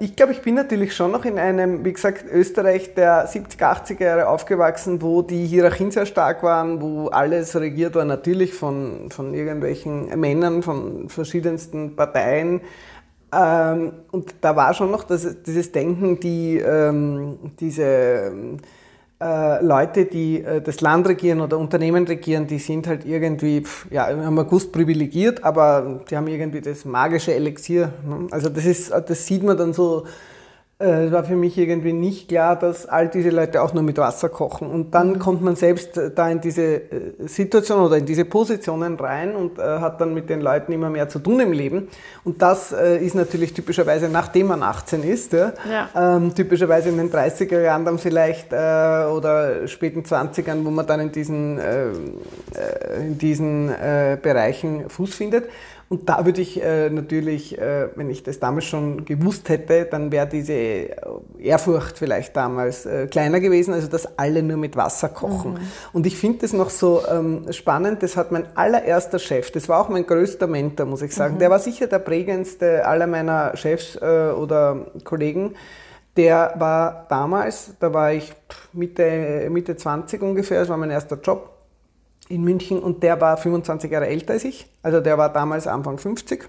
ich 0.00 0.14
glaube, 0.14 0.32
ich 0.32 0.42
bin 0.42 0.54
natürlich 0.54 0.94
schon 0.94 1.10
noch 1.10 1.24
in 1.24 1.38
einem, 1.38 1.84
wie 1.84 1.92
gesagt, 1.92 2.26
Österreich 2.30 2.94
der 2.94 3.28
70er, 3.28 3.84
80er 3.84 4.04
Jahre 4.04 4.28
aufgewachsen, 4.28 5.02
wo 5.02 5.22
die 5.22 5.46
Hierarchien 5.46 5.90
sehr 5.90 6.06
stark 6.06 6.42
waren, 6.42 6.80
wo 6.80 7.08
alles 7.08 7.58
regiert 7.58 7.94
war, 7.94 8.04
natürlich 8.04 8.54
von, 8.54 9.10
von 9.10 9.34
irgendwelchen 9.34 10.08
Männern, 10.20 10.62
von 10.62 11.08
verschiedensten 11.08 11.96
Parteien. 11.96 12.60
Ähm, 13.32 13.92
und 14.12 14.34
da 14.40 14.54
war 14.54 14.72
schon 14.74 14.90
noch 14.90 15.04
das, 15.04 15.42
dieses 15.42 15.72
Denken, 15.72 16.20
die, 16.20 16.58
ähm, 16.58 17.38
diese 17.58 18.32
äh, 19.20 19.64
Leute, 19.64 20.04
die 20.04 20.42
äh, 20.42 20.60
das 20.60 20.80
Land 20.80 21.08
regieren 21.08 21.40
oder 21.40 21.58
Unternehmen 21.58 22.06
regieren, 22.06 22.46
die 22.46 22.58
sind 22.58 22.86
halt 22.86 23.04
irgendwie, 23.06 23.64
ja, 23.90 24.08
haben 24.08 24.38
August 24.38 24.72
privilegiert, 24.72 25.42
aber 25.42 26.00
die 26.10 26.16
haben 26.16 26.28
irgendwie 26.28 26.60
das 26.60 26.84
magische 26.84 27.34
Elixier. 27.34 27.92
Ne? 28.06 28.28
Also 28.30 28.48
das 28.48 28.66
ist, 28.66 28.90
das 28.90 29.26
sieht 29.26 29.42
man 29.42 29.56
dann 29.56 29.72
so 29.72 30.06
es 30.78 31.10
war 31.10 31.24
für 31.24 31.36
mich 31.36 31.56
irgendwie 31.56 31.92
nicht 31.92 32.28
klar, 32.28 32.54
dass 32.56 32.86
all 32.86 33.08
diese 33.08 33.30
Leute 33.30 33.62
auch 33.62 33.72
nur 33.72 33.82
mit 33.82 33.96
Wasser 33.96 34.28
kochen. 34.28 34.68
Und 34.68 34.94
dann 34.94 35.14
mhm. 35.14 35.18
kommt 35.18 35.42
man 35.42 35.56
selbst 35.56 35.96
äh, 35.96 36.10
da 36.14 36.28
in 36.28 36.40
diese 36.40 36.62
äh, 36.62 36.82
Situation 37.26 37.80
oder 37.80 37.96
in 37.96 38.04
diese 38.04 38.24
Positionen 38.24 38.96
rein 38.96 39.34
und 39.34 39.58
hat 39.58 40.00
dann 40.00 40.12
mit 40.12 40.28
den 40.28 40.40
Leuten 40.40 40.72
immer 40.72 40.90
mehr 40.90 41.08
zu 41.08 41.18
tun 41.18 41.40
im 41.40 41.52
Leben. 41.52 41.88
Und 42.24 42.42
das 42.42 42.72
ist 42.72 43.14
natürlich 43.14 43.54
typischerweise, 43.54 44.08
nachdem 44.08 44.48
man 44.48 44.62
18 44.62 45.02
ist, 45.02 45.32
ja, 45.32 45.52
ja. 45.70 46.16
Ähm, 46.16 46.34
typischerweise 46.34 46.88
in 46.88 46.96
den 46.98 47.10
30er 47.10 47.60
Jahren 47.60 47.84
dann 47.84 47.98
vielleicht 47.98 48.52
äh, 48.52 48.56
oder 49.06 49.66
späten 49.66 50.02
20ern, 50.02 50.64
wo 50.64 50.70
man 50.70 50.86
dann 50.86 51.00
in 51.00 51.12
diesen, 51.12 51.58
äh, 51.58 51.88
in 52.98 53.18
diesen 53.18 53.68
äh, 53.68 54.18
Bereichen 54.20 54.88
Fuß 54.88 55.14
findet. 55.14 55.44
Und 55.88 56.08
da 56.08 56.26
würde 56.26 56.40
ich 56.40 56.60
äh, 56.60 56.90
natürlich, 56.90 57.56
äh, 57.58 57.88
wenn 57.94 58.10
ich 58.10 58.24
das 58.24 58.40
damals 58.40 58.64
schon 58.64 59.04
gewusst 59.04 59.48
hätte, 59.48 59.86
dann 59.88 60.10
wäre 60.10 60.26
diese 60.26 60.52
Ehrfurcht 61.38 61.96
vielleicht 61.96 62.36
damals 62.36 62.86
äh, 62.86 63.06
kleiner 63.06 63.38
gewesen, 63.38 63.72
also 63.72 63.86
dass 63.86 64.18
alle 64.18 64.42
nur 64.42 64.56
mit 64.56 64.76
Wasser 64.76 65.08
kochen. 65.08 65.52
Mhm. 65.52 65.58
Und 65.92 66.06
ich 66.06 66.16
finde 66.16 66.38
das 66.38 66.52
noch 66.52 66.70
so 66.70 67.02
ähm, 67.08 67.52
spannend, 67.52 68.02
das 68.02 68.16
hat 68.16 68.32
mein 68.32 68.46
allererster 68.56 69.20
Chef, 69.20 69.52
das 69.52 69.68
war 69.68 69.80
auch 69.80 69.88
mein 69.88 70.06
größter 70.06 70.48
Mentor, 70.48 70.86
muss 70.86 71.02
ich 71.02 71.14
sagen. 71.14 71.34
Mhm. 71.34 71.38
Der 71.38 71.50
war 71.50 71.60
sicher 71.60 71.86
der 71.86 72.00
prägendste 72.00 72.84
aller 72.84 73.06
meiner 73.06 73.56
Chefs 73.56 73.94
äh, 73.94 74.32
oder 74.36 74.86
Kollegen. 75.04 75.54
Der 76.16 76.54
war 76.58 77.06
damals, 77.08 77.74
da 77.78 77.92
war 77.92 78.12
ich 78.12 78.32
Mitte, 78.72 79.48
Mitte 79.50 79.76
20 79.76 80.20
ungefähr, 80.20 80.60
das 80.60 80.68
war 80.68 80.78
mein 80.78 80.90
erster 80.90 81.18
Job 81.22 81.55
in 82.28 82.42
München 82.42 82.78
und 82.78 83.02
der 83.02 83.20
war 83.20 83.36
25 83.36 83.90
Jahre 83.90 84.06
älter 84.06 84.34
als 84.34 84.44
ich. 84.44 84.66
Also 84.82 85.00
der 85.00 85.18
war 85.18 85.32
damals 85.32 85.66
Anfang 85.66 85.98
50. 85.98 86.48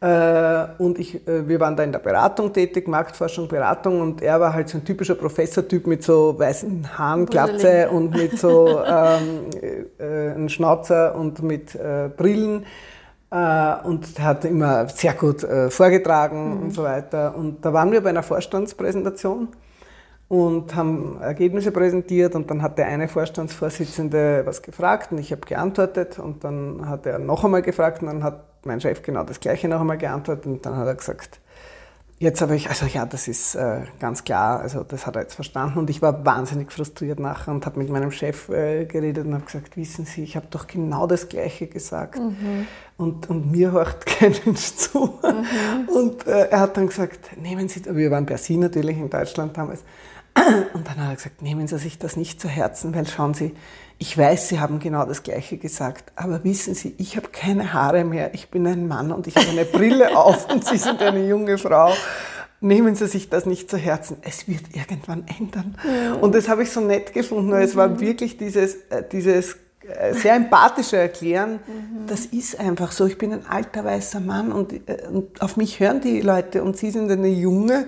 Äh, 0.00 0.66
und 0.78 0.98
ich, 0.98 1.26
äh, 1.28 1.46
wir 1.46 1.60
waren 1.60 1.76
da 1.76 1.84
in 1.84 1.92
der 1.92 2.00
Beratung 2.00 2.52
tätig, 2.52 2.88
Marktforschung, 2.88 3.46
Beratung 3.46 4.00
und 4.00 4.20
er 4.20 4.40
war 4.40 4.52
halt 4.52 4.68
so 4.68 4.78
ein 4.78 4.84
typischer 4.84 5.14
Professortyp 5.14 5.86
mit 5.86 6.02
so 6.02 6.36
weißen 6.36 6.98
Haaren, 6.98 7.26
Glatze 7.26 7.88
und 7.88 8.10
mit 8.10 8.36
so 8.36 8.82
ähm, 8.84 9.46
äh, 9.98 10.30
einem 10.30 10.48
Schnauzer 10.48 11.14
und 11.14 11.42
mit 11.44 11.76
äh, 11.76 12.10
Brillen 12.16 12.66
äh, 13.30 13.74
und 13.84 14.18
hat 14.18 14.44
immer 14.44 14.88
sehr 14.88 15.14
gut 15.14 15.44
äh, 15.44 15.70
vorgetragen 15.70 16.56
mhm. 16.56 16.62
und 16.62 16.70
so 16.72 16.82
weiter. 16.82 17.36
Und 17.36 17.64
da 17.64 17.72
waren 17.72 17.92
wir 17.92 18.00
bei 18.00 18.10
einer 18.10 18.24
Vorstandspräsentation 18.24 19.48
und 20.32 20.74
haben 20.74 21.20
Ergebnisse 21.20 21.72
präsentiert 21.72 22.34
und 22.34 22.50
dann 22.50 22.62
hat 22.62 22.78
der 22.78 22.86
eine 22.86 23.06
Vorstandsvorsitzende 23.06 24.40
was 24.46 24.62
gefragt 24.62 25.12
und 25.12 25.18
ich 25.18 25.30
habe 25.30 25.42
geantwortet 25.42 26.18
und 26.18 26.42
dann 26.42 26.88
hat 26.88 27.04
er 27.04 27.18
noch 27.18 27.44
einmal 27.44 27.60
gefragt 27.60 28.00
und 28.00 28.08
dann 28.08 28.24
hat 28.24 28.42
mein 28.64 28.80
Chef 28.80 29.02
genau 29.02 29.24
das 29.24 29.40
gleiche 29.40 29.68
noch 29.68 29.82
einmal 29.82 29.98
geantwortet 29.98 30.46
und 30.46 30.64
dann 30.64 30.74
hat 30.78 30.86
er 30.86 30.94
gesagt, 30.94 31.38
jetzt 32.18 32.40
habe 32.40 32.56
ich, 32.56 32.70
also 32.70 32.86
ja, 32.86 33.04
das 33.04 33.28
ist 33.28 33.56
äh, 33.56 33.80
ganz 34.00 34.24
klar, 34.24 34.60
also 34.60 34.84
das 34.84 35.06
hat 35.06 35.16
er 35.16 35.22
jetzt 35.22 35.34
verstanden 35.34 35.78
und 35.78 35.90
ich 35.90 36.00
war 36.00 36.24
wahnsinnig 36.24 36.72
frustriert 36.72 37.20
nachher 37.20 37.50
und 37.50 37.66
habe 37.66 37.78
mit 37.78 37.90
meinem 37.90 38.10
Chef 38.10 38.48
äh, 38.48 38.86
geredet 38.86 39.26
und 39.26 39.34
habe 39.34 39.44
gesagt, 39.44 39.76
wissen 39.76 40.06
Sie, 40.06 40.22
ich 40.22 40.36
habe 40.36 40.46
doch 40.48 40.66
genau 40.66 41.06
das 41.06 41.28
gleiche 41.28 41.66
gesagt 41.66 42.18
mhm. 42.18 42.66
und, 42.96 43.28
und 43.28 43.50
mir 43.50 43.72
hört 43.72 44.06
kein 44.06 44.34
Mensch 44.46 44.76
zu. 44.76 45.18
Mhm. 45.22 45.88
Und 45.94 46.26
äh, 46.26 46.48
er 46.48 46.60
hat 46.60 46.78
dann 46.78 46.86
gesagt, 46.86 47.36
nehmen 47.36 47.68
Sie, 47.68 47.84
wir 47.84 48.10
waren 48.10 48.24
per 48.24 48.38
Sie 48.38 48.56
natürlich 48.56 48.96
in 48.96 49.10
Deutschland 49.10 49.58
damals, 49.58 49.84
und 50.74 50.86
dann 50.86 51.00
hat 51.00 51.10
er 51.10 51.16
gesagt, 51.16 51.42
nehmen 51.42 51.66
Sie 51.66 51.78
sich 51.78 51.98
das 51.98 52.16
nicht 52.16 52.40
zu 52.40 52.48
Herzen, 52.48 52.94
weil 52.94 53.06
schauen 53.06 53.34
Sie, 53.34 53.54
ich 53.98 54.16
weiß, 54.16 54.48
Sie 54.48 54.58
haben 54.58 54.80
genau 54.80 55.04
das 55.04 55.22
Gleiche 55.22 55.58
gesagt, 55.58 56.12
aber 56.16 56.42
wissen 56.44 56.74
Sie, 56.74 56.94
ich 56.98 57.16
habe 57.16 57.28
keine 57.28 57.72
Haare 57.72 58.04
mehr, 58.04 58.34
ich 58.34 58.50
bin 58.50 58.66
ein 58.66 58.88
Mann 58.88 59.12
und 59.12 59.26
ich 59.26 59.36
habe 59.36 59.48
eine 59.48 59.64
Brille 59.64 60.16
auf 60.16 60.50
und 60.52 60.64
Sie 60.64 60.76
sind 60.76 61.02
eine 61.02 61.26
junge 61.26 61.58
Frau. 61.58 61.92
Nehmen 62.60 62.94
Sie 62.94 63.06
sich 63.08 63.28
das 63.28 63.44
nicht 63.44 63.70
zu 63.70 63.76
Herzen, 63.76 64.16
es 64.22 64.48
wird 64.48 64.62
irgendwann 64.74 65.24
ändern. 65.38 65.76
Ja. 65.84 66.14
Und 66.14 66.34
das 66.34 66.48
habe 66.48 66.62
ich 66.62 66.70
so 66.70 66.80
nett 66.80 67.12
gefunden, 67.12 67.50
weil 67.50 67.62
mhm. 67.62 67.68
es 67.68 67.76
war 67.76 67.88
mhm. 67.88 68.00
wirklich 68.00 68.36
dieses, 68.38 68.76
äh, 68.90 69.04
dieses 69.10 69.56
äh, 69.86 70.14
sehr 70.14 70.34
empathische 70.34 70.96
Erklären, 70.96 71.54
mhm. 71.66 72.06
das 72.06 72.26
ist 72.26 72.58
einfach 72.58 72.92
so, 72.92 73.06
ich 73.06 73.18
bin 73.18 73.32
ein 73.32 73.46
alter 73.46 73.84
weißer 73.84 74.20
Mann 74.20 74.52
und, 74.52 74.72
äh, 74.72 75.08
und 75.12 75.42
auf 75.42 75.56
mich 75.56 75.80
hören 75.80 76.00
die 76.00 76.20
Leute 76.20 76.62
und 76.62 76.76
Sie 76.76 76.90
sind 76.90 77.10
eine 77.10 77.28
junge, 77.28 77.86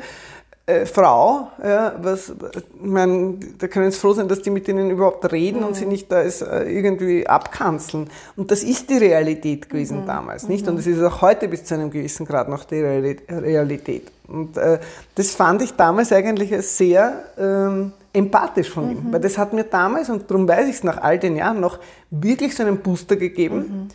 äh, 0.67 0.87
Frau, 0.87 1.49
ja, 1.63 1.95
was, 2.01 2.31
ich 2.31 2.65
meine, 2.81 3.37
da 3.59 3.69
können 3.69 3.91
Sie 3.91 3.99
froh 3.99 4.15
sein, 4.15 4.29
dass 4.29 4.41
die 4.41 4.51
mit 4.51 4.67
ihnen 4.67 4.91
überhaupt 4.91 5.31
reden 5.31 5.61
mhm. 5.61 5.67
und 5.67 5.77
sie 5.77 5.85
nicht 5.85 6.11
da 6.11 6.23
ist, 6.23 6.41
äh, 6.41 6.65
irgendwie 6.65 7.27
abkanzeln. 7.27 8.09
Und 8.37 8.51
das 8.51 8.63
ist 8.63 8.89
die 8.89 8.97
Realität 8.97 9.69
gewesen 9.69 10.03
mhm. 10.03 10.07
damals, 10.07 10.49
nicht? 10.49 10.67
Und 10.67 10.79
es 10.79 10.87
ist 10.87 11.03
auch 11.03 11.21
heute 11.21 11.49
bis 11.49 11.65
zu 11.65 11.75
einem 11.75 11.91
gewissen 11.91 12.25
Grad 12.25 12.49
noch 12.49 12.65
die 12.65 12.81
Realität. 12.81 14.11
Und 14.27 14.57
äh, 14.57 14.79
das 15.15 15.33
fand 15.33 15.61
ich 15.61 15.73
damals 15.73 16.13
eigentlich 16.13 16.55
sehr 16.67 17.25
ähm, 17.39 17.93
empathisch 18.15 18.71
von 18.71 18.91
ihm, 18.91 19.09
mhm. 19.09 19.13
weil 19.13 19.21
das 19.21 19.37
hat 19.37 19.53
mir 19.53 19.65
damals, 19.65 20.09
und 20.09 20.31
darum 20.31 20.49
weiß 20.49 20.67
ich 20.67 20.77
es 20.77 20.85
nach 20.85 21.03
all 21.03 21.19
den 21.19 21.37
Jahren 21.37 21.61
noch, 21.61 21.79
wirklich 22.11 22.55
so 22.55 22.63
einen 22.63 22.79
Booster 22.79 23.17
gegeben 23.17 23.59
mhm. 23.59 23.89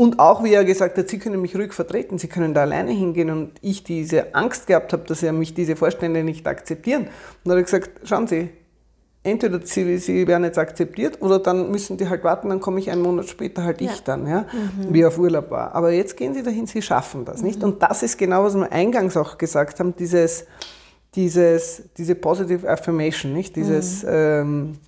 Und 0.00 0.20
auch, 0.20 0.44
wie 0.44 0.52
er 0.52 0.64
gesagt 0.64 0.96
hat, 0.96 1.08
Sie 1.08 1.18
können 1.18 1.42
mich 1.42 1.56
ruhig 1.56 1.72
vertreten, 1.72 2.18
Sie 2.18 2.28
können 2.28 2.54
da 2.54 2.60
alleine 2.60 2.92
hingehen 2.92 3.30
und 3.30 3.50
ich 3.62 3.82
diese 3.82 4.32
Angst 4.32 4.68
gehabt 4.68 4.92
habe, 4.92 5.02
dass 5.02 5.24
er 5.24 5.32
mich 5.32 5.54
diese 5.54 5.74
Vorstände 5.74 6.22
nicht 6.22 6.46
akzeptieren. 6.46 7.02
Und 7.02 7.10
dann 7.42 7.54
hat 7.54 7.58
er 7.58 7.62
gesagt, 7.64 7.90
schauen 8.04 8.28
Sie, 8.28 8.48
entweder 9.24 9.60
Sie, 9.66 9.98
Sie 9.98 10.28
werden 10.28 10.44
jetzt 10.44 10.56
akzeptiert 10.56 11.20
oder 11.20 11.40
dann 11.40 11.72
müssen 11.72 11.96
die 11.96 12.08
halt 12.08 12.22
warten, 12.22 12.48
dann 12.48 12.60
komme 12.60 12.78
ich 12.78 12.92
einen 12.92 13.02
Monat 13.02 13.28
später 13.28 13.64
halt 13.64 13.80
ja. 13.80 13.90
ich 13.90 14.04
dann, 14.04 14.28
ja, 14.28 14.46
mhm. 14.52 14.94
wie 14.94 15.04
auf 15.04 15.18
Urlaub 15.18 15.50
war. 15.50 15.74
Aber 15.74 15.90
jetzt 15.90 16.16
gehen 16.16 16.32
Sie 16.32 16.44
dahin, 16.44 16.68
Sie 16.68 16.80
schaffen 16.80 17.24
das, 17.24 17.40
mhm. 17.40 17.46
nicht? 17.48 17.64
Und 17.64 17.82
das 17.82 18.04
ist 18.04 18.16
genau, 18.16 18.44
was 18.44 18.54
wir 18.54 18.70
eingangs 18.70 19.16
auch 19.16 19.36
gesagt 19.36 19.80
haben, 19.80 19.96
dieses, 19.96 20.46
dieses, 21.16 21.82
diese 21.96 22.14
Positive 22.14 22.68
Affirmation, 22.68 23.32
nicht? 23.32 23.56
Dieses... 23.56 24.04
Mhm. 24.04 24.08
Ähm, 24.12 24.78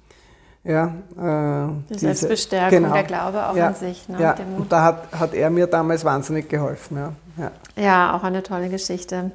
ja, 0.63 0.89
äh, 1.17 1.69
die 1.89 1.95
diese, 1.95 2.15
Selbstbestärkung, 2.15 2.83
genau. 2.83 2.93
der 2.93 3.05
Glaube 3.05 3.49
auch 3.49 3.57
ja, 3.57 3.69
an 3.69 3.75
sich. 3.75 4.07
Ne? 4.11 4.21
Ja. 4.21 4.37
Und 4.59 4.71
da 4.71 4.83
hat, 4.83 5.13
hat 5.19 5.33
er 5.33 5.49
mir 5.49 5.67
damals 5.67 6.05
wahnsinnig 6.05 6.51
geholfen. 6.51 6.99
Ja, 6.99 7.13
ja. 7.39 7.83
ja 7.83 8.15
auch 8.15 8.25
eine 8.25 8.43
tolle 8.43 8.69
Geschichte. 8.69 9.31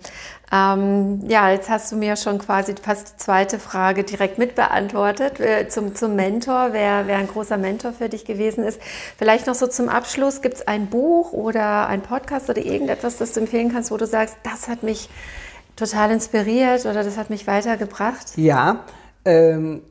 Ähm, 0.51 1.21
ja, 1.27 1.49
jetzt 1.49 1.67
hast 1.67 1.91
du 1.91 1.95
mir 1.95 2.15
schon 2.15 2.37
quasi 2.37 2.75
fast 2.79 3.13
die 3.13 3.17
zweite 3.17 3.57
Frage 3.57 4.03
direkt 4.03 4.37
mitbeantwortet 4.37 5.39
äh, 5.39 5.67
zum, 5.67 5.95
zum 5.95 6.15
Mentor, 6.15 6.69
wer, 6.73 7.07
wer 7.07 7.17
ein 7.17 7.27
großer 7.27 7.57
Mentor 7.57 7.93
für 7.93 8.07
dich 8.07 8.25
gewesen 8.25 8.63
ist. 8.63 8.79
Vielleicht 9.17 9.47
noch 9.47 9.55
so 9.55 9.65
zum 9.65 9.89
Abschluss, 9.89 10.43
gibt 10.43 10.55
es 10.55 10.67
ein 10.67 10.87
Buch 10.91 11.33
oder 11.33 11.87
ein 11.87 12.01
Podcast 12.01 12.51
oder 12.51 12.63
irgendetwas, 12.63 13.17
das 13.17 13.33
du 13.33 13.39
empfehlen 13.39 13.71
kannst, 13.73 13.89
wo 13.89 13.97
du 13.97 14.05
sagst, 14.05 14.37
das 14.43 14.67
hat 14.67 14.83
mich 14.83 15.09
total 15.75 16.11
inspiriert 16.11 16.85
oder 16.85 17.03
das 17.03 17.17
hat 17.17 17.31
mich 17.31 17.47
weitergebracht? 17.47 18.37
Ja, 18.37 18.81
ähm, 19.25 19.81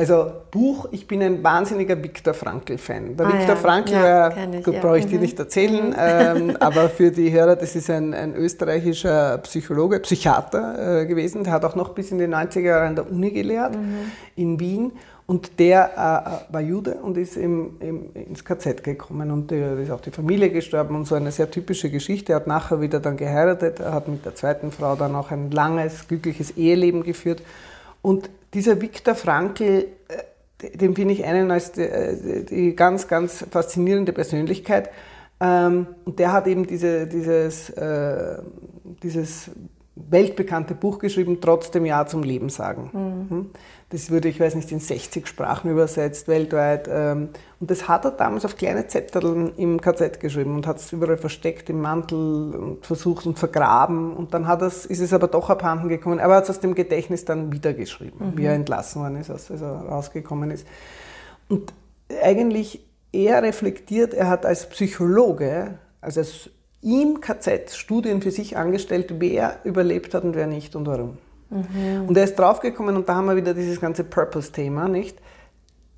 also 0.00 0.32
Buch, 0.50 0.88
ich 0.92 1.06
bin 1.06 1.22
ein 1.22 1.44
wahnsinniger 1.44 2.02
Viktor 2.02 2.32
Frankl-Fan. 2.32 3.18
Der 3.18 3.26
ah, 3.26 3.32
Viktor 3.34 3.54
ja. 3.54 3.56
Frankl, 3.56 3.92
ja, 3.92 4.28
ich, 4.30 4.66
ja. 4.66 4.80
brauche 4.80 4.98
ich 4.98 5.04
mhm. 5.04 5.10
dir 5.10 5.18
nicht 5.18 5.38
erzählen, 5.38 5.90
mhm. 5.90 5.94
ähm, 5.98 6.56
aber 6.60 6.88
für 6.88 7.10
die 7.10 7.30
Hörer, 7.30 7.54
das 7.54 7.76
ist 7.76 7.90
ein, 7.90 8.14
ein 8.14 8.34
österreichischer 8.34 9.36
Psychologe, 9.42 10.00
Psychiater 10.00 11.02
äh, 11.02 11.06
gewesen. 11.06 11.44
Der 11.44 11.52
hat 11.52 11.66
auch 11.66 11.76
noch 11.76 11.90
bis 11.90 12.12
in 12.12 12.18
die 12.18 12.24
90er 12.24 12.60
Jahre 12.60 12.86
an 12.86 12.96
der 12.96 13.10
Uni 13.10 13.30
gelehrt, 13.30 13.76
mhm. 13.76 14.10
in 14.36 14.58
Wien. 14.58 14.92
Und 15.26 15.60
der 15.60 16.46
äh, 16.48 16.52
war 16.52 16.60
Jude 16.62 16.94
und 16.94 17.18
ist 17.18 17.36
im, 17.36 17.76
im, 17.80 18.14
ins 18.14 18.42
KZ 18.42 18.82
gekommen 18.82 19.30
und 19.30 19.52
da 19.52 19.74
ist 19.74 19.90
auch 19.90 20.00
die 20.00 20.10
Familie 20.10 20.48
gestorben 20.48 20.96
und 20.96 21.06
so 21.06 21.14
eine 21.14 21.30
sehr 21.30 21.50
typische 21.50 21.90
Geschichte. 21.90 22.32
Er 22.32 22.36
hat 22.36 22.46
nachher 22.46 22.80
wieder 22.80 23.00
dann 23.00 23.18
geheiratet, 23.18 23.80
er 23.80 23.92
hat 23.92 24.08
mit 24.08 24.24
der 24.24 24.34
zweiten 24.34 24.72
Frau 24.72 24.96
dann 24.96 25.14
auch 25.14 25.30
ein 25.30 25.50
langes, 25.50 26.08
glückliches 26.08 26.52
Eheleben 26.56 27.02
geführt. 27.02 27.42
Und 28.02 28.30
dieser 28.54 28.80
Viktor 28.80 29.14
Frankl, 29.14 29.86
äh, 30.08 30.76
den 30.76 30.94
finde 30.94 31.14
ich 31.14 31.24
einen 31.24 31.50
als 31.50 31.72
die, 31.72 31.82
äh, 31.82 32.44
die, 32.44 32.76
ganz, 32.76 33.08
ganz 33.08 33.44
faszinierende 33.50 34.12
Persönlichkeit. 34.12 34.90
Ähm, 35.40 35.86
und 36.04 36.18
der 36.18 36.32
hat 36.32 36.46
eben 36.46 36.66
diese, 36.66 37.06
dieses, 37.06 37.70
äh, 37.70 38.38
dieses 39.02 39.50
weltbekannte 39.94 40.74
Buch 40.74 40.98
geschrieben, 40.98 41.38
trotzdem 41.40 41.84
Ja 41.84 42.06
zum 42.06 42.22
Leben 42.22 42.48
sagen. 42.48 42.90
Mhm. 42.92 43.50
Das 43.90 44.10
wurde, 44.10 44.28
ich 44.28 44.38
weiß 44.38 44.54
nicht, 44.54 44.70
in 44.70 44.78
60 44.78 45.26
Sprachen 45.26 45.70
übersetzt, 45.70 46.28
weltweit. 46.28 46.88
Ähm, 46.90 47.30
und 47.58 47.70
das 47.70 47.88
hat 47.88 48.04
er 48.04 48.12
damals 48.12 48.44
auf 48.44 48.56
kleine 48.56 48.86
Zettel 48.86 49.52
im 49.56 49.80
KZ 49.80 50.20
geschrieben 50.20 50.54
und 50.54 50.66
hat 50.66 50.78
es 50.78 50.92
überall 50.92 51.16
versteckt 51.16 51.68
im 51.70 51.80
Mantel 51.80 52.54
und 52.54 52.86
versucht 52.86 53.26
und 53.26 53.38
vergraben. 53.38 54.16
Und 54.16 54.32
dann 54.32 54.46
hat 54.46 54.62
ist 54.62 54.88
es 54.88 55.12
aber 55.12 55.26
doch 55.26 55.50
abhanden 55.50 55.88
gekommen. 55.88 56.20
Aber 56.20 56.34
er 56.34 56.36
hat 56.36 56.44
es 56.44 56.50
aus 56.50 56.60
dem 56.60 56.76
Gedächtnis 56.76 57.24
dann 57.24 57.52
wieder 57.52 57.74
geschrieben, 57.74 58.30
mhm. 58.30 58.38
wie 58.38 58.44
er 58.44 58.54
entlassen 58.54 59.02
worden 59.02 59.16
ist, 59.16 59.30
als 59.30 59.50
er 59.50 59.60
rausgekommen 59.60 60.52
ist. 60.52 60.66
Und 61.48 61.72
eigentlich 62.22 62.84
er 63.12 63.42
reflektiert, 63.42 64.14
er 64.14 64.28
hat 64.28 64.46
als 64.46 64.68
Psychologe, 64.68 65.78
also 66.00 66.20
als 66.20 66.50
im 66.82 67.20
KZ 67.20 67.74
Studien 67.74 68.22
für 68.22 68.30
sich 68.30 68.56
angestellt, 68.56 69.14
wer 69.18 69.58
überlebt 69.64 70.14
hat 70.14 70.24
und 70.24 70.34
wer 70.34 70.46
nicht 70.46 70.76
und 70.76 70.86
warum. 70.86 71.18
Mhm. 71.50 72.08
Und 72.08 72.16
er 72.16 72.24
ist 72.24 72.38
draufgekommen, 72.38 72.96
und 72.96 73.08
da 73.08 73.16
haben 73.16 73.26
wir 73.26 73.36
wieder 73.36 73.54
dieses 73.54 73.80
ganze 73.80 74.04
Purpose-Thema, 74.04 74.88
nicht? 74.88 75.18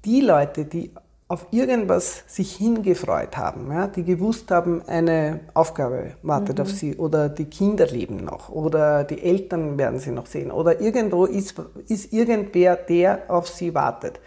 Die 0.05 0.21
Leute, 0.21 0.65
die 0.65 0.91
auf 1.33 1.47
irgendwas 1.51 2.25
sich 2.27 2.57
hingefreut 2.57 3.39
haben, 3.39 3.73
ja, 3.73 3.87
die 3.87 4.05
gewusst 4.05 4.51
haben, 4.51 4.83
eine 4.87 5.41
Aufgabe 5.55 6.13
wartet 6.23 6.59
mhm. 6.59 6.63
auf 6.63 6.71
sie 6.71 6.97
oder 6.97 7.31
die 7.31 7.47
Kinder 7.47 7.87
leben 7.87 8.23
noch 8.23 8.51
oder 8.51 9.05
die 9.05 9.23
Eltern 9.23 9.79
werden 9.79 9.99
sie 9.99 10.11
noch 10.11 10.27
sehen 10.27 10.51
oder 10.51 10.83
irgendwo 10.83 11.25
ist, 11.25 11.55
ist 11.89 12.13
irgendwer, 12.13 12.77
der 12.77 13.23
auf 13.29 13.49
sie 13.49 13.75
wartet. 13.75 14.21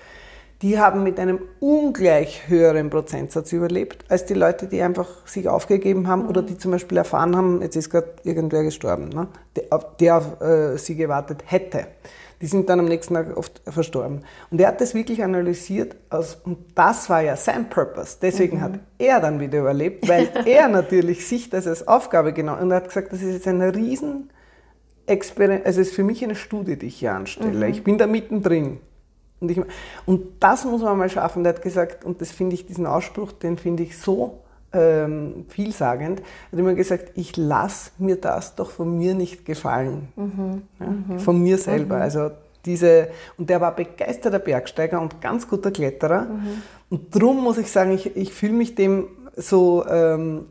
Die 0.62 0.80
haben 0.80 1.04
mit 1.04 1.20
einem 1.20 1.40
ungleich 1.60 2.48
höheren 2.48 2.90
Prozentsatz 2.90 3.52
überlebt, 3.52 4.06
als 4.10 4.26
die 4.26 4.34
Leute, 4.34 4.68
die 4.68 4.82
einfach 4.82 5.28
sich 5.28 5.50
aufgegeben 5.50 6.08
haben 6.08 6.24
mhm. 6.24 6.30
oder 6.30 6.42
die 6.42 6.58
zum 6.58 6.72
Beispiel 6.72 6.98
erfahren 6.98 7.36
haben, 7.36 7.62
jetzt 7.62 7.76
ist 7.76 7.90
gerade 7.90 8.14
irgendwer 8.24 8.64
gestorben, 8.64 9.10
ne, 9.10 9.28
der, 9.56 9.66
der 10.00 10.18
auf 10.18 10.42
äh, 10.42 10.78
sie 10.78 10.96
gewartet 10.96 11.44
hätte 11.46 11.88
die 12.42 12.48
sind 12.48 12.70
dann 12.70 12.80
am 12.80 12.86
nächsten 12.86 13.14
Tag 13.14 13.36
oft 13.36 13.62
verstorben. 13.66 14.22
Und 14.52 14.60
er 14.60 14.68
hat 14.68 14.82
das 14.82 14.94
wirklich 14.94 15.24
analysiert 15.24 15.96
aus, 16.10 16.38
und 16.44 16.58
das 16.76 17.10
war 17.10 17.22
ja 17.22 17.36
sein 17.36 17.70
Purpose. 17.70 18.18
Deswegen 18.22 18.58
mhm. 18.58 18.62
hat 18.62 18.80
er 18.98 19.20
dann 19.20 19.40
wieder 19.40 19.60
überlebt, 19.60 20.08
weil 20.08 20.30
er 20.46 20.68
natürlich 20.68 21.28
sich 21.28 21.50
das 21.50 21.68
als 21.68 21.88
Aufgabe 21.88 22.34
genommen 22.34 22.62
und 22.62 22.72
er 22.72 22.78
hat 22.78 22.88
gesagt, 22.88 23.14
das 23.14 23.22
ist 23.22 23.34
jetzt 23.34 23.48
ein 23.48 23.62
riesen 23.62 24.30
Experiment, 25.08 25.66
also 25.66 25.82
es 25.82 25.90
ist 25.90 25.96
für 25.96 26.04
mich 26.04 26.24
eine 26.24 26.36
Studie, 26.36 26.78
die 26.78 26.88
ich 26.88 26.98
hier 26.98 27.14
anstelle. 27.14 27.66
Mhm. 27.66 27.72
Ich 27.72 27.84
bin 27.84 27.98
da 27.98 28.08
mittendrin. 28.08 28.80
Und, 29.40 29.52
ich, 29.52 29.62
und 30.06 30.22
das 30.40 30.66
muss 30.66 30.82
man 30.82 30.98
mal 30.98 31.10
schaffen. 31.10 31.44
Der 31.44 31.54
hat 31.54 31.62
gesagt, 31.62 32.06
und 32.06 32.22
das 32.22 32.32
finde 32.32 32.56
ich, 32.56 32.66
diesen 32.66 32.86
Ausspruch, 32.86 33.32
den 33.32 33.58
finde 33.58 33.84
ich 33.84 33.98
so 33.98 34.40
ähm, 34.74 35.46
vielsagend, 35.50 36.22
hat 36.52 36.60
immer 36.60 36.74
gesagt, 36.74 37.12
ich 37.16 37.38
lasse 37.38 37.92
mir 37.98 38.16
das 38.16 38.56
doch 38.56 38.72
von 38.72 38.98
mir 38.98 39.14
nicht 39.14 39.46
gefallen. 39.46 40.10
Mhm. 40.16 40.62
Ja, 40.80 40.86
mhm. 40.88 41.20
Von 41.20 41.42
mir 41.42 41.58
selber. 41.58 41.98
Mhm. 41.98 42.02
Also 42.02 42.32
diese, 42.66 43.10
und 43.38 43.50
der 43.50 43.62
war 43.62 43.76
begeisterter 43.76 44.40
Bergsteiger 44.40 45.00
und 45.00 45.22
ganz 45.22 45.48
guter 45.48 45.72
Kletterer. 45.72 46.24
Mhm. 46.24 46.62
Und 46.90 47.16
darum 47.16 47.44
muss 47.44 47.58
ich 47.58 47.72
sagen, 47.72 47.92
ich, 47.92 48.16
ich 48.16 48.34
fühle 48.34 48.54
mich 48.54 48.76
dem 48.76 49.08
so, 49.36 49.86
ähm, 49.88 50.48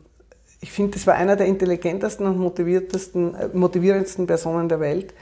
ich 0.61 0.71
finde, 0.71 0.93
das 0.93 1.05
war 1.07 1.15
einer 1.15 1.35
der 1.35 1.47
intelligentesten 1.47 2.25
und 2.25 2.39
motiviertesten, 2.39 3.35
äh, 3.35 3.49
motivierendsten 3.53 4.27
Personen 4.27 4.69
der 4.69 4.79
Welt, 4.79 5.13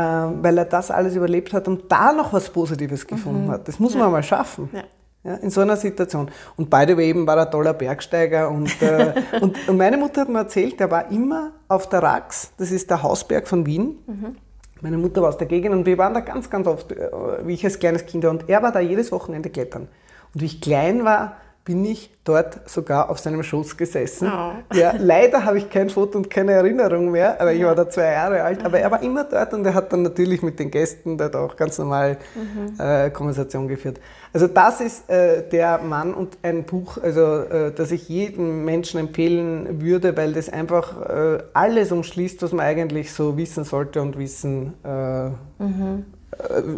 weil 0.00 0.58
er 0.58 0.64
das 0.64 0.90
alles 0.90 1.14
überlebt 1.14 1.52
hat 1.52 1.68
und 1.68 1.90
da 1.90 2.12
noch 2.12 2.32
was 2.32 2.50
Positives 2.50 3.06
gefunden 3.06 3.46
mhm. 3.46 3.50
hat. 3.50 3.68
Das 3.68 3.78
muss 3.78 3.94
ja. 3.94 4.00
man 4.00 4.12
mal 4.12 4.22
schaffen. 4.22 4.68
Ja. 4.72 4.82
Ja, 5.26 5.36
in 5.36 5.48
so 5.48 5.62
einer 5.62 5.78
Situation. 5.78 6.30
Und 6.56 6.68
beide 6.68 7.02
eben 7.02 7.26
war 7.26 7.38
ein 7.38 7.50
toller 7.50 7.72
Bergsteiger. 7.72 8.50
Und, 8.50 8.82
äh, 8.82 9.14
und, 9.40 9.56
und, 9.66 9.76
meine 9.78 9.96
Mutter 9.96 10.20
hat 10.20 10.28
mir 10.28 10.40
erzählt, 10.40 10.78
der 10.78 10.90
war 10.90 11.10
immer 11.10 11.52
auf 11.66 11.88
der 11.88 12.02
Rax, 12.02 12.52
das 12.58 12.70
ist 12.70 12.90
der 12.90 13.02
Hausberg 13.02 13.48
von 13.48 13.64
Wien. 13.64 13.96
Mhm. 14.06 14.36
Meine 14.82 14.98
Mutter 14.98 15.22
war 15.22 15.30
aus 15.30 15.38
der 15.38 15.46
Gegend 15.46 15.74
und 15.74 15.86
wir 15.86 15.96
waren 15.96 16.12
da 16.12 16.20
ganz, 16.20 16.50
ganz 16.50 16.66
oft, 16.66 16.92
äh, 16.92 17.08
wie 17.42 17.54
ich 17.54 17.64
als 17.64 17.78
kleines 17.78 18.04
Kind 18.04 18.22
war. 18.24 18.32
Und 18.32 18.50
er 18.50 18.62
war 18.62 18.70
da 18.70 18.80
jedes 18.80 19.12
Wochenende 19.12 19.48
klettern. 19.48 19.88
Und 20.34 20.42
wie 20.42 20.46
ich 20.46 20.60
klein 20.60 21.06
war, 21.06 21.36
bin 21.64 21.82
ich 21.86 22.10
dort 22.24 22.68
sogar 22.68 23.08
auf 23.08 23.18
seinem 23.18 23.42
Schoß 23.42 23.78
gesessen. 23.78 24.30
Oh. 24.30 24.76
Ja, 24.76 24.94
leider 24.98 25.44
habe 25.46 25.56
ich 25.56 25.70
kein 25.70 25.88
Foto 25.88 26.18
und 26.18 26.28
keine 26.28 26.52
Erinnerung 26.52 27.10
mehr, 27.10 27.40
aber 27.40 27.54
ich 27.54 27.64
war 27.64 27.74
da 27.74 27.88
zwei 27.88 28.12
Jahre 28.12 28.42
alt. 28.42 28.64
Aber 28.64 28.78
er 28.78 28.90
war 28.90 29.02
immer 29.02 29.24
dort 29.24 29.54
und 29.54 29.64
er 29.64 29.72
hat 29.72 29.90
dann 29.92 30.02
natürlich 30.02 30.42
mit 30.42 30.58
den 30.58 30.70
Gästen 30.70 31.16
dort 31.16 31.34
auch 31.34 31.56
ganz 31.56 31.78
normal 31.78 32.18
mhm. 32.34 32.78
äh, 32.78 33.08
Konversation 33.10 33.66
geführt. 33.66 33.98
Also 34.34 34.46
das 34.46 34.82
ist 34.82 35.08
äh, 35.08 35.48
der 35.48 35.78
Mann 35.78 36.12
und 36.12 36.36
ein 36.42 36.64
Buch, 36.64 36.98
also 37.02 37.38
äh, 37.38 37.72
das 37.72 37.92
ich 37.92 38.10
jedem 38.10 38.66
Menschen 38.66 39.00
empfehlen 39.00 39.80
würde, 39.80 40.14
weil 40.18 40.34
das 40.34 40.50
einfach 40.50 41.00
äh, 41.00 41.42
alles 41.54 41.92
umschließt, 41.92 42.42
was 42.42 42.52
man 42.52 42.66
eigentlich 42.66 43.12
so 43.12 43.38
wissen 43.38 43.64
sollte 43.64 44.02
und 44.02 44.18
wissen 44.18 44.74
äh, 44.84 45.28
mhm 45.62 46.04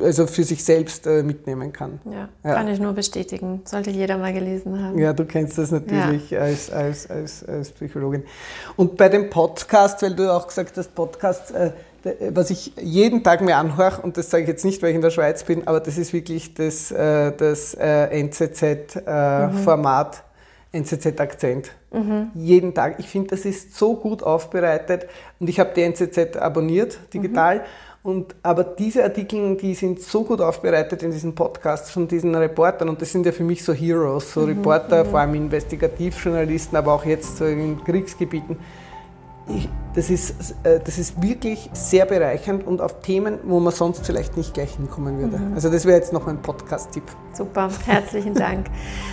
also 0.03 0.27
für 0.27 0.45
sich 0.45 0.65
selbst 0.65 1.07
äh, 1.07 1.23
mitnehmen 1.23 1.73
kann. 1.73 2.01
Ja, 2.05 2.29
ja, 2.45 2.55
kann 2.55 2.69
ich 2.69 2.79
nur 2.79 2.93
bestätigen. 2.93 3.63
Sollte 3.65 3.91
jeder 3.91 4.19
mal 4.19 4.33
gelesen 4.33 4.83
haben. 4.83 4.99
Ja, 4.99 5.13
du 5.13 5.25
kennst 5.25 5.59
das 5.59 5.71
natürlich 5.71 6.31
ja. 6.31 6.41
als, 6.41 6.71
als, 6.71 7.09
als, 7.11 7.45
als 7.45 7.71
Psychologin. 7.71 8.25
Und 8.77 8.97
bei 8.97 9.09
dem 9.09 9.31
Podcast, 9.31 10.03
weil 10.03 10.15
du 10.15 10.33
auch 10.33 10.47
gesagt 10.47 10.77
hast, 10.77 10.95
Podcast, 10.95 11.53
äh, 11.53 11.73
was 12.31 12.51
ich 12.51 12.73
jeden 12.81 13.25
Tag 13.25 13.41
mir 13.41 13.57
anhöre, 13.57 14.01
und 14.03 14.17
das 14.17 14.31
sage 14.31 14.45
ich 14.45 14.49
jetzt 14.49 14.65
nicht, 14.65 14.81
weil 14.83 14.91
ich 14.91 14.97
in 14.97 15.03
der 15.03 15.11
Schweiz 15.11 15.43
bin, 15.43 15.67
aber 15.67 15.81
das 15.81 15.99
ist 15.99 16.13
wirklich 16.13 16.55
das, 16.55 16.91
das 16.91 17.75
NZZ-Format, 17.75 19.03
mhm. 20.73 20.83
NZZ-Akzent. 20.83 21.73
Mhm. 21.93 22.31
Jeden 22.35 22.75
Tag. 22.75 23.01
Ich 23.01 23.09
finde, 23.09 23.31
das 23.31 23.45
ist 23.45 23.75
so 23.77 23.97
gut 23.97 24.23
aufbereitet 24.23 25.07
und 25.41 25.49
ich 25.49 25.59
habe 25.59 25.71
die 25.75 25.83
NZZ 25.83 26.37
abonniert, 26.37 26.99
digital. 27.13 27.57
Mhm. 27.57 27.63
Und, 28.07 28.37
aber 28.41 28.63
diese 28.63 29.03
Artikel, 29.03 29.57
die 29.57 29.75
sind 29.75 30.01
so 30.01 30.23
gut 30.23 30.41
aufbereitet 30.41 31.03
in 31.03 31.11
diesen 31.11 31.35
Podcasts 31.35 31.91
von 31.91 32.07
diesen 32.07 32.37
Reportern 32.37 32.89
und 32.89 33.03
das 33.03 33.11
sind 33.11 33.27
ja 33.27 33.33
für 33.33 33.43
mich 33.43 33.65
so 33.65 33.73
Heroes, 33.73 34.33
so 34.33 34.43
mhm, 34.43 34.51
Reporter, 34.51 35.03
mhm. 35.03 35.09
vor 35.09 35.19
allem 35.19 35.35
Investigativjournalisten, 35.35 36.79
aber 36.79 36.93
auch 36.93 37.05
jetzt 37.05 37.37
so 37.39 37.47
in 37.47 37.83
Kriegsgebieten 37.83 38.59
das, 39.95 40.11
ist, 40.11 40.55
äh, 40.63 40.81
das 40.85 40.99
ist 40.99 41.23
wirklich 41.23 41.71
sehr 41.73 42.05
bereichernd 42.05 42.67
und 42.67 42.81
auf 42.81 43.01
Themen, 43.01 43.39
wo 43.45 43.61
man 43.61 43.73
sonst 43.73 44.05
vielleicht 44.05 44.37
nicht 44.37 44.55
gleich 44.55 44.75
hinkommen 44.75 45.19
würde. 45.19 45.39
Mhm. 45.39 45.55
Also 45.55 45.71
das 45.71 45.87
wäre 45.87 45.97
jetzt 45.97 46.13
noch 46.13 46.27
ein 46.27 46.43
Podcast-Tipp. 46.43 47.05
Super, 47.33 47.69
herzlichen 47.87 48.35
Dank. 48.35 48.67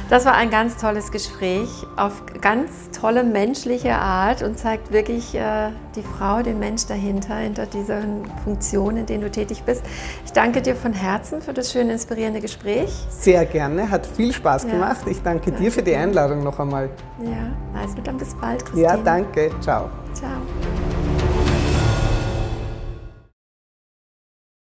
Das 0.09 0.25
war 0.25 0.33
ein 0.33 0.49
ganz 0.49 0.77
tolles 0.77 1.11
Gespräch 1.11 1.69
auf 1.95 2.23
ganz 2.41 2.89
tolle 2.91 3.23
menschliche 3.23 3.95
Art 3.95 4.43
und 4.43 4.57
zeigt 4.57 4.91
wirklich 4.91 5.35
äh, 5.35 5.69
die 5.95 6.03
Frau, 6.03 6.41
den 6.41 6.59
Mensch 6.59 6.85
dahinter, 6.85 7.35
hinter 7.35 7.65
diesen 7.65 8.25
Funktionen, 8.43 8.97
in 8.97 9.05
denen 9.05 9.23
du 9.23 9.31
tätig 9.31 9.63
bist. 9.63 9.83
Ich 10.25 10.33
danke 10.33 10.61
dir 10.61 10.75
von 10.75 10.93
Herzen 10.93 11.41
für 11.41 11.53
das 11.53 11.71
schöne, 11.71 11.93
inspirierende 11.93 12.41
Gespräch. 12.41 12.91
Sehr 13.09 13.45
gerne, 13.45 13.89
hat 13.89 14.05
viel 14.05 14.33
Spaß 14.33 14.67
gemacht. 14.67 15.05
Ich 15.05 15.21
danke, 15.21 15.51
danke 15.51 15.63
dir 15.63 15.71
für 15.71 15.83
die 15.83 15.95
Einladung 15.95 16.43
noch 16.43 16.59
einmal. 16.59 16.89
Ja, 17.19 17.79
also 17.79 17.95
dann 18.03 18.17
bis 18.17 18.35
bald, 18.35 18.65
Christine. 18.65 18.83
Ja, 18.83 18.97
danke. 18.97 19.51
Ciao. 19.61 19.89
家。 20.13 20.92